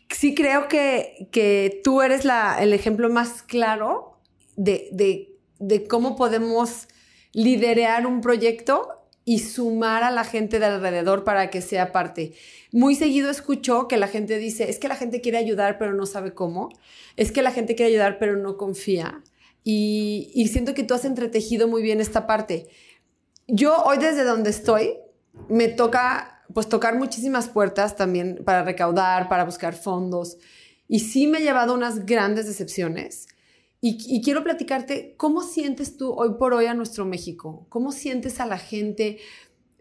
Sí 0.10 0.34
creo 0.36 0.68
que, 0.68 1.28
que 1.32 1.82
tú 1.84 2.02
eres 2.02 2.26
la, 2.26 2.62
el 2.62 2.74
ejemplo 2.74 3.10
más 3.10 3.42
claro 3.44 4.20
de, 4.56 4.90
de, 4.92 5.36
de 5.60 5.88
cómo 5.88 6.16
podemos 6.16 6.88
liderar 7.32 8.08
un 8.08 8.22
proyecto 8.22 8.99
y 9.30 9.38
sumar 9.38 10.02
a 10.02 10.10
la 10.10 10.24
gente 10.24 10.58
de 10.58 10.66
alrededor 10.66 11.24
para 11.24 11.52
que 11.52 11.62
sea 11.62 11.92
parte. 11.92 12.34
Muy 12.72 12.96
seguido 12.96 13.30
escucho 13.30 13.88
que 13.88 13.96
la 13.96 14.08
gente 14.08 14.40
dice, 14.40 14.72
es 14.72 14.80
que 14.80 14.88
la 14.88 14.96
gente 14.96 15.22
quiere 15.22 15.38
ayudar 15.38 15.78
pero 15.78 15.94
no 15.94 16.08
sabe 16.08 16.34
cómo, 16.34 16.70
es 17.16 17.32
que 17.32 17.44
la 17.44 17.52
gente 17.52 17.76
quiere 17.76 17.92
ayudar 17.92 18.18
pero 18.18 18.38
no 18.38 18.58
confía. 18.58 19.22
Y, 19.64 20.50
siento 20.52 20.74
que 20.74 20.82
tú 20.82 20.96
has 20.96 21.06
entretejido 21.06 21.68
muy 21.68 21.84
bien 21.84 22.02
esta 22.02 22.26
parte. 22.26 22.70
Yo 23.46 23.84
hoy 23.84 24.00
desde 24.00 24.24
donde 24.24 24.50
estoy 24.50 24.98
me 25.48 25.68
toca 25.68 26.42
pues 26.52 26.68
tocar 26.68 26.98
muchísimas 26.98 27.50
puertas 27.50 27.96
también 27.96 28.42
para 28.44 28.64
recaudar, 28.64 29.30
para 29.30 29.46
buscar 29.46 29.76
fondos. 29.76 30.40
Y 30.88 31.02
sí 31.02 31.28
me 31.28 31.38
he 31.38 31.42
llevado 31.42 31.76
unas 31.76 32.08
grandes 32.08 32.48
decepciones. 32.48 33.28
Y, 33.82 34.22
quiero 34.22 34.44
platicarte, 34.44 35.14
¿cómo 35.16 35.42
sientes 35.42 35.96
tú 35.96 36.12
hoy 36.12 36.34
por 36.38 36.54
hoy 36.54 36.66
a 36.66 36.74
nuestro 36.74 37.06
México? 37.06 37.66
¿Cómo 37.70 37.92
sientes 37.92 38.40
a 38.40 38.46
la 38.46 38.58
gente? 38.58 39.20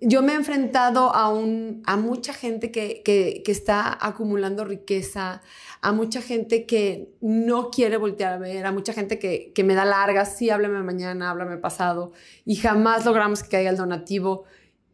yo 0.01 0.23
me 0.23 0.33
he 0.33 0.37
enfrentado 0.37 1.13
a, 1.13 1.29
un, 1.29 1.83
a 1.85 1.97
mucha 1.97 2.33
gente 2.33 2.71
que, 2.71 3.03
que, 3.05 3.43
que, 3.45 3.51
está 3.51 3.99
acumulando 4.01 4.65
riqueza, 4.65 5.43
a 5.81 5.91
mucha 5.91 6.23
gente 6.23 6.67
que 6.67 7.11
no 7.21 7.73
quiere 7.73 7.97
voltear 7.97 8.35
a 8.35 8.39
ver, 8.39 8.65
a 8.65 8.71
mucha 8.71 8.93
gente 8.93 9.19
que, 9.19 9.51
que 9.53 9.65
me 9.65 9.75
da 9.75 9.85
largas, 9.85 10.37
sí, 10.37 10.51
háblame 10.51 10.85
mañana, 10.85 11.31
háblame 11.31 11.57
pasado, 11.57 12.13
y 12.45 12.55
jamás 12.55 13.05
logramos 13.05 13.43
que 13.43 13.49
caiga 13.49 13.71
el 13.71 13.77
donativo. 13.77 14.45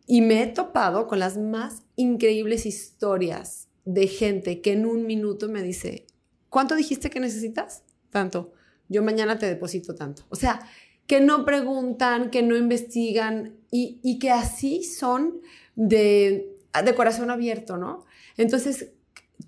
Y 0.07 0.23
me 0.23 0.43
he 0.43 0.47
topado 0.47 1.07
con 1.07 1.19
las 1.19 1.37
más 1.37 1.83
increíbles 1.97 2.64
historias 2.64 3.69
de 3.85 4.07
gente 4.07 4.62
que 4.62 4.73
en 4.73 4.87
un 4.87 5.07
minuto 5.07 5.51
me 5.51 5.62
dice, 5.62 6.07
¿cuánto 6.49 6.77
dijiste 6.77 7.11
que 7.11 7.21
necesitas? 7.21 7.83
Tanto. 8.09 8.54
Yo 8.88 9.03
mañana 9.03 9.38
te 9.38 9.47
deposito 9.47 9.94
tanto. 9.94 10.25
O 10.29 10.37
sea, 10.37 10.61
que 11.07 11.20
no 11.20 11.44
preguntan, 11.44 12.31
que 12.31 12.42
no 12.42 12.57
investigan 12.57 13.57
y, 13.70 14.18
que 14.18 14.31
así 14.31 14.85
son 14.85 15.40
de, 15.75 16.57
de 16.85 16.94
corazón 16.94 17.31
abierto, 17.31 17.77
¿no? 17.77 18.05
Entonces, 18.37 18.92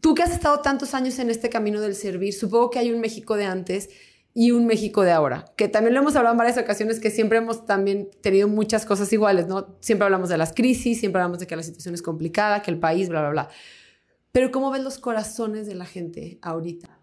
tú 0.01 0.14
que 0.14 0.22
has 0.22 0.33
estado 0.33 0.61
tantos 0.61 0.94
años 0.94 1.18
en 1.18 1.31
este 1.31 1.49
camino 1.49 1.81
del 1.81 1.94
servir, 1.94 2.35
supongo 2.35 2.70
que 2.70 2.79
hay 2.79 2.92
un 2.92 3.01
México 3.01 3.37
de 3.37 3.44
antes 3.44 3.88
y 4.35 4.51
un 4.51 4.66
México 4.66 5.03
de 5.03 5.12
ahora, 5.12 5.46
que 5.57 5.66
también 5.66 5.94
lo 5.94 6.01
hemos 6.01 6.14
hablado 6.14 6.35
en 6.35 6.38
varias 6.38 6.59
ocasiones, 6.59 7.01
que 7.01 7.11
siempre 7.11 7.38
hemos 7.38 7.64
también 7.64 8.11
tenido 8.20 8.49
muchas 8.49 8.85
cosas 8.85 9.11
iguales, 9.12 9.46
¿no? 9.46 9.79
Siempre 9.81 10.05
hablamos 10.05 10.29
de 10.29 10.37
las 10.37 10.53
crisis, 10.53 11.01
siempre 11.01 11.22
hablamos 11.22 11.38
de 11.38 11.46
que 11.46 11.57
la 11.57 11.62
situación 11.62 11.94
es 11.94 12.03
complicada, 12.03 12.61
que 12.61 12.70
el 12.70 12.79
país, 12.79 13.09
bla, 13.09 13.20
bla, 13.20 13.31
bla. 13.31 13.49
Pero 14.33 14.51
¿cómo 14.51 14.70
ves 14.70 14.83
los 14.83 14.99
corazones 14.99 15.66
de 15.66 15.75
la 15.75 15.87
gente 15.87 16.38
ahorita? 16.42 16.99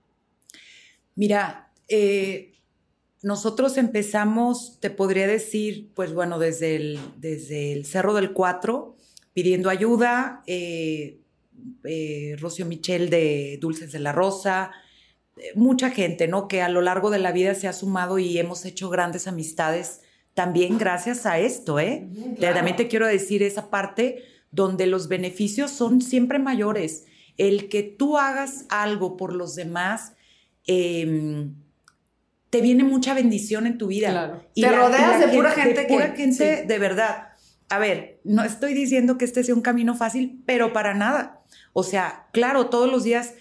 Mira, 1.16 1.73
eh, 1.88 2.54
nosotros 3.22 3.78
empezamos, 3.78 4.80
te 4.80 4.90
podría 4.90 5.28
decir, 5.28 5.92
pues 5.94 6.14
bueno, 6.14 6.40
desde 6.40 6.76
el, 6.76 7.00
desde 7.18 7.74
el 7.74 7.86
Cerro 7.86 8.14
del 8.14 8.34
Cuatro, 8.34 8.98
pidiendo 9.34 9.70
ayuda, 9.70 10.44
eh, 10.46 11.20
eh, 11.86 12.36
Rocio 12.40 12.66
Michel 12.66 13.10
de 13.10 13.58
Dulces 13.62 13.92
de 13.92 14.00
la 14.00 14.12
Rosa, 14.12 14.72
eh, 15.38 15.52
mucha 15.56 15.90
gente, 15.90 16.28
¿no? 16.28 16.48
Que 16.48 16.62
a 16.62 16.70
lo 16.70 16.82
largo 16.82 17.10
de 17.10 17.20
la 17.20 17.32
vida 17.32 17.56
se 17.56 17.68
ha 17.68 17.74
sumado 17.74 18.20
y 18.20 18.38
hemos 18.38 18.66
hecho 18.66 18.90
grandes 18.90 19.28
amistades 19.28 20.02
también 20.34 20.78
gracias 20.78 21.26
a 21.26 21.40
esto, 21.40 21.80
¿eh? 21.80 22.10
También 22.40 22.76
te 22.76 22.88
quiero 22.88 23.08
decir 23.08 23.44
esa 23.44 23.70
parte 23.70 24.24
donde 24.52 24.88
los 24.88 25.08
beneficios 25.08 25.72
son 25.72 26.02
siempre 26.02 26.40
mayores. 26.40 27.06
El 27.38 27.70
que 27.70 27.84
tú 27.84 28.18
hagas 28.18 28.66
algo 28.70 29.16
por 29.16 29.34
los 29.34 29.56
demás, 29.56 30.14
eh, 30.66 31.50
te 32.54 32.62
viene 32.62 32.84
mucha 32.84 33.16
bendición 33.16 33.66
en 33.66 33.80
tu 33.80 33.88
vida. 33.88 34.12
Claro. 34.12 34.44
Y 34.54 34.62
te 34.62 34.72
rodeas 34.72 35.20
de 35.20 35.36
pura 35.36 35.50
gente. 35.50 35.82
De 35.82 35.88
pura 35.88 36.12
gente, 36.12 36.66
de 36.68 36.78
verdad. 36.78 37.30
A 37.68 37.80
ver, 37.80 38.20
no 38.24 38.44
estoy 38.44 38.76
diciendo 38.76 39.18
que 39.18 39.26
este 39.26 39.44
sea 39.44 39.56
un 39.56 39.64
camino 39.64 39.96
fácil, 39.96 40.44
pero 40.46 40.72
para 40.72 40.94
nada. 40.94 41.42
O 41.74 41.82
sea, 41.82 42.28
claro, 42.32 42.68
todos 42.68 42.92
los 42.92 43.06
días 43.06 43.34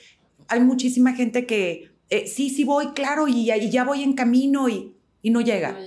hay 0.49 0.61
muchísima 0.61 1.13
gente 1.13 1.45
que 1.45 1.91
eh, 2.09 2.27
sí, 2.27 2.49
sí 2.49 2.65
voy, 2.65 2.95
claro, 2.95 3.29
y, 3.29 3.45
ya 3.71 3.85
voy 3.85 4.03
en 4.03 4.15
camino 4.15 4.71
y, 4.71 4.97
no 5.25 5.43
llega. 5.43 5.79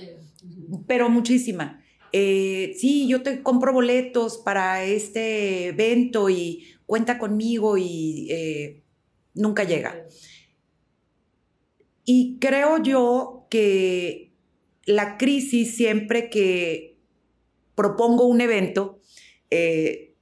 Pero 0.86 1.10
muchísima. 1.10 1.82
Eh, 2.12 2.76
sí, 2.78 3.08
yo 3.08 3.24
te 3.24 3.42
compro 3.42 3.72
boletos 3.72 4.38
para 4.38 4.84
este 4.84 5.66
evento 5.66 6.30
y 6.30 6.64
cuenta 6.86 7.18
conmigo 7.18 7.76
y 7.76 8.28
eh, 8.30 8.84
nunca 9.34 9.64
llega. 9.64 9.96
Y 12.06 12.38
creo 12.38 12.82
yo 12.82 13.46
que 13.50 14.32
la 14.86 15.18
crisis, 15.18 15.76
siempre 15.76 16.30
que 16.30 16.96
propongo 17.74 18.26
un 18.26 18.40
evento, 18.40 19.00
eh, 19.50 20.14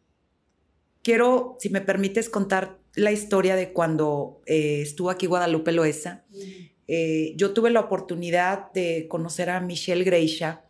quiero, 1.03 1.57
si 1.61 1.68
me 1.68 1.83
permites, 1.83 2.29
contar 2.29 2.79
la 2.94 3.12
historia 3.12 3.55
de 3.55 3.73
cuando 3.73 4.40
eh, 4.47 4.81
estuvo 4.81 5.11
aquí 5.11 5.27
Guadalupe 5.27 5.73
Loesa. 5.73 6.25
Eh, 6.88 7.35
yo 7.37 7.53
tuve 7.53 7.70
la 7.70 7.81
oportunidad 7.81 8.73
de 8.73 9.07
conocer 9.09 9.51
a 9.51 9.61
Michelle 9.61 10.05
Greisha 10.05 10.64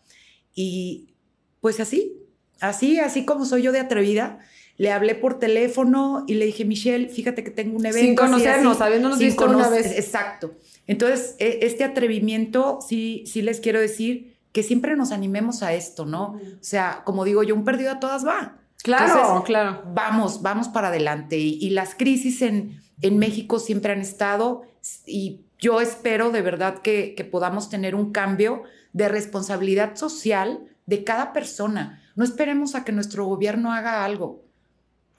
y 0.54 1.14
pues 1.60 1.80
así, 1.80 2.20
así, 2.60 2.98
así 2.98 3.24
como 3.24 3.46
soy 3.46 3.62
yo 3.62 3.72
de 3.72 3.80
atrevida, 3.80 4.38
le 4.76 4.90
hablé 4.90 5.14
por 5.14 5.38
teléfono 5.38 6.24
y 6.26 6.34
le 6.34 6.46
dije, 6.46 6.64
Michelle, 6.64 7.08
fíjate 7.08 7.44
que 7.44 7.50
tengo 7.50 7.76
un 7.76 7.86
evento. 7.86 8.00
Sin 8.00 8.14
conocernos, 8.16 8.80
habiéndonos 8.80 9.18
visto 9.18 9.44
una 9.46 9.68
vez. 9.68 9.98
Exacto. 9.98 10.56
Entonces, 10.86 11.36
e, 11.38 11.60
este 11.62 11.84
atrevimiento, 11.84 12.78
sí, 12.86 13.24
sí 13.26 13.42
les 13.42 13.60
quiero 13.60 13.80
decir 13.80 14.36
que 14.52 14.62
siempre 14.62 14.96
nos 14.96 15.10
animemos 15.10 15.62
a 15.62 15.74
esto, 15.74 16.06
¿no? 16.06 16.34
O 16.34 16.62
sea, 16.62 17.02
como 17.04 17.24
digo 17.24 17.42
yo, 17.42 17.54
un 17.54 17.64
perdido 17.64 17.90
a 17.90 18.00
todas 18.00 18.24
va. 18.24 18.58
Claro, 18.82 19.42
claro. 19.44 19.82
Vamos, 19.94 20.42
vamos 20.42 20.68
para 20.68 20.88
adelante. 20.88 21.38
Y, 21.38 21.70
las 21.70 21.94
crisis 21.94 22.42
en, 22.42 22.80
en 23.00 23.18
México 23.18 23.58
siempre 23.58 23.92
han 23.92 24.00
estado 24.00 24.62
y 25.06 25.40
yo 25.58 25.80
espero 25.80 26.30
de 26.30 26.42
verdad 26.42 26.82
que, 26.82 27.14
que 27.16 27.24
podamos 27.24 27.70
tener 27.70 27.94
un 27.94 28.12
cambio 28.12 28.62
de 28.92 29.08
responsabilidad 29.08 29.96
social 29.96 30.60
de 30.86 31.02
cada 31.02 31.32
persona. 31.32 32.02
No 32.14 32.24
esperemos 32.24 32.74
a 32.74 32.84
que 32.84 32.92
nuestro 32.92 33.24
gobierno 33.24 33.72
haga 33.72 34.04
algo. 34.04 34.43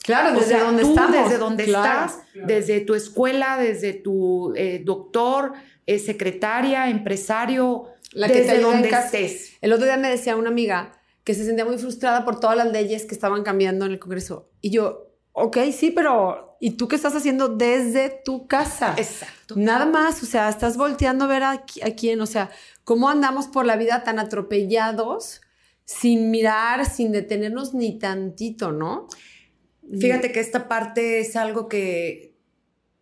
Claro, 0.05 0.39
desde 0.39 0.59
donde 0.59 0.83
estamos. 0.83 1.23
Desde 1.23 1.37
donde 1.39 1.63
estás, 1.63 2.19
desde 2.35 2.81
tu 2.81 2.93
escuela, 2.93 3.57
desde 3.57 3.93
tu 3.93 4.53
eh, 4.55 4.83
doctor, 4.85 5.53
eh, 5.87 5.97
secretaria, 5.97 6.89
empresario, 6.89 7.87
La 8.11 8.27
que 8.27 8.41
desde 8.41 8.59
donde 8.59 8.89
estés. 8.89 9.53
El 9.61 9.73
otro 9.73 9.85
día 9.85 9.97
me 9.97 10.09
decía 10.09 10.35
una 10.35 10.49
amiga 10.49 10.91
que 11.23 11.33
se 11.33 11.43
sentía 11.43 11.65
muy 11.65 11.79
frustrada 11.79 12.23
por 12.23 12.39
todas 12.39 12.55
las 12.55 12.71
leyes 12.71 13.05
que 13.05 13.15
estaban 13.15 13.41
cambiando 13.41 13.87
en 13.87 13.93
el 13.93 13.99
Congreso. 13.99 14.51
Y 14.61 14.69
yo, 14.69 15.07
ok, 15.31 15.57
sí, 15.75 15.89
pero 15.89 16.55
¿y 16.59 16.71
tú 16.71 16.87
qué 16.87 16.95
estás 16.95 17.15
haciendo 17.15 17.47
desde 17.47 18.21
tu 18.23 18.45
casa? 18.45 18.93
Exacto. 18.97 19.55
Nada 19.57 19.87
más, 19.87 20.21
o 20.21 20.27
sea, 20.27 20.49
estás 20.49 20.77
volteando 20.77 21.25
a 21.25 21.27
ver 21.27 21.41
a, 21.41 21.51
a 21.51 21.91
quién, 21.97 22.21
o 22.21 22.27
sea, 22.27 22.51
cómo 22.83 23.09
andamos 23.09 23.47
por 23.47 23.65
la 23.65 23.75
vida 23.75 24.03
tan 24.03 24.19
atropellados 24.19 25.41
sin 25.83 26.29
mirar, 26.29 26.85
sin 26.87 27.11
detenernos 27.11 27.73
ni 27.73 27.97
tantito, 27.97 28.71
¿no? 28.71 29.07
Fíjate 29.99 30.31
que 30.31 30.39
esta 30.39 30.67
parte 30.67 31.19
es 31.19 31.35
algo 31.35 31.67
que 31.67 32.33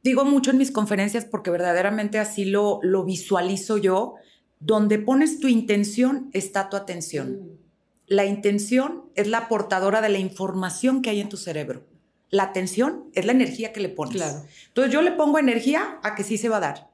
digo 0.03 0.25
mucho 0.25 0.51
en 0.51 0.57
mis 0.57 0.71
conferencias 0.71 1.25
porque 1.25 1.49
verdaderamente 1.49 2.19
así 2.19 2.45
lo, 2.45 2.79
lo 2.83 3.03
visualizo 3.03 3.77
yo. 3.77 4.15
Donde 4.59 4.97
pones 4.97 5.39
tu 5.39 5.47
intención 5.47 6.29
está 6.33 6.69
tu 6.69 6.77
atención. 6.77 7.31
Mm. 7.31 7.63
La 8.07 8.25
intención 8.25 9.05
es 9.15 9.27
la 9.27 9.47
portadora 9.47 10.01
de 10.01 10.09
la 10.09 10.19
información 10.19 11.01
que 11.01 11.09
hay 11.09 11.21
en 11.21 11.29
tu 11.29 11.37
cerebro. 11.37 11.85
La 12.29 12.43
atención 12.43 13.05
es 13.13 13.25
la 13.25 13.31
energía 13.31 13.73
que 13.73 13.79
le 13.79 13.89
pones. 13.89 14.15
Claro. 14.15 14.43
Entonces 14.67 14.93
yo 14.93 15.01
le 15.01 15.11
pongo 15.11 15.39
energía 15.39 15.99
a 16.03 16.15
que 16.15 16.23
sí 16.23 16.37
se 16.37 16.49
va 16.49 16.57
a 16.57 16.61
dar. 16.61 16.91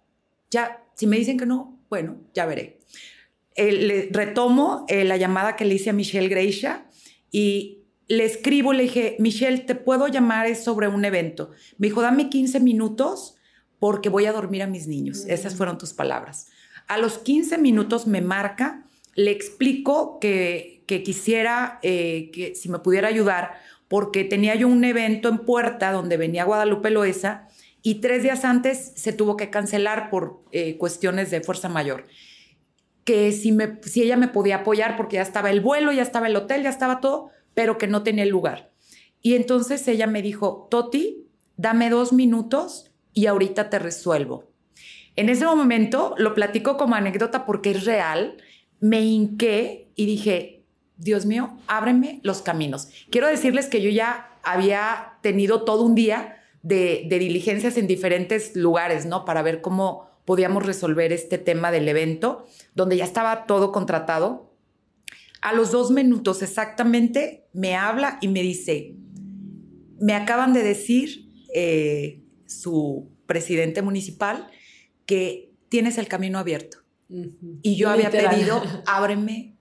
Ya, 0.51 0.83
si 0.95 1.07
me 1.07 1.17
dicen 1.17 1.37
que 1.37 1.45
no, 1.45 1.79
bueno, 1.89 2.17
ya 2.33 2.45
veré. 2.45 2.79
Eh, 3.55 3.71
le 3.71 4.09
retomo 4.11 4.85
eh, 4.87 5.03
la 5.03 5.17
llamada 5.17 5.55
que 5.55 5.65
le 5.65 5.75
hice 5.75 5.89
a 5.89 5.93
Michelle 5.93 6.29
Greisha 6.29 6.85
y 7.31 7.78
le 8.09 8.25
escribo, 8.25 8.73
le 8.73 8.83
dije, 8.83 9.15
Michelle, 9.19 9.59
¿te 9.59 9.75
puedo 9.75 10.07
llamar? 10.07 10.47
Es 10.47 10.63
sobre 10.63 10.87
un 10.87 11.05
evento. 11.05 11.51
Me 11.77 11.87
dijo, 11.87 12.01
dame 12.01 12.29
15 12.29 12.59
minutos 12.59 13.35
porque 13.77 14.09
voy 14.09 14.25
a 14.25 14.33
dormir 14.33 14.63
a 14.63 14.67
mis 14.67 14.87
niños. 14.87 15.25
Esas 15.27 15.55
fueron 15.55 15.77
tus 15.77 15.93
palabras. 15.93 16.47
A 16.87 16.97
los 16.97 17.19
15 17.19 17.59
minutos 17.59 18.07
me 18.07 18.21
marca, 18.21 18.83
le 19.13 19.29
explico 19.29 20.19
que, 20.19 20.83
que 20.87 21.03
quisiera 21.03 21.79
eh, 21.83 22.31
que 22.33 22.55
si 22.55 22.67
me 22.67 22.79
pudiera 22.79 23.07
ayudar 23.07 23.53
porque 23.87 24.23
tenía 24.23 24.55
yo 24.55 24.67
un 24.67 24.83
evento 24.83 25.29
en 25.29 25.39
Puerta 25.39 25.91
donde 25.91 26.17
venía 26.17 26.45
Guadalupe 26.45 26.89
Loesa 26.89 27.47
y 27.81 27.95
tres 27.95 28.23
días 28.23 28.43
antes 28.43 28.91
se 28.95 29.13
tuvo 29.13 29.37
que 29.37 29.51
cancelar 29.51 30.09
por 30.09 30.43
eh, 30.51 30.77
cuestiones 30.77 31.29
de 31.29 31.41
fuerza 31.41 31.69
mayor. 31.69 32.05
Que 33.03 33.31
si, 33.31 33.51
me, 33.51 33.77
si 33.83 34.01
ella 34.01 34.17
me 34.17 34.27
podía 34.27 34.57
apoyar 34.57 34.97
porque 34.97 35.15
ya 35.15 35.21
estaba 35.21 35.51
el 35.51 35.61
vuelo, 35.61 35.91
ya 35.91 36.01
estaba 36.01 36.27
el 36.27 36.35
hotel, 36.35 36.63
ya 36.63 36.69
estaba 36.69 36.99
todo, 37.01 37.31
pero 37.59 37.77
que 37.77 37.87
no 37.87 38.03
tenía 38.03 38.25
lugar. 38.25 38.71
Y 39.21 39.35
entonces 39.35 39.85
ella 39.89 40.07
me 40.07 40.21
dijo, 40.21 40.69
Toti, 40.71 41.27
dame 41.57 41.89
dos 41.89 42.13
minutos 42.13 42.89
y 43.13 43.25
ahorita 43.25 43.69
te 43.69 43.79
resuelvo. 43.79 44.45
En 45.17 45.27
ese 45.27 45.43
momento, 45.43 46.15
lo 46.17 46.33
platico 46.33 46.77
como 46.77 46.95
anécdota 46.95 47.45
porque 47.45 47.71
es 47.71 47.83
real, 47.83 48.37
me 48.79 49.01
hinqué 49.01 49.91
y 49.97 50.05
dije, 50.05 50.63
Dios 50.95 51.25
mío, 51.25 51.57
ábreme 51.67 52.21
los 52.23 52.41
caminos. 52.41 52.87
Quiero 53.09 53.27
decirles 53.27 53.67
que 53.67 53.81
yo 53.81 53.89
ya 53.89 54.39
había 54.41 55.17
tenido 55.21 55.63
todo 55.63 55.83
un 55.83 55.95
día 55.95 56.41
de, 56.61 57.07
de, 57.09 57.19
diligencias 57.19 57.75
en 57.75 57.87
diferentes 57.87 58.55
lugares, 58.55 59.05
¿no? 59.05 59.25
Para 59.25 59.41
ver 59.41 59.59
cómo 59.59 60.09
podíamos 60.23 60.65
resolver 60.65 61.11
este 61.11 61.37
tema 61.37 61.71
del 61.71 61.89
evento, 61.89 62.45
donde 62.73 62.95
ya 62.95 63.03
estaba 63.03 63.47
todo 63.47 63.73
contratado. 63.73 64.48
A 65.41 65.53
los 65.53 65.71
dos 65.71 65.91
minutos 65.91 66.41
exactamente 66.41 67.47
me 67.53 67.75
habla 67.75 68.17
y 68.21 68.27
me 68.27 68.41
dice, 68.41 68.95
me 69.99 70.13
acaban 70.13 70.53
de 70.53 70.63
decir 70.63 71.29
eh, 71.53 72.21
su 72.45 73.09
presidente 73.25 73.81
municipal 73.81 74.49
que 75.05 75.51
tienes 75.69 75.97
el 75.97 76.07
camino 76.07 76.39
abierto. 76.39 76.79
Y 77.61 77.75
yo 77.75 77.89
había 77.89 78.11
pedido, 78.11 78.61
ábreme 78.85 79.55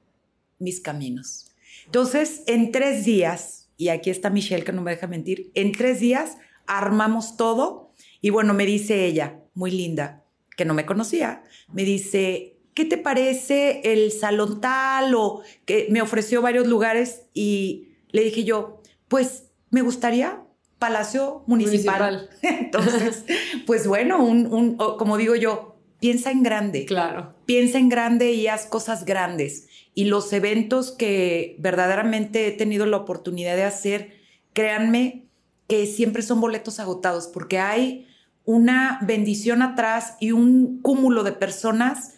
mis 0.59 0.81
caminos. 0.81 1.53
Entonces, 1.87 2.43
en 2.47 2.73
tres 2.73 3.05
días, 3.05 3.71
y 3.77 3.89
aquí 3.89 4.11
está 4.11 4.29
Michelle 4.29 4.65
que 4.65 4.73
no 4.73 4.83
me 4.83 4.91
deja 4.91 5.07
mentir, 5.07 5.51
en 5.55 5.73
tres 5.73 6.01
días 6.01 6.37
armamos 6.67 7.37
todo 7.37 7.95
y 8.21 8.31
bueno, 8.31 8.53
me 8.53 8.67
dice 8.67 9.07
ella, 9.07 9.41
muy 9.55 9.71
linda, 9.71 10.25
que 10.57 10.65
no 10.65 10.75
me 10.75 10.85
conocía, 10.85 11.43
me 11.73 11.85
dice, 11.85 12.58
¿qué 12.79 12.85
te 12.85 12.97
parece 12.97 13.81
el 13.93 14.13
salón 14.13 14.61
tal? 14.61 15.13
O 15.17 15.43
que 15.65 15.89
me 15.91 16.01
ofreció 16.01 16.43
varios 16.43 16.69
lugares 16.69 17.23
y 17.35 17.89
le 18.11 18.23
dije 18.23 18.45
yo, 18.45 18.81
pues 19.09 19.47
me 19.71 19.83
gustaría 19.83 20.45
Palacio 20.79 21.43
Municipal. 21.49 22.31
Entonces, 22.43 23.25
pues 23.67 23.89
bueno, 23.89 24.25
un, 24.25 24.77
como 24.77 25.17
digo 25.17 25.35
yo, 25.35 25.75
piensa 25.99 26.31
en 26.31 26.45
grande. 26.45 26.85
Claro. 26.85 27.35
Piensa 27.47 27.79
en 27.79 27.89
grande 27.89 28.31
y 28.31 28.47
haz 28.47 28.67
cosas 28.67 29.05
grandes. 29.05 29.67
Y 29.93 30.05
los 30.05 30.33
eventos 30.33 30.93
que 30.93 31.57
verdaderamente 31.59 32.47
he 32.47 32.53
tenido 32.53 32.87
la 32.87 32.99
oportunidad 32.99 33.57
de 33.57 33.65
hacer, 33.65 34.21
créanme 34.53 35.25
que 35.67 35.85
siempre 35.87 36.23
son 36.23 36.41
boletos 36.41 36.79
agotados 36.79 37.27
porque 37.27 37.59
hay 37.59 38.07
una 38.45 39.01
bendición 39.03 39.63
atrás 39.63 40.15
y 40.21 40.31
un 40.31 40.81
cúmulo 40.81 41.25
de 41.25 41.33
personas 41.33 42.15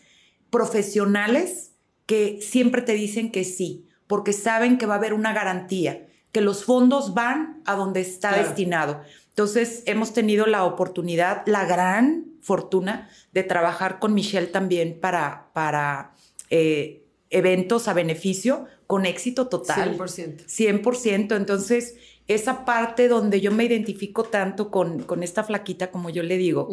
profesionales 0.51 1.73
que 2.07 2.41
siempre 2.43 2.83
te 2.83 2.95
dicen 2.95 3.31
que 3.31 3.45
sí, 3.45 3.87
porque 4.07 4.33
saben 4.33 4.79
que 4.79 4.87
va 4.87 4.95
a 4.95 4.99
haber 4.99 5.15
una 5.15 5.33
garantía, 5.33 6.07
que 6.33 6.41
los 6.41 6.65
fondos 6.65 7.15
van 7.15 7.63
a 7.65 7.75
donde 7.77 8.01
está 8.01 8.37
destinado. 8.37 9.01
Entonces, 9.29 9.83
hemos 9.87 10.13
tenido 10.13 10.47
la 10.47 10.65
oportunidad, 10.65 11.43
la 11.47 11.65
gran 11.65 12.27
fortuna 12.43 13.09
de 13.33 13.43
trabajar 13.43 13.99
con 13.99 14.15
Michelle 14.15 14.49
también 14.49 14.99
para, 15.01 15.51
para 15.53 16.15
eh, 16.51 17.05
eventos 17.31 17.87
a 17.89 17.95
beneficio 17.95 18.67
con 18.87 19.07
éxito 19.07 19.47
total. 19.47 19.97
100%. 19.97 20.47
100%. 20.47 21.37
Entonces, 21.37 21.95
esa 22.27 22.65
parte 22.65 23.09
donde 23.09 23.41
yo 23.41 23.53
me 23.53 23.65
identifico 23.65 24.25
tanto 24.25 24.71
con, 24.71 25.05
con 25.05 25.23
esta 25.23 25.45
flaquita, 25.45 25.91
como 25.91 26.11
yo 26.11 26.23
le 26.23 26.37
digo, 26.37 26.69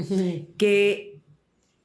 que 0.57 1.19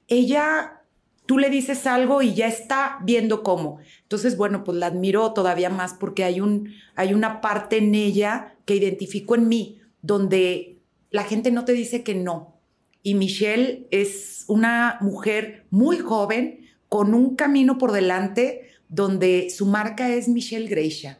ella 0.08 0.81
tú 1.26 1.38
le 1.38 1.50
dices 1.50 1.86
algo 1.86 2.22
y 2.22 2.34
ya 2.34 2.46
está 2.46 2.98
viendo 3.02 3.42
cómo. 3.42 3.78
Entonces, 4.02 4.36
bueno, 4.36 4.64
pues 4.64 4.78
la 4.78 4.86
admiro 4.86 5.32
todavía 5.32 5.70
más 5.70 5.94
porque 5.94 6.24
hay, 6.24 6.40
un, 6.40 6.72
hay 6.94 7.14
una 7.14 7.40
parte 7.40 7.78
en 7.78 7.94
ella 7.94 8.56
que 8.64 8.76
identifico 8.76 9.34
en 9.34 9.48
mí, 9.48 9.80
donde 10.02 10.78
la 11.10 11.24
gente 11.24 11.50
no 11.50 11.64
te 11.64 11.72
dice 11.72 12.02
que 12.02 12.14
no. 12.14 12.56
Y 13.02 13.14
Michelle 13.14 13.86
es 13.90 14.44
una 14.48 14.98
mujer 15.00 15.66
muy 15.70 15.98
joven, 15.98 16.60
con 16.88 17.14
un 17.14 17.36
camino 17.36 17.78
por 17.78 17.92
delante, 17.92 18.68
donde 18.88 19.48
su 19.50 19.66
marca 19.66 20.10
es 20.10 20.28
Michelle 20.28 20.68
Greisha. 20.68 21.18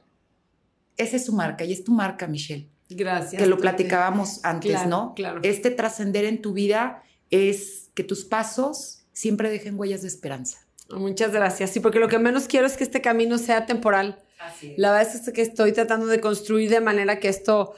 Esa 0.98 1.16
es 1.16 1.24
su 1.24 1.32
marca 1.32 1.64
y 1.64 1.72
es 1.72 1.82
tu 1.82 1.92
marca, 1.92 2.26
Michelle. 2.26 2.68
Gracias. 2.90 3.42
Que 3.42 3.48
lo 3.48 3.56
platicábamos 3.56 4.44
antes, 4.44 4.86
¿no? 4.86 5.14
Claro. 5.14 5.40
Este 5.42 5.70
trascender 5.70 6.26
en 6.26 6.42
tu 6.42 6.52
vida 6.52 7.02
es 7.30 7.90
que 7.94 8.04
tus 8.04 8.24
pasos 8.24 9.01
siempre 9.12 9.50
dejen 9.50 9.78
huellas 9.78 10.02
de 10.02 10.08
esperanza. 10.08 10.58
Muchas 10.90 11.32
gracias. 11.32 11.70
Sí, 11.70 11.80
porque 11.80 11.98
lo 11.98 12.08
que 12.08 12.18
menos 12.18 12.48
quiero 12.48 12.66
es 12.66 12.76
que 12.76 12.84
este 12.84 13.00
camino 13.00 13.38
sea 13.38 13.66
temporal. 13.66 14.22
Así 14.38 14.74
La 14.76 14.92
verdad 14.92 15.14
es 15.14 15.30
que 15.30 15.42
estoy 15.42 15.72
tratando 15.72 16.06
de 16.06 16.20
construir 16.20 16.70
de 16.70 16.80
manera 16.80 17.18
que 17.20 17.28
esto 17.28 17.74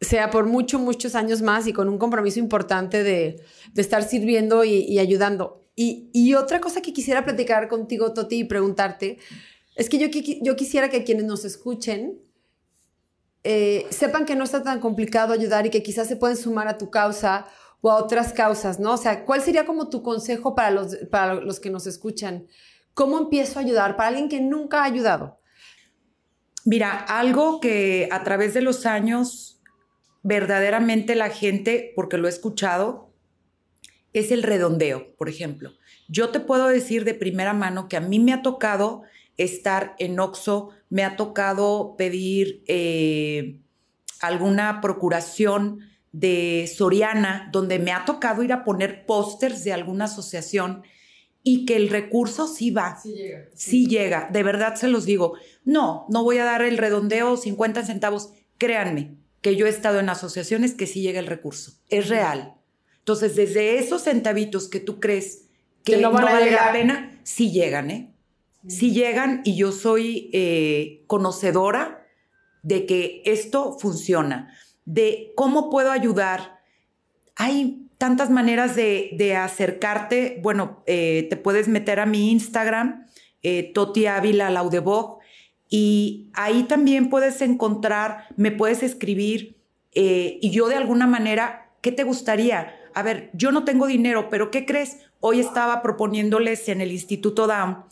sea 0.00 0.30
por 0.30 0.46
muchos, 0.46 0.80
muchos 0.80 1.14
años 1.14 1.42
más 1.42 1.66
y 1.66 1.72
con 1.72 1.88
un 1.88 1.98
compromiso 1.98 2.38
importante 2.38 3.02
de, 3.02 3.42
de 3.72 3.82
estar 3.82 4.02
sirviendo 4.02 4.64
y, 4.64 4.98
ayudando. 4.98 5.64
Y, 5.74 6.10
y, 6.12 6.34
otra 6.34 6.60
cosa 6.60 6.82
que 6.82 6.92
quisiera 6.92 7.24
platicar 7.24 7.68
contigo, 7.68 8.12
Toti, 8.12 8.40
y 8.40 8.44
preguntarte, 8.44 9.18
es 9.76 9.88
que 9.88 9.98
yo, 9.98 10.08
yo 10.42 10.56
quisiera 10.56 10.88
que 10.88 11.04
quienes 11.04 11.24
nos 11.24 11.44
escuchen 11.44 12.18
eh, 13.44 13.86
sepan 13.90 14.26
que 14.26 14.34
no 14.34 14.44
está 14.44 14.62
tan 14.62 14.80
complicado 14.80 15.32
ayudar 15.32 15.66
y 15.66 15.70
que 15.70 15.82
quizás 15.82 16.08
se 16.08 16.16
pueden 16.16 16.36
sumar 16.36 16.66
a 16.68 16.78
tu 16.78 16.90
causa 16.90 17.46
o 17.80 17.90
a 17.90 17.96
otras 17.96 18.32
causas, 18.32 18.80
¿no? 18.80 18.94
O 18.94 18.96
sea, 18.96 19.24
¿cuál 19.24 19.40
sería 19.40 19.66
como 19.66 19.88
tu 19.88 20.02
consejo 20.02 20.54
para 20.54 20.70
los, 20.70 20.96
para 21.10 21.34
los 21.34 21.60
que 21.60 21.70
nos 21.70 21.86
escuchan? 21.86 22.46
¿Cómo 22.94 23.18
empiezo 23.18 23.58
a 23.58 23.62
ayudar 23.62 23.96
para 23.96 24.08
alguien 24.08 24.28
que 24.28 24.40
nunca 24.40 24.80
ha 24.80 24.84
ayudado? 24.84 25.38
Mira, 26.64 26.98
algo 26.98 27.60
que 27.60 28.08
a 28.10 28.24
través 28.24 28.54
de 28.54 28.62
los 28.62 28.84
años 28.84 29.60
verdaderamente 30.22 31.14
la 31.14 31.30
gente, 31.30 31.92
porque 31.94 32.18
lo 32.18 32.26
he 32.26 32.30
escuchado, 32.30 33.12
es 34.12 34.32
el 34.32 34.42
redondeo, 34.42 35.14
por 35.16 35.28
ejemplo. 35.28 35.72
Yo 36.08 36.30
te 36.30 36.40
puedo 36.40 36.68
decir 36.68 37.04
de 37.04 37.14
primera 37.14 37.52
mano 37.52 37.88
que 37.88 37.96
a 37.96 38.00
mí 38.00 38.18
me 38.18 38.32
ha 38.32 38.42
tocado 38.42 39.02
estar 39.36 39.94
en 39.98 40.18
Oxo, 40.18 40.70
me 40.90 41.04
ha 41.04 41.16
tocado 41.16 41.94
pedir 41.96 42.64
eh, 42.66 43.60
alguna 44.20 44.80
procuración 44.80 45.80
de 46.12 46.70
Soriana, 46.74 47.48
donde 47.52 47.78
me 47.78 47.92
ha 47.92 48.04
tocado 48.04 48.42
ir 48.42 48.52
a 48.52 48.64
poner 48.64 49.06
pósters 49.06 49.64
de 49.64 49.72
alguna 49.72 50.06
asociación 50.06 50.82
y 51.42 51.64
que 51.64 51.76
el 51.76 51.88
recurso 51.88 52.46
sí 52.46 52.70
va. 52.70 52.98
Sí 53.00 53.14
llega. 53.14 53.48
Sí. 53.54 53.86
llega, 53.86 54.28
de 54.30 54.42
verdad 54.42 54.74
se 54.74 54.88
los 54.88 55.04
digo. 55.04 55.34
No, 55.64 56.06
no 56.08 56.24
voy 56.24 56.38
a 56.38 56.44
dar 56.44 56.62
el 56.62 56.78
redondeo 56.78 57.36
50 57.36 57.84
centavos. 57.84 58.32
Créanme 58.58 59.16
que 59.40 59.56
yo 59.56 59.66
he 59.66 59.70
estado 59.70 60.00
en 60.00 60.08
asociaciones 60.08 60.74
que 60.74 60.86
sí 60.86 61.00
llega 61.00 61.20
el 61.20 61.26
recurso. 61.26 61.72
Es 61.88 62.08
real. 62.08 62.54
Entonces, 62.98 63.36
desde 63.36 63.78
esos 63.78 64.02
centavitos 64.02 64.68
que 64.68 64.80
tú 64.80 65.00
crees 65.00 65.46
que, 65.84 65.96
no, 65.96 66.12
van 66.12 66.24
vale 66.24 66.50
la 66.50 66.72
pena, 66.72 67.18
sí 67.22 67.50
llegan, 67.50 67.90
¿eh? 67.90 68.12
Sí 68.66 68.92
llegan 68.92 69.40
y 69.44 69.56
yo 69.56 69.72
soy 69.72 70.28
eh, 70.34 71.04
conocedora 71.06 72.06
de 72.62 72.84
que 72.84 73.22
esto 73.24 73.78
funciona, 73.78 74.54
de 74.88 75.32
cómo 75.36 75.68
puedo 75.68 75.92
ayudar. 75.92 76.60
Hay 77.36 77.86
tantas 77.98 78.30
maneras 78.30 78.74
de, 78.74 79.36
acercarte. 79.36 80.40
Bueno, 80.42 80.82
eh, 80.86 81.26
te 81.28 81.36
puedes 81.36 81.68
meter 81.68 82.00
a 82.00 82.06
mi 82.06 82.30
Instagram, 82.30 83.06
eh, 83.42 83.70
Toti 83.74 84.06
Ávila 84.06 84.50
y 85.68 86.30
ahí 86.32 86.62
también 86.62 87.10
puedes 87.10 87.42
encontrar, 87.42 88.28
me 88.36 88.50
puedes 88.50 88.82
escribir, 88.82 89.58
eh, 89.92 90.38
y 90.40 90.50
yo 90.50 90.68
de 90.68 90.76
alguna 90.76 91.06
manera, 91.06 91.70
¿qué 91.82 91.92
te 91.92 92.04
gustaría? 92.04 92.74
A 92.94 93.02
ver, 93.02 93.30
yo 93.34 93.52
no 93.52 93.64
tengo 93.64 93.86
dinero, 93.86 94.30
pero 94.30 94.50
¿qué 94.50 94.64
crees? 94.64 95.00
Hoy 95.20 95.40
estaba 95.40 95.82
proponiéndoles 95.82 96.66
en 96.70 96.80
el 96.80 96.92
Instituto 96.92 97.46
Down 97.46 97.84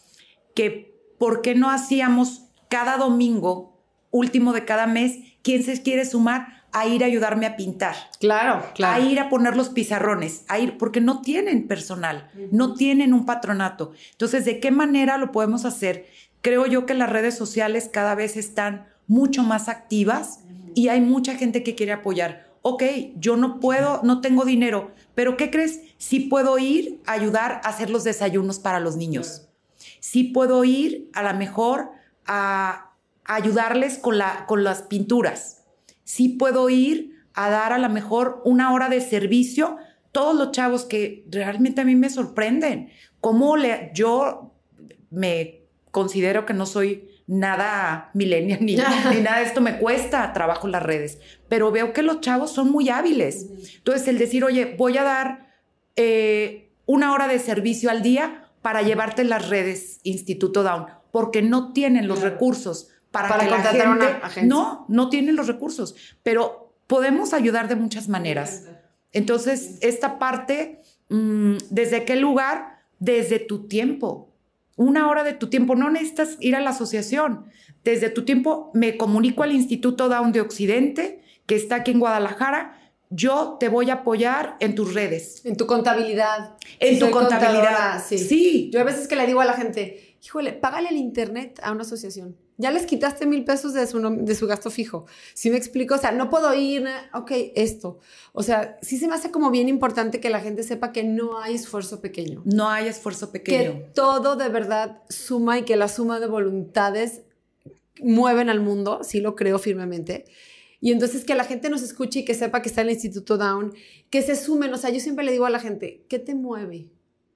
que, 0.55 0.99
¿por 1.19 1.43
qué 1.43 1.55
no 1.55 1.69
hacíamos 1.71 2.47
cada 2.71 2.97
domingo, 2.97 3.83
último 4.11 4.55
de 4.55 4.65
cada 4.65 4.87
mes, 4.87 5.19
quién 5.43 5.63
se 5.63 5.83
quiere 5.83 6.07
sumar? 6.07 6.57
A 6.77 6.87
ir 6.87 7.03
a 7.03 7.07
ayudarme 7.07 7.47
a 7.47 7.57
pintar. 7.57 7.97
Claro, 8.21 8.63
claro. 8.75 9.03
A 9.03 9.07
ir 9.07 9.19
a 9.19 9.31
poner 9.31 9.57
los 9.57 9.71
pizarrones, 9.71 10.45
a 10.47 10.59
ir, 10.59 10.77
porque 10.77 11.01
no 11.01 11.23
tienen 11.23 11.67
personal, 11.67 12.29
no 12.51 12.75
tienen 12.75 13.15
un 13.15 13.25
patronato. 13.25 13.93
Entonces, 14.11 14.45
¿de 14.45 14.61
qué 14.61 14.71
manera 14.71 15.17
lo 15.17 15.33
podemos 15.33 15.65
hacer? 15.65 16.07
Creo 16.43 16.67
yo 16.67 16.85
que 16.85 16.93
las 16.93 17.09
redes 17.09 17.35
sociales 17.35 17.89
cada 17.91 18.15
vez 18.15 18.37
están 18.37 18.89
mucho 19.07 19.43
más 19.43 19.71
activas 19.71 20.41
y 20.75 20.89
hay 20.89 21.01
mucha 21.01 21.35
gente 21.35 21.63
que 21.63 21.75
quiere 21.75 21.93
apoyar. 21.93 22.47
Ok, 22.61 22.83
yo 23.15 23.39
no 23.39 23.59
puedo, 23.59 24.03
no 24.03 24.21
tengo 24.21 24.45
dinero, 24.45 24.91
pero 25.15 25.39
¿qué 25.39 25.51
crees? 25.51 25.81
Sí 25.97 26.21
puedo 26.21 26.59
ir 26.59 27.01
a 27.07 27.13
ayudar 27.13 27.63
a 27.65 27.71
hacer 27.71 27.89
los 27.89 28.05
desayunos 28.05 28.59
para 28.59 28.81
los 28.81 28.97
niños. 28.97 29.49
Sí 30.01 30.25
puedo 30.25 30.63
ir 30.63 31.09
a 31.15 31.23
lo 31.23 31.39
mejor 31.39 31.89
a 32.27 32.91
ayudarles 33.25 33.97
con, 33.97 34.19
la, 34.19 34.45
con 34.45 34.63
las 34.63 34.83
pinturas 34.83 35.56
sí 36.07 36.31
puedo 36.31 36.71
ir 36.71 37.17
a 37.35 37.51
dar 37.51 37.73
a 37.73 37.79
lo 37.79 37.91
mejor 37.91 38.41
una 38.45 38.73
hora 38.73 38.89
de 38.89 39.01
servicio. 39.01 39.77
Todos 40.13 40.35
los 40.35 40.53
chavos 40.53 40.85
que 40.85 41.27
realmente 41.31 41.83
a 41.83 41.85
mí 41.85 41.97
me 41.97 42.09
sorprenden. 42.09 42.91
Cómo 43.21 43.57
le, 43.57 43.91
yo 43.93 44.55
me 45.11 45.67
considero 45.91 46.47
que 46.47 46.55
no 46.55 46.65
soy 46.65 47.11
nada 47.27 48.11
millennial 48.15 48.61
ni, 48.61 48.77
ni, 49.11 49.21
nada 49.21 49.39
de 49.39 49.45
esto 49.45 49.61
me 49.61 49.79
cuesta 49.79 50.33
trabajo 50.33 50.69
en 50.69 50.73
las 50.73 50.83
redes, 50.85 51.19
pero 51.49 51.73
veo 51.73 51.93
que 51.93 52.03
los 52.03 52.21
chavos 52.21 52.53
son 52.53 52.71
muy 52.71 52.89
hábiles. 52.89 53.49
Entonces, 53.79 54.07
el 54.07 54.19
decir, 54.19 54.45
oye, 54.45 54.77
voy 54.79 54.97
a 54.97 55.03
dar 55.03 55.51
eh, 55.97 56.71
una 56.87 57.13
hora 57.13 57.27
de 57.27 57.41
servicio 57.41 57.91
al 57.91 58.03
día 58.03 58.49
para 58.63 58.83
llevarte 58.83 59.25
las 59.25 59.49
redes 59.49 60.01
Instituto 60.05 60.63
Down, 60.63 60.87
porque 61.11 61.43
no 61.43 61.73
tienen 61.73 62.07
los 62.07 62.23
recursos 62.23 62.91
para, 63.23 63.39
que 63.39 63.51
la 63.51 63.63
gente, 64.29 64.47
No, 64.47 64.85
no 64.89 65.09
tienen 65.09 65.37
los 65.37 65.47
recursos, 65.47 65.95
pero 66.23 66.75
podemos 66.87 67.33
ayudar 67.33 67.69
de 67.69 67.77
muchas 67.77 68.09
maneras. 68.09 68.65
Entonces, 69.13 69.79
esta 69.81 70.19
parte, 70.19 70.83
mm, 71.09 71.57
¿desde 71.71 72.05
qué 72.05 72.17
lugar? 72.17 72.81
Desde 72.99 73.39
tu 73.39 73.67
tiempo. 73.67 74.33
Una 74.77 75.09
hora 75.09 75.25
de 75.25 75.33
tu 75.33 75.49
tiempo. 75.49 75.75
No 75.75 75.91
necesitas 75.91 76.37
ir 76.41 76.55
a 76.55 76.61
la 76.61 76.71
asociación. 76.71 77.47
Desde 77.85 78.11
tu 78.11 78.25
tiempo 78.25 78.71
me 78.75 78.97
comunico 78.97 79.43
al 79.43 79.53
Instituto 79.53 80.09
Down 80.09 80.33
de 80.33 80.41
Occidente, 80.41 81.23
que 81.47 81.57
está 81.57 81.77
aquí 81.77 81.93
en 81.93 82.01
Guadalajara. 82.01 82.79
Yo 83.09 83.57
te 83.61 83.69
voy 83.69 83.91
a 83.91 83.95
apoyar 83.95 84.57
en 84.61 84.75
tus 84.75 84.93
redes. 84.93 85.45
En 85.45 85.57
tu 85.57 85.67
contabilidad. 85.67 86.57
En 86.81 86.99
tu 86.99 87.11
contabilidad. 87.11 88.05
Sí. 88.05 88.19
sí. 88.19 88.71
Yo 88.73 88.81
a 88.81 88.85
veces 88.85 89.07
que 89.07 89.17
le 89.17 89.27
digo 89.27 89.41
a 89.41 89.45
la 89.45 89.55
gente, 89.55 90.17
híjole, 90.23 90.53
págale 90.53 90.89
el 90.89 90.97
internet 90.97 91.61
a 91.63 91.73
una 91.73 91.83
asociación 91.83 92.37
ya 92.59 92.71
les 92.71 92.87
quitaste 92.87 93.27
mil 93.27 93.45
pesos 93.45 93.75
de 93.75 93.87
su, 93.87 94.01
de 94.01 94.35
su 94.35 94.47
gasto 94.47 94.71
fijo. 94.71 95.07
Si 95.35 95.51
me 95.51 95.57
explico, 95.57 95.95
o 95.95 95.99
sea, 95.99 96.13
no 96.13 96.31
puedo 96.31 96.55
ir, 96.55 96.87
ok, 97.13 97.31
esto. 97.55 97.99
O 98.33 98.43
sea, 98.43 98.79
sí 98.81 98.99
se 98.99 99.09
me 99.09 99.15
hace 99.15 99.31
como 99.31 99.51
bien 99.51 99.69
importante 99.69 100.21
que 100.21 100.31
la 100.31 100.41
gente 100.41 100.63
sepa 100.63 100.93
que 100.93 101.05
no 101.05 101.39
hay 101.39 101.55
esfuerzo 101.55 102.01
pequeño. 102.01 102.43
No 102.45 102.71
hay 102.71 102.89
esfuerzo 102.89 103.31
pequeño. 103.31 103.73
Que 103.73 103.91
todo 103.95 104.37
de 104.37 104.49
verdad 104.49 105.03
suma 105.09 105.59
y 105.59 105.63
que 105.65 105.77
la 105.77 105.89
suma 105.89 106.19
de 106.19 106.27
voluntades 106.27 107.23
mueven 108.01 108.49
al 108.49 108.61
mundo, 108.61 109.01
sí 109.03 109.21
lo 109.21 109.37
creo 109.37 109.59
firmemente. 109.59 110.25
Y 110.81 110.93
entonces 110.93 111.25
que 111.25 111.35
la 111.35 111.45
gente 111.45 111.71
nos 111.71 111.83
escuche 111.83 112.21
y 112.21 112.25
que 112.25 112.35
sepa 112.35 112.63
que 112.63 112.69
está 112.69 112.83
en 112.83 112.89
el 112.89 112.95
Instituto 112.95 113.37
Down, 113.37 113.75
que 114.11 114.23
se 114.23 114.37
sumen. 114.37 114.73
O 114.73 114.79
sea, 114.79 114.91
yo 114.91 115.01
siempre 115.01 115.25
le 115.25 115.33
digo 115.33 115.47
a 115.47 115.51
la 115.51 115.59
gente, 115.59 116.05
¿qué 116.09 116.19
te 116.19 116.35
mueve? 116.35 116.89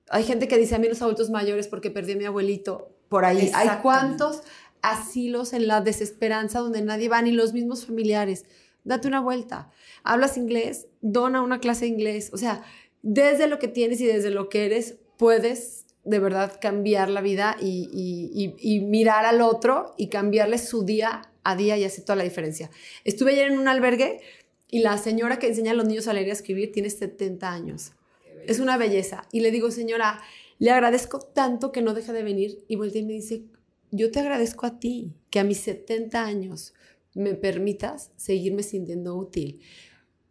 Hay 0.08 0.24
gente 0.24 0.48
que 0.48 0.58
dice 0.58 0.74
a 0.74 0.78
mí 0.78 0.88
los 0.88 1.02
adultos 1.02 1.30
mayores 1.30 1.68
porque 1.68 1.90
perdí 1.90 2.12
a 2.12 2.16
mi 2.16 2.24
abuelito. 2.24 2.90
Por 3.08 3.24
ahí. 3.24 3.50
¿Hay 3.54 3.68
cuántos? 3.82 4.42
Asilos 4.82 5.52
en 5.52 5.66
la 5.66 5.80
desesperanza 5.80 6.60
donde 6.60 6.82
nadie 6.82 7.08
va, 7.08 7.22
ni 7.22 7.32
los 7.32 7.52
mismos 7.52 7.86
familiares. 7.86 8.44
Date 8.84 9.08
una 9.08 9.20
vuelta. 9.20 9.70
¿Hablas 10.02 10.36
inglés? 10.36 10.86
Dona 11.00 11.42
una 11.42 11.60
clase 11.60 11.84
de 11.84 11.92
inglés. 11.92 12.30
O 12.32 12.38
sea, 12.38 12.62
desde 13.02 13.46
lo 13.46 13.58
que 13.58 13.68
tienes 13.68 14.00
y 14.00 14.06
desde 14.06 14.30
lo 14.30 14.48
que 14.48 14.66
eres, 14.66 14.96
puedes 15.16 15.86
de 16.04 16.18
verdad 16.18 16.58
cambiar 16.60 17.10
la 17.10 17.20
vida 17.20 17.56
y, 17.60 18.80
mirar 18.86 19.24
al 19.26 19.42
otro 19.42 19.94
y 19.96 20.08
cambiarle 20.08 20.58
su 20.58 20.84
día 20.84 21.22
a 21.44 21.56
día 21.56 21.76
y 21.76 21.84
hacer 21.84 22.04
toda 22.04 22.16
la 22.16 22.24
diferencia. 22.24 22.70
Estuve 23.04 23.32
ayer 23.32 23.50
en 23.50 23.58
un 23.58 23.68
albergue 23.68 24.20
y 24.70 24.80
la 24.80 24.98
señora 24.98 25.38
que 25.38 25.48
enseña 25.48 25.72
a 25.72 25.74
los 25.74 25.86
niños 25.86 26.08
a 26.08 26.12
leer 26.12 26.28
y 26.28 26.30
a 26.30 26.34
escribir 26.34 26.72
tiene 26.72 26.90
70 26.90 27.50
años. 27.50 27.92
Es 28.46 28.60
una 28.60 28.76
belleza. 28.76 29.26
Y 29.32 29.40
le 29.40 29.50
digo, 29.50 29.70
señora, 29.70 30.20
le 30.58 30.70
agradezco 30.70 31.18
tanto 31.18 31.72
que 31.72 31.82
no 31.82 31.94
deja 31.94 32.12
de 32.12 32.22
venir. 32.22 32.64
Y 32.68 32.76
voltea 32.76 33.02
y 33.02 33.04
me 33.04 33.12
dice, 33.14 33.42
yo 33.90 34.10
te 34.10 34.20
agradezco 34.20 34.66
a 34.66 34.78
ti 34.78 35.12
que 35.30 35.40
a 35.40 35.44
mis 35.44 35.58
70 35.60 36.24
años 36.24 36.74
me 37.14 37.34
permitas 37.34 38.12
seguirme 38.16 38.62
sintiendo 38.62 39.16
útil. 39.16 39.60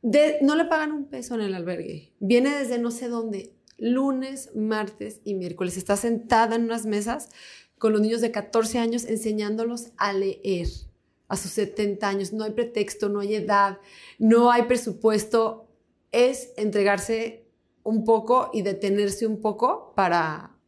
no 0.02 0.56
le 0.56 0.65
pagan 0.65 0.91
un 0.91 1.06
peso 1.06 1.36
en 1.36 1.41
el 1.41 1.54
albergue. 1.54 2.13
Viene 2.19 2.58
desde 2.58 2.80
no 2.80 2.91
sé 2.91 3.10
dónde, 3.10 3.54
lunes, 3.78 4.56
martes 4.56 5.22
y 5.24 5.34
miércoles. 5.34 5.78
Está 5.78 5.98
sentada 5.98 6.56
en 6.56 6.63
unas 6.63 6.86
mesas 6.86 7.30
con 7.78 7.93
los 7.93 8.02
niños 8.02 8.22
de 8.22 8.32
14 8.32 8.78
años 8.80 9.06
enseñándolos 9.06 9.91
a 9.98 10.13
leer 10.13 10.67
a 11.28 11.36
sus 11.36 11.52
70 11.52 12.08
años. 12.08 12.34
No 12.34 12.43
hay 12.43 12.52
pretexto, 12.52 13.10
no 13.10 13.19
hay 13.19 13.36
edad, 13.36 13.80
no 14.17 14.52
hay 14.52 14.63
presupuesto. 14.63 15.67
Es 16.12 16.52
entregarse 16.58 17.45
un 17.84 18.04
poco 18.04 18.50
y 18.54 18.62
detenerse 18.62 19.28
un 19.28 19.41
poco 19.41 19.93
para, 19.95 20.59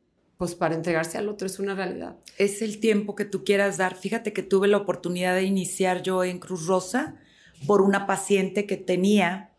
pues 0.41 0.55
para 0.55 0.73
entregarse 0.73 1.19
al 1.19 1.29
otro 1.29 1.45
es 1.45 1.59
una 1.59 1.75
realidad. 1.75 2.15
Es 2.39 2.63
el 2.63 2.79
tiempo 2.79 3.13
que 3.13 3.25
tú 3.25 3.43
quieras 3.43 3.77
dar. 3.77 3.95
Fíjate 3.95 4.33
que 4.33 4.41
tuve 4.41 4.67
la 4.67 4.77
oportunidad 4.77 5.35
de 5.35 5.43
iniciar 5.43 6.01
yo 6.01 6.23
en 6.23 6.39
Cruz 6.39 6.65
Rosa 6.65 7.13
por 7.67 7.83
una 7.83 8.07
paciente 8.07 8.65
que 8.65 8.75
tenía, 8.75 9.51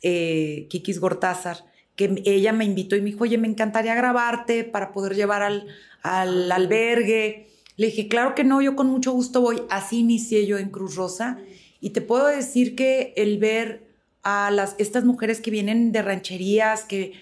eh, 0.00 0.66
Kikis 0.70 0.98
Gortázar, 0.98 1.66
que 1.94 2.22
ella 2.24 2.54
me 2.54 2.64
invitó 2.64 2.96
y 2.96 3.02
me 3.02 3.10
dijo, 3.10 3.24
oye, 3.24 3.36
me 3.36 3.48
encantaría 3.48 3.94
grabarte 3.94 4.64
para 4.64 4.92
poder 4.92 5.14
llevar 5.14 5.42
al, 5.42 5.66
al 6.00 6.50
albergue. 6.50 7.50
Le 7.76 7.88
dije, 7.88 8.08
claro 8.08 8.34
que 8.34 8.42
no, 8.42 8.62
yo 8.62 8.76
con 8.76 8.86
mucho 8.86 9.12
gusto 9.12 9.42
voy. 9.42 9.60
Así 9.68 9.98
inicié 9.98 10.46
yo 10.46 10.56
en 10.56 10.70
Cruz 10.70 10.94
Rosa. 10.94 11.36
Y 11.82 11.90
te 11.90 12.00
puedo 12.00 12.28
decir 12.28 12.76
que 12.76 13.12
el 13.18 13.36
ver 13.36 13.90
a 14.22 14.50
las, 14.50 14.74
estas 14.78 15.04
mujeres 15.04 15.42
que 15.42 15.50
vienen 15.50 15.92
de 15.92 16.00
rancherías, 16.00 16.84
que 16.84 17.12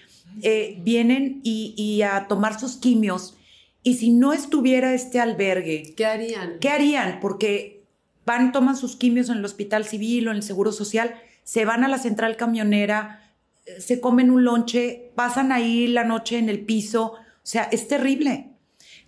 eh, 0.41 0.79
vienen 0.83 1.41
y, 1.43 2.01
a 2.01 2.27
tomar 2.27 2.59
sus 2.59 2.77
quimios. 2.77 3.35
Y 3.83 3.95
si 3.95 4.11
no 4.11 4.33
estuviera 4.33 4.93
este 4.93 5.19
albergue, 5.19 5.93
¿qué 5.95 6.05
harían? 6.05 6.59
¿Qué 6.59 6.69
harían? 6.69 7.19
Porque 7.19 7.83
van, 8.25 8.51
toman 8.51 8.77
sus 8.77 8.95
quimios 8.95 9.29
en 9.29 9.37
el 9.37 9.45
hospital 9.45 9.85
civil 9.85 10.27
o 10.27 10.31
en 10.31 10.37
el 10.37 10.43
seguro 10.43 10.71
social, 10.71 11.15
se 11.43 11.65
van 11.65 11.83
a 11.83 11.87
la 11.87 11.97
central 11.97 12.37
camionera, 12.37 13.31
eh, 13.65 13.81
se 13.81 13.99
comen 13.99 14.31
un 14.31 14.43
lonche, 14.43 15.11
pasan 15.15 15.51
ahí 15.51 15.87
la 15.87 16.03
noche 16.03 16.37
en 16.37 16.49
el 16.49 16.59
piso. 16.59 17.13
O 17.13 17.17
sea, 17.43 17.63
es 17.71 17.87
terrible. 17.87 18.49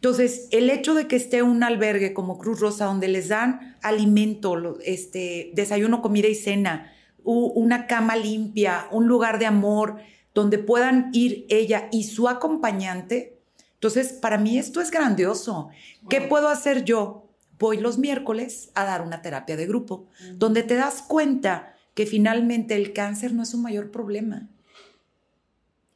Entonces, 0.02 0.48
el 0.50 0.72
hecho 0.72 0.96
de 0.96 1.08
que 1.08 1.16
esté 1.16 1.44
un 1.44 1.62
albergue 1.62 2.14
como 2.14 2.40
Cruz 2.40 2.60
Rosa, 2.60 2.86
donde 2.86 3.08
les 3.08 3.28
dan 3.28 3.78
alimento, 3.84 4.80
este, 4.84 5.52
desayuno, 5.54 6.02
comida 6.02 6.28
y 6.28 6.34
cena, 6.34 6.92
una 7.24 7.86
cama 7.86 8.16
limpia, 8.16 8.88
un 8.90 9.08
lugar 9.08 9.38
de 9.38 9.46
amor, 9.46 9.98
donde 10.34 10.60
puedan 10.60 11.10
ir 11.14 11.46
ella 11.50 11.90
y 11.92 12.06
su 12.06 12.28
acompañante. 12.30 13.38
Entonces, 13.74 14.14
para 14.14 14.38
mí 14.38 14.58
esto 14.58 14.82
es 14.82 14.92
grandioso. 14.92 15.70
¿Qué 16.10 16.22
puedo 16.22 16.48
hacer 16.48 16.86
yo? 16.86 17.28
Voy 17.60 17.78
los 17.78 17.98
miércoles 17.98 18.72
a 18.74 18.86
dar 18.86 19.02
una 19.02 19.22
terapia 19.22 19.56
de 19.56 19.68
grupo, 19.68 20.08
donde 20.36 20.64
te 20.64 20.76
das 20.76 21.02
cuenta 21.04 21.76
que 21.94 22.06
finalmente 22.06 22.76
el 22.76 22.94
cáncer 22.94 23.34
no 23.34 23.44
es 23.44 23.54
un 23.54 23.62
mayor 23.62 23.92
problema. 23.92 24.50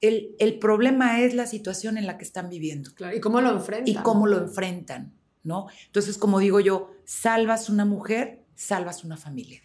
El, 0.01 0.35
el, 0.39 0.59
problema 0.59 1.21
es 1.21 1.33
la 1.33 1.47
situación 1.47 1.97
en 1.97 2.05
la 2.05 2.17
que 2.17 2.25
están 2.25 2.49
viviendo. 2.49 2.91
y 3.15 3.19
cómo 3.19 3.41
lo 3.41 3.51
enfrentan. 3.51 3.87
Y 3.87 3.95
cómo 4.03 4.27
lo 4.27 4.37
enfrentan, 4.37 5.13
¿no? 5.43 5.67
Entonces, 5.87 6.17
como 6.17 6.39
digo 6.39 6.59
yo, 6.59 6.91
salvas 7.05 7.69
una 7.69 7.85
mujer, 7.85 8.43
salvas 8.55 9.03
una 9.03 9.17
familia. 9.17 9.61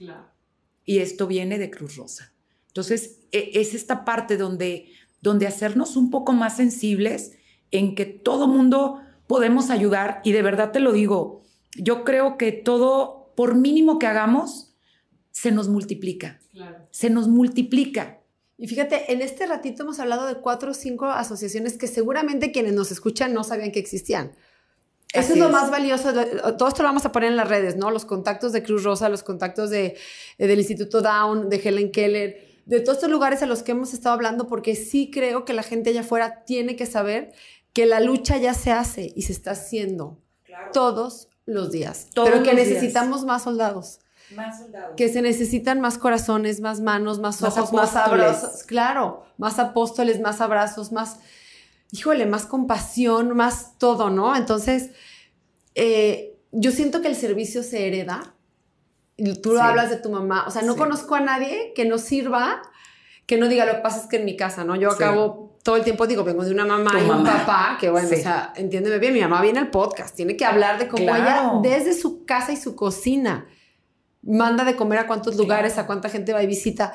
Y 0.86 0.98
esto 0.98 1.26
viene 1.26 1.58
de 1.58 1.70
Cruz 1.70 1.96
Rosa. 1.96 2.32
Entonces, 2.70 3.20
e, 3.32 3.50
es 3.54 3.74
esta 3.74 4.04
parte 4.04 4.36
donde, 4.36 4.92
donde 5.20 5.46
hacernos 5.46 5.96
un 5.96 6.10
poco 6.10 6.32
más 6.32 6.56
sensibles 6.56 7.32
en 7.70 7.94
que 7.94 8.06
todo 8.06 8.46
mundo 8.46 9.00
podemos 9.26 9.70
ayudar. 9.70 10.20
Y 10.24 10.32
de 10.32 10.42
verdad 10.42 10.72
te 10.72 10.80
lo 10.80 10.92
digo, 10.92 11.42
yo 11.76 12.04
creo 12.04 12.36
que 12.36 12.52
todo, 12.52 13.32
por 13.36 13.54
mínimo 13.54 13.98
que 13.98 14.06
hagamos, 14.06 14.74
se 15.30 15.52
nos 15.52 15.68
multiplica. 15.68 16.40
Se 16.90 17.10
nos 17.10 17.28
multiplica. 17.28 18.18
Y 18.58 18.66
fíjate, 18.66 19.12
en 19.12 19.22
este 19.22 19.46
ratito 19.46 19.84
hemos 19.84 20.00
hablado 20.00 20.26
de 20.26 20.34
cuatro 20.34 20.72
o 20.72 20.74
cinco 20.74 21.06
asociaciones 21.06 21.78
que 21.78 21.86
seguramente 21.86 22.52
quienes 22.52 22.74
nos 22.74 22.92
escuchan 22.92 23.32
no 23.32 23.42
sabían 23.42 23.72
que 23.72 23.78
existían. 23.78 24.32
Eso 25.12 25.32
es 25.32 25.38
lo 25.38 25.48
más 25.48 25.70
valioso. 25.70 26.12
Todo 26.56 26.68
esto 26.68 26.82
lo 26.82 26.88
vamos 26.88 27.04
a 27.04 27.10
poner 27.10 27.30
en 27.30 27.36
las 27.36 27.48
redes, 27.48 27.76
¿no? 27.76 27.90
Los 27.90 28.04
contactos 28.04 28.52
de 28.52 28.62
Cruz 28.62 28.84
Rosa, 28.84 29.08
los 29.08 29.22
contactos 29.22 29.70
de, 29.70 29.96
del 30.38 30.58
Instituto 30.58 31.00
Down, 31.00 31.48
de 31.48 31.56
Helen 31.56 31.90
Keller, 31.90 32.49
de 32.70 32.78
todos 32.78 32.98
estos 32.98 33.10
lugares 33.10 33.42
a 33.42 33.46
los 33.46 33.64
que 33.64 33.72
hemos 33.72 33.92
estado 33.94 34.14
hablando, 34.14 34.46
porque 34.46 34.76
sí 34.76 35.10
creo 35.12 35.44
que 35.44 35.52
la 35.54 35.64
gente 35.64 35.90
allá 35.90 36.02
afuera 36.02 36.44
tiene 36.44 36.76
que 36.76 36.86
saber 36.86 37.32
que 37.72 37.84
la 37.84 37.98
lucha 37.98 38.36
ya 38.36 38.54
se 38.54 38.70
hace 38.70 39.12
y 39.16 39.22
se 39.22 39.32
está 39.32 39.50
haciendo 39.50 40.20
todos 40.72 41.28
los 41.46 41.72
días. 41.72 42.06
pero 42.14 42.44
que 42.44 42.54
necesitamos 42.54 43.24
más 43.24 43.42
soldados. 43.42 43.98
Más 44.36 44.60
soldados. 44.60 44.94
Que 44.96 45.08
se 45.08 45.20
necesitan 45.20 45.80
más 45.80 45.98
corazones, 45.98 46.60
más 46.60 46.80
manos, 46.80 47.18
más 47.18 47.42
ojos, 47.42 47.72
más, 47.72 47.96
abrazos. 47.96 48.62
Claro, 48.62 49.24
más 49.36 49.58
apóstoles, 49.58 50.20
más 50.20 50.40
abrazos, 50.40 50.92
más, 50.92 51.16
híjole, 51.90 52.24
más 52.24 52.46
compasión, 52.46 53.34
más 53.36 53.78
todo, 53.78 54.10
¿no? 54.10 54.36
Entonces, 54.36 54.90
eh, 55.74 56.38
yo 56.52 56.70
siento 56.70 57.02
que 57.02 57.08
el 57.08 57.16
servicio 57.16 57.64
se 57.64 57.88
hereda. 57.88 58.32
Tú 59.42 59.58
hablas 59.58 59.90
de 59.90 59.96
tu 59.96 60.10
mamá. 60.10 60.44
O 60.46 60.50
sea, 60.50 60.62
no 60.62 60.76
conozco 60.76 61.14
a 61.14 61.20
nadie 61.20 61.72
que 61.74 61.84
no 61.84 61.98
sirva, 61.98 62.62
que 63.26 63.36
no 63.36 63.48
diga 63.48 63.66
lo 63.66 63.74
que 63.74 63.78
pasa 63.80 64.00
es 64.00 64.06
que 64.06 64.16
en 64.16 64.24
mi 64.24 64.36
casa, 64.36 64.64
¿no? 64.64 64.76
Yo 64.76 64.90
acabo 64.90 65.50
todo 65.62 65.76
el 65.76 65.84
tiempo 65.84 66.06
digo, 66.06 66.24
vengo 66.24 66.44
de 66.44 66.52
una 66.52 66.64
mamá 66.64 66.92
y 67.00 67.08
un 67.08 67.24
papá, 67.24 67.76
que 67.78 67.90
bueno, 67.90 68.08
o 68.08 68.16
sea, 68.16 68.52
entiéndeme 68.56 68.98
bien, 68.98 69.12
mi 69.12 69.20
mamá 69.20 69.42
viene 69.42 69.58
al 69.58 69.70
podcast, 69.70 70.16
tiene 70.16 70.36
que 70.36 70.44
hablar 70.44 70.78
de 70.78 70.88
cómo 70.88 71.02
ella, 71.04 71.52
desde 71.62 71.92
su 71.92 72.24
casa 72.24 72.52
y 72.52 72.56
su 72.56 72.74
cocina, 72.74 73.46
manda 74.22 74.64
de 74.64 74.74
comer 74.74 75.00
a 75.00 75.06
cuántos 75.06 75.36
lugares, 75.36 75.76
a 75.78 75.86
cuánta 75.86 76.08
gente 76.08 76.32
va 76.32 76.42
y 76.42 76.46
visita. 76.46 76.94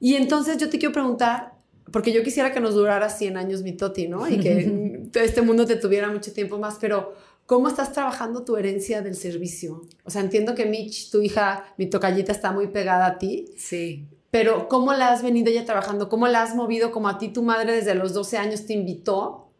Y 0.00 0.16
entonces 0.16 0.58
yo 0.58 0.68
te 0.68 0.78
quiero 0.78 0.92
preguntar, 0.92 1.54
porque 1.92 2.12
yo 2.12 2.24
quisiera 2.24 2.52
que 2.52 2.60
nos 2.60 2.74
durara 2.74 3.08
100 3.08 3.36
años 3.36 3.62
mi 3.62 3.72
Toti, 3.72 4.08
¿no? 4.08 4.28
Y 4.28 4.40
que 4.40 5.08
este 5.14 5.42
mundo 5.42 5.64
te 5.64 5.76
tuviera 5.76 6.10
mucho 6.10 6.32
tiempo 6.32 6.58
más, 6.58 6.78
pero 6.80 7.14
¿cómo 7.46 7.68
estás 7.68 7.92
trabajando 7.92 8.44
tu 8.44 8.56
herencia 8.56 9.02
del 9.02 9.14
servicio? 9.14 9.82
O 10.04 10.10
sea, 10.10 10.22
entiendo 10.22 10.54
que 10.54 10.66
Mitch, 10.66 11.10
tu 11.10 11.22
hija, 11.22 11.64
mi 11.76 11.86
tocallita, 11.86 12.32
está 12.32 12.52
muy 12.52 12.68
pegada 12.68 13.06
a 13.06 13.18
ti. 13.18 13.46
Sí 13.56 14.08
pero 14.32 14.66
¿cómo 14.66 14.94
la 14.94 15.12
has 15.12 15.22
venido 15.22 15.52
ya 15.52 15.66
trabajando? 15.66 16.08
¿Cómo 16.08 16.26
la 16.26 16.42
has 16.42 16.56
movido? 16.56 16.90
Como 16.90 17.06
a 17.10 17.18
ti 17.18 17.28
tu 17.28 17.42
madre 17.42 17.74
desde 17.74 17.94
los 17.94 18.14
12 18.14 18.38
años 18.38 18.64
te 18.64 18.72
invitó 18.72 19.50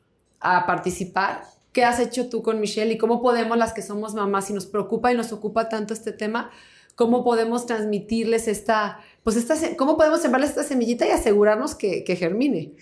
a 0.41 0.65
participar. 0.65 1.43
¿Qué 1.75 1.85
has 1.85 2.01
hecho 2.01 2.31
tú 2.31 2.43
con 2.43 2.59
Michelle 2.59 2.95
y 2.95 2.97
cómo 2.97 3.21
podemos 3.21 3.59
las 3.59 3.75
que 3.75 3.83
somos 3.83 4.15
mamás 4.15 4.49
y 4.49 4.55
nos 4.55 4.65
preocupa 4.65 5.13
y 5.13 5.15
nos 5.15 5.31
ocupa 5.31 5.69
tanto 5.69 5.93
este 5.93 6.11
tema? 6.11 6.51
¿Cómo 6.95 7.23
podemos 7.23 7.67
transmitirles 7.67 8.49
esta, 8.49 8.99
pues 9.23 9.37
esta, 9.37 9.55
cómo 9.77 9.99
podemos 9.99 10.23
sembrarles 10.23 10.51
esta 10.51 10.65
semillita 10.65 11.07
y 11.07 11.11
asegurarnos 11.11 11.75
que, 11.75 12.17
germine? 12.19 12.73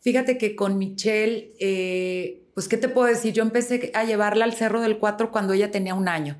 Fíjate 0.00 0.36
que 0.36 0.54
con 0.54 0.76
Michelle, 0.76 1.54
eh, 1.58 2.42
pues, 2.54 2.68
¿qué 2.68 2.76
te 2.76 2.88
puedo 2.88 3.06
decir? 3.06 3.32
Yo 3.32 3.42
empecé 3.42 3.90
a 3.94 4.04
llevarla 4.04 4.44
al 4.44 4.54
Cerro 4.54 4.80
del 4.80 4.98
Cuatro 4.98 5.30
cuando 5.30 5.52
ella 5.52 5.70
tenía 5.70 5.94
un 5.94 6.08
año. 6.08 6.36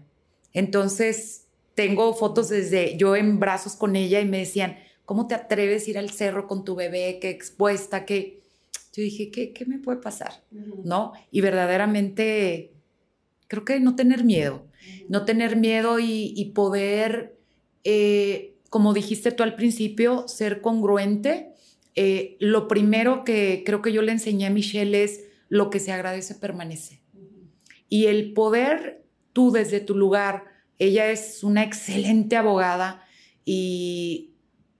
Entonces, 0.52 1.46
tengo 1.74 2.14
fotos 2.14 2.48
desde 2.48 2.96
yo 2.96 3.16
en 3.16 3.38
brazos 3.38 3.76
con 3.76 3.96
ella 3.96 4.20
y 4.20 4.26
me 4.26 4.38
decían, 4.38 4.76
¿Cómo 5.10 5.26
te 5.26 5.34
atreves 5.34 5.88
a 5.88 5.90
ir 5.90 5.98
al 5.98 6.10
cerro 6.10 6.46
con 6.46 6.64
tu 6.64 6.76
bebé, 6.76 7.18
qué 7.20 7.30
expuesta, 7.30 8.04
qué? 8.04 8.42
Yo 8.92 9.02
dije, 9.02 9.32
¿qué, 9.32 9.52
qué 9.52 9.66
me 9.66 9.80
puede 9.80 9.98
pasar? 9.98 10.44
¿No? 10.84 11.14
Y 11.32 11.40
verdaderamente 11.40 12.74
creo 13.48 13.64
que 13.64 13.80
no 13.80 13.96
tener 13.96 14.22
miedo, 14.22 14.68
no 15.08 15.24
tener 15.24 15.56
miedo 15.56 15.98
y, 15.98 16.52
poder, 16.54 17.36
eh, 17.82 18.54
como 18.68 18.94
dijiste 18.94 19.32
tú 19.32 19.42
al 19.42 19.56
principio, 19.56 20.28
ser 20.28 20.60
congruente. 20.60 21.54
Eh, 21.96 22.36
lo 22.38 22.68
primero 22.68 23.24
que 23.24 23.64
creo 23.66 23.82
que 23.82 23.92
yo 23.92 24.02
le 24.02 24.12
enseñé 24.12 24.46
a 24.46 24.50
Michelle 24.50 25.02
es 25.02 25.24
lo 25.50 25.68
que 25.68 25.80
se 25.80 25.92
agradece 25.92 26.34
permanece. 26.36 27.02
Y 27.90 28.06
el 28.06 28.32
poder 28.32 29.04
tú 29.34 29.50
desde 29.50 29.80
tu 29.80 29.94
lugar, 29.94 30.44
ella 30.78 31.10
es 31.10 31.44
una 31.44 31.62
excelente 31.62 32.36
abogada 32.36 33.04
y 33.44 34.34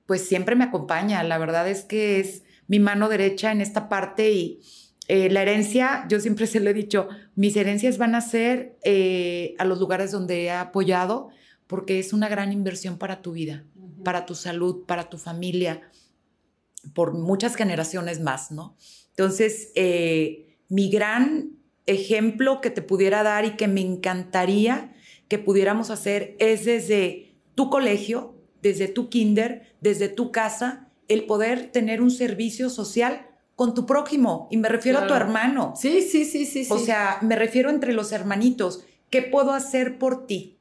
pues 0.06 0.26
siempre 0.26 0.56
me 0.56 0.64
acompaña. 0.64 1.22
La 1.24 1.38
verdad 1.38 1.68
es 1.68 1.84
que 1.84 2.20
es 2.20 2.44
mi 2.66 2.78
mano 2.78 3.08
derecha 3.08 3.52
en 3.52 3.60
esta 3.60 3.88
parte 3.88 4.32
y 4.32 4.60
eh, 5.08 5.28
la 5.28 5.42
herencia, 5.42 6.06
yo 6.08 6.20
siempre 6.20 6.46
se 6.46 6.60
lo 6.60 6.70
he 6.70 6.74
dicho, 6.74 7.08
mis 7.34 7.56
herencias 7.56 7.98
van 7.98 8.14
a 8.14 8.20
ser 8.20 8.78
eh, 8.84 9.54
a 9.58 9.64
los 9.64 9.80
lugares 9.80 10.12
donde 10.12 10.44
he 10.44 10.50
apoyado 10.50 11.30
porque 11.66 11.98
es 11.98 12.12
una 12.12 12.28
gran 12.28 12.52
inversión 12.52 12.96
para 12.96 13.22
tu 13.22 13.32
vida, 13.32 13.64
para 14.04 14.24
tu 14.24 14.34
salud, 14.34 14.84
para 14.86 15.08
tu 15.08 15.18
familia, 15.18 15.82
por 16.94 17.12
muchas 17.12 17.56
generaciones 17.56 18.20
más, 18.20 18.50
¿no? 18.50 18.76
Entonces, 19.10 19.70
eh, 19.74 20.49
mi 20.70 20.88
gran 20.88 21.50
ejemplo 21.84 22.62
que 22.62 22.70
te 22.70 22.80
pudiera 22.80 23.22
dar 23.22 23.44
y 23.44 23.56
que 23.56 23.68
me 23.68 23.82
encantaría 23.82 24.94
que 25.28 25.38
pudiéramos 25.38 25.90
hacer 25.90 26.36
es 26.38 26.64
desde 26.64 27.34
tu 27.54 27.68
colegio, 27.68 28.34
desde 28.62 28.88
tu 28.88 29.10
kinder, 29.10 29.74
desde 29.80 30.08
tu 30.08 30.32
casa, 30.32 30.88
el 31.08 31.26
poder 31.26 31.70
tener 31.72 32.00
un 32.00 32.10
servicio 32.10 32.70
social 32.70 33.26
con 33.56 33.74
tu 33.74 33.84
prójimo. 33.84 34.48
Y 34.50 34.56
me 34.56 34.68
refiero 34.68 35.00
a 35.00 35.06
tu 35.06 35.14
hermano. 35.14 35.74
Sí, 35.76 36.02
sí, 36.02 36.24
sí, 36.24 36.46
sí. 36.46 36.66
O 36.70 36.78
sea, 36.78 37.18
me 37.20 37.36
refiero 37.36 37.68
entre 37.68 37.92
los 37.92 38.12
hermanitos. 38.12 38.84
¿Qué 39.10 39.22
puedo 39.22 39.52
hacer 39.52 39.98
por 39.98 40.26
ti? 40.26 40.58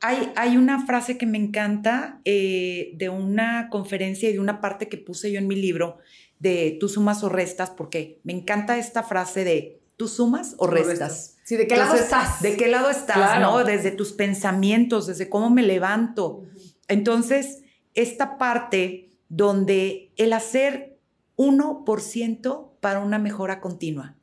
Hay, 0.00 0.32
hay, 0.34 0.56
una 0.56 0.86
frase 0.86 1.18
que 1.18 1.26
me 1.26 1.36
encanta 1.36 2.20
eh, 2.24 2.92
de 2.94 3.10
una 3.10 3.68
conferencia 3.68 4.30
y 4.30 4.32
de 4.32 4.40
una 4.40 4.60
parte 4.60 4.88
que 4.88 4.96
puse 4.96 5.30
yo 5.30 5.38
en 5.38 5.46
mi 5.46 5.56
libro 5.56 5.98
de 6.40 6.76
tú 6.80 6.88
sumas 6.88 7.22
o 7.22 7.28
restas, 7.28 7.70
porque 7.70 8.20
me 8.24 8.32
encanta 8.32 8.78
esta 8.78 9.04
frase 9.04 9.44
de 9.44 9.80
tú 9.96 10.08
sumas 10.08 10.54
o 10.58 10.66
restas. 10.66 11.36
Sí, 11.44 11.56
¿de 11.56 11.68
qué 11.68 11.76
lado 11.76 11.94
estás? 11.94 12.42
¿De 12.42 12.56
qué 12.56 12.68
lado 12.68 12.90
estás? 12.90 13.40
¿no? 13.40 13.62
Desde 13.62 13.90
tus 13.90 14.12
pensamientos, 14.12 15.06
desde 15.06 15.28
cómo 15.28 15.50
me 15.50 15.62
levanto. 15.62 16.42
Entonces, 16.88 17.62
esta 17.94 18.38
parte 18.38 19.10
donde 19.28 20.12
el 20.16 20.32
hacer 20.32 20.98
1% 21.36 22.70
para 22.80 23.00
una 23.00 23.18
mejora 23.18 23.60
continua. 23.60 24.16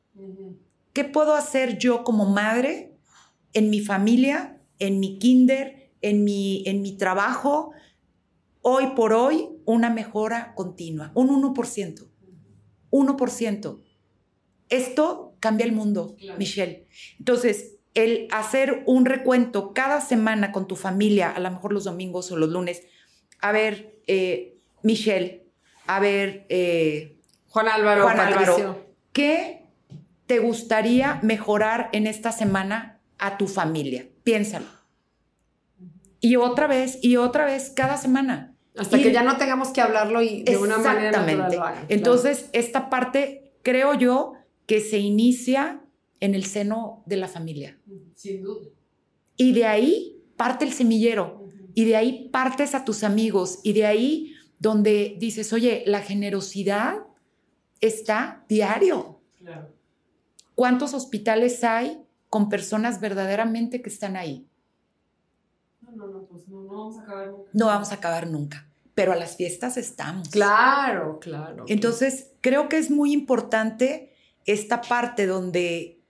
¿Qué 0.93 1.03
puedo 1.03 1.35
hacer 1.35 1.77
yo 1.77 2.03
como 2.03 2.25
madre 2.25 2.93
en 3.53 3.69
mi 3.69 3.79
familia, 3.79 4.57
en 4.79 4.99
mi 4.99 5.19
kinder, 5.19 5.91
en 6.01 6.23
mi, 6.23 6.63
en 6.65 6.81
mi 6.81 6.97
trabajo? 6.97 7.71
Hoy 8.69 8.87
por 8.97 9.13
hoy, 9.13 9.47
una 9.63 9.89
mejora 9.89 10.53
continua, 10.53 11.13
un 11.13 11.29
1%. 11.29 12.05
1%. 12.91 13.81
Esto 14.67 15.35
cambia 15.39 15.65
el 15.65 15.71
mundo, 15.71 16.17
Michelle. 16.37 16.85
Entonces, 17.17 17.77
el 17.93 18.27
hacer 18.29 18.83
un 18.85 19.05
recuento 19.05 19.71
cada 19.71 20.01
semana 20.01 20.51
con 20.51 20.67
tu 20.67 20.75
familia, 20.75 21.31
a 21.31 21.39
lo 21.39 21.49
mejor 21.49 21.71
los 21.71 21.85
domingos 21.85 22.29
o 22.33 22.35
los 22.35 22.49
lunes, 22.49 22.81
a 23.39 23.53
ver, 23.53 24.01
eh, 24.05 24.57
Michelle, 24.83 25.47
a 25.85 26.01
ver, 26.01 26.45
eh, 26.49 27.15
Juan 27.47 27.69
Álvaro, 27.69 28.03
Juan 28.03 28.19
Álvaro, 28.19 28.85
¿qué 29.13 29.65
te 30.25 30.39
gustaría 30.39 31.21
mejorar 31.23 31.87
en 31.93 32.05
esta 32.05 32.33
semana 32.33 32.99
a 33.17 33.37
tu 33.37 33.47
familia? 33.47 34.09
Piénsalo. 34.23 34.67
Y 36.19 36.35
otra 36.35 36.67
vez, 36.67 36.99
y 37.01 37.15
otra 37.15 37.45
vez, 37.45 37.71
cada 37.73 37.95
semana. 37.95 38.55
Hasta 38.77 38.97
que 38.97 39.11
ya 39.11 39.23
no 39.23 39.37
tengamos 39.37 39.69
que 39.69 39.81
hablarlo 39.81 40.21
y 40.21 40.43
de 40.43 40.57
una 40.57 40.77
manera 40.77 41.25
natural. 41.25 41.85
Entonces, 41.89 42.49
esta 42.53 42.89
parte, 42.89 43.53
creo 43.63 43.93
yo, 43.93 44.33
que 44.65 44.81
se 44.81 44.99
inicia 44.99 45.81
en 46.19 46.35
el 46.35 46.45
seno 46.45 47.03
de 47.05 47.17
la 47.17 47.27
familia. 47.27 47.79
Sin 48.15 48.43
duda. 48.43 48.67
Y 49.35 49.53
de 49.53 49.65
ahí 49.65 50.23
parte 50.35 50.65
el 50.65 50.73
semillero, 50.73 51.47
y 51.73 51.85
de 51.85 51.95
ahí 51.95 52.29
partes 52.29 52.75
a 52.75 52.85
tus 52.85 53.03
amigos, 53.03 53.59
y 53.63 53.73
de 53.73 53.85
ahí 53.85 54.33
donde 54.59 55.15
dices, 55.19 55.53
oye, 55.53 55.83
la 55.85 56.01
generosidad 56.01 57.05
está 57.81 58.45
diario. 58.49 59.21
Claro. 59.37 59.69
¿Cuántos 60.55 60.93
hospitales 60.93 61.63
hay 61.63 62.01
con 62.29 62.49
personas 62.49 62.99
verdaderamente 62.99 63.81
que 63.81 63.89
están 63.89 64.15
ahí? 64.15 64.47
no, 65.97 66.07
no, 66.07 66.25
pues 66.25 66.47
no, 66.47 66.63
no 66.63 66.67
vamos 66.67 66.97
a 66.97 67.01
acabar 67.01 67.27
nunca. 67.29 67.49
No 67.53 67.65
vamos 67.65 67.91
a 67.91 67.95
acabar 67.95 68.27
nunca, 68.27 68.66
pero 68.97 69.11
a 69.11 69.15
las 69.15 69.35
fiestas 69.35 69.77
estamos. 69.77 70.27
Claro, 70.29 71.19
claro. 71.19 71.65
Entonces, 71.67 72.31
creo 72.41 72.67
que 72.67 72.79
es 72.79 72.89
muy 72.89 73.13
importante 73.13 74.11
esta 74.45 74.81
parte 74.81 75.27
donde 75.27 76.01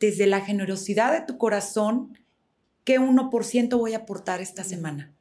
desde 0.00 0.26
la 0.26 0.40
generosidad 0.40 1.12
de 1.12 1.20
tu 1.24 1.38
corazón, 1.38 2.18
¿qué 2.82 2.98
1% 2.98 3.78
voy 3.78 3.94
a 3.94 3.98
aportar 3.98 4.40
esta 4.40 4.64
semana? 4.64 5.14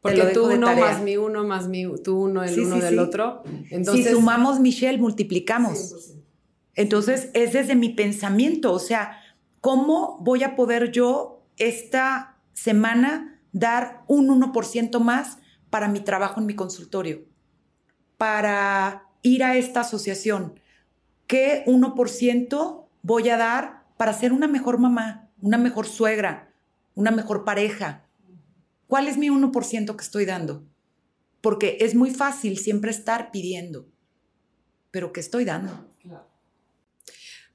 Porque 0.00 0.22
tú 0.32 0.50
uno 0.50 0.74
más 0.74 1.02
mi 1.02 1.18
uno 1.18 1.44
más 1.44 1.68
mi, 1.68 1.84
tú 2.02 2.22
uno, 2.22 2.42
el 2.42 2.58
uno 2.60 2.78
del 2.78 2.98
otro. 2.98 3.42
Entonces, 3.68 4.06
si 4.06 4.12
sumamos, 4.12 4.60
Michelle, 4.60 4.96
multiplicamos. 4.96 6.16
Entonces, 6.74 7.28
es 7.34 7.52
desde 7.52 7.74
mi 7.74 7.90
pensamiento, 7.90 8.72
o 8.72 8.78
sea, 8.78 9.20
¿cómo 9.60 10.16
voy 10.22 10.42
a 10.42 10.56
poder 10.56 10.90
yo 10.90 11.44
esta 11.58 12.38
semana 12.54 13.37
dar 13.52 14.04
un 14.06 14.28
1% 14.28 15.00
más 15.00 15.38
para 15.70 15.88
mi 15.88 16.00
trabajo 16.00 16.40
en 16.40 16.46
mi 16.46 16.54
consultorio? 16.54 17.24
Para 18.16 19.08
ir 19.22 19.44
a 19.44 19.56
esta 19.56 19.80
asociación. 19.80 20.60
¿Qué 21.26 21.64
1% 21.66 22.88
voy 23.02 23.28
a 23.28 23.36
dar 23.36 23.84
para 23.96 24.12
ser 24.12 24.32
una 24.32 24.48
mejor 24.48 24.78
mamá, 24.78 25.30
una 25.40 25.58
mejor 25.58 25.86
suegra, 25.86 26.52
una 26.94 27.10
mejor 27.10 27.44
pareja? 27.44 28.06
¿Cuál 28.86 29.08
es 29.08 29.18
mi 29.18 29.28
1% 29.28 29.96
que 29.96 30.04
estoy 30.04 30.24
dando? 30.24 30.64
Porque 31.40 31.78
es 31.80 31.94
muy 31.94 32.10
fácil 32.10 32.58
siempre 32.58 32.90
estar 32.90 33.30
pidiendo, 33.30 33.86
pero 34.90 35.12
¿qué 35.12 35.20
estoy 35.20 35.44
dando? 35.44 35.86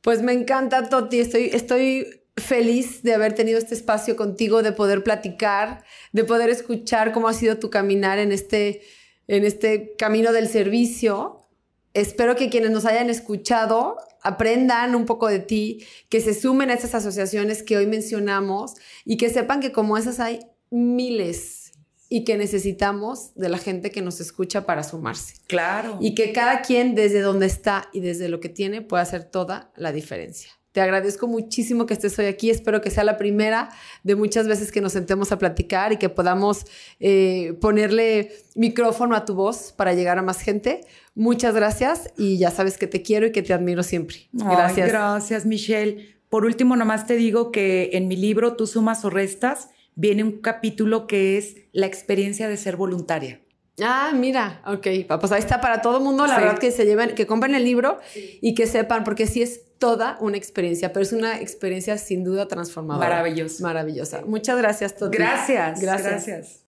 Pues 0.02 0.22
me 0.22 0.34
encanta, 0.34 0.89
Toti. 0.89 1.20
Estoy, 1.20 1.50
estoy 1.54 2.22
feliz 2.38 3.03
de 3.03 3.13
haber 3.13 3.34
tenido 3.34 3.57
este 3.57 3.75
espacio 3.75 4.15
contigo, 4.15 4.63
de 4.63 4.71
poder 4.71 5.03
platicar, 5.03 5.84
de 6.11 6.23
poder 6.23 6.49
escuchar 6.49 7.11
cómo 7.11 7.27
ha 7.27 7.34
sido 7.34 7.59
tu 7.59 7.69
caminar 7.69 8.19
en 8.19 8.31
este, 8.31 8.81
en 9.27 9.45
este 9.45 9.95
camino 9.97 10.31
del 10.31 10.47
servicio. 10.47 11.47
Espero 11.93 12.36
que 12.36 12.49
quienes 12.49 12.71
nos 12.71 12.86
hayan 12.86 13.09
escuchado 13.09 13.97
aprendan 14.23 14.95
un 14.95 15.05
poco 15.05 15.27
de 15.27 15.39
ti, 15.39 15.86
que 16.09 16.21
se 16.21 16.34
sumen 16.34 16.69
a 16.69 16.73
esas 16.73 16.95
asociaciones 16.95 17.61
que 17.61 17.77
hoy 17.77 17.86
mencionamos 17.86 18.73
y 19.05 19.17
que 19.17 19.29
sepan 19.29 19.59
que 19.59 19.71
como 19.71 19.97
esas 19.97 20.19
hay 20.19 20.39
miles 20.71 21.73
y 22.09 22.23
que 22.23 22.38
necesitamos 22.38 23.34
de 23.36 23.49
la 23.49 23.57
gente 23.57 23.91
que 23.91 24.01
nos 24.01 24.21
escucha 24.21 24.65
para 24.65 24.84
sumarse. 24.84 25.36
Claro. 25.47 25.97
Y 25.99 26.15
que 26.15 26.31
cada 26.31 26.61
quien 26.61 26.95
desde 26.95 27.21
donde 27.21 27.47
está 27.47 27.89
y 27.91 27.99
desde 27.99 28.29
lo 28.29 28.39
que 28.39 28.49
tiene 28.49 28.81
puede 28.81 29.03
hacer 29.03 29.23
toda 29.23 29.71
la 29.75 29.91
diferencia. 29.91 30.51
Te 30.74 30.82
agradezco 30.82 31.28
muchísimo 31.28 31.86
que 31.86 31.93
estés 31.93 32.17
hoy 32.17 32.26
aquí. 32.26 32.49
Espero 32.49 32.82
que 32.82 32.89
sea 32.89 33.03
la 33.03 33.19
primera 33.19 33.69
de 34.01 34.15
muchas 34.15 34.47
veces 34.47 34.71
que 34.71 34.82
nos 34.82 34.91
sentemos 34.93 35.32
a 35.32 35.38
platicar 35.38 35.93
y 35.93 35.97
que 35.97 36.09
podamos 36.09 36.65
eh, 36.99 37.55
ponerle 37.61 38.32
micrófono 38.55 39.15
a 39.15 39.24
tu 39.24 39.36
voz 39.36 39.71
para 39.71 39.93
llegar 39.93 40.17
a 40.17 40.24
más 40.24 40.41
gente. 40.41 40.82
Muchas 41.13 41.53
gracias 41.53 42.11
y 42.17 42.39
ya 42.39 42.49
sabes 42.49 42.80
que 42.80 42.88
te 42.88 43.03
quiero 43.03 43.28
y 43.28 43.32
que 43.32 43.43
te 43.43 43.53
admiro 43.53 43.84
siempre. 43.84 44.28
Gracias. 44.32 44.88
gracias, 44.88 45.45
Michelle. 45.45 46.17
Por 46.28 46.43
último, 46.43 46.76
nomás 46.76 47.05
te 47.05 47.17
digo 47.17 47.51
que 47.51 47.91
en 47.93 48.07
mi 48.07 48.15
libro 48.15 48.55
Tú 48.55 48.65
sumas 48.65 49.05
o 49.05 49.11
restas 49.11 49.69
viene 49.93 50.24
un 50.24 50.41
capítulo 50.41 51.05
que 51.05 51.38
es 51.38 51.55
la 51.71 51.86
experiencia 51.86 52.49
de 52.49 52.57
ser 52.57 52.78
voluntaria. 52.78 53.41
Ah, 53.82 54.11
mira, 54.15 54.61
ok, 54.67 54.88
pues 55.19 55.32
ahí 55.32 55.39
está 55.39 55.59
para 55.59 55.82
todo 55.82 55.97
el 55.97 56.03
mundo, 56.03 56.28
la 56.28 56.39
verdad 56.39 56.59
que 56.59 56.71
se 56.71 56.86
lleven, 56.86 57.15
que 57.15 57.26
compren 57.26 57.55
el 57.55 57.63
libro 57.63 57.97
y 58.15 58.53
que 58.53 58.67
sepan, 58.67 59.03
porque 59.03 59.26
sí 59.26 59.41
es 59.41 59.61
toda 59.84 60.15
una 60.21 60.38
experiencia, 60.38 60.93
pero 60.93 61.03
es 61.03 61.11
una 61.11 61.41
experiencia 61.41 61.97
sin 61.97 62.23
duda 62.23 62.47
transformadora. 62.47 63.09
Maravillosa. 63.09 63.63
Maravillosa. 63.63 64.21
Muchas 64.25 64.57
gracias, 64.57 64.95
Toti. 64.95 65.17
Gracias. 65.17 65.81
Gracias. 65.81 66.09
gracias. 66.09 66.59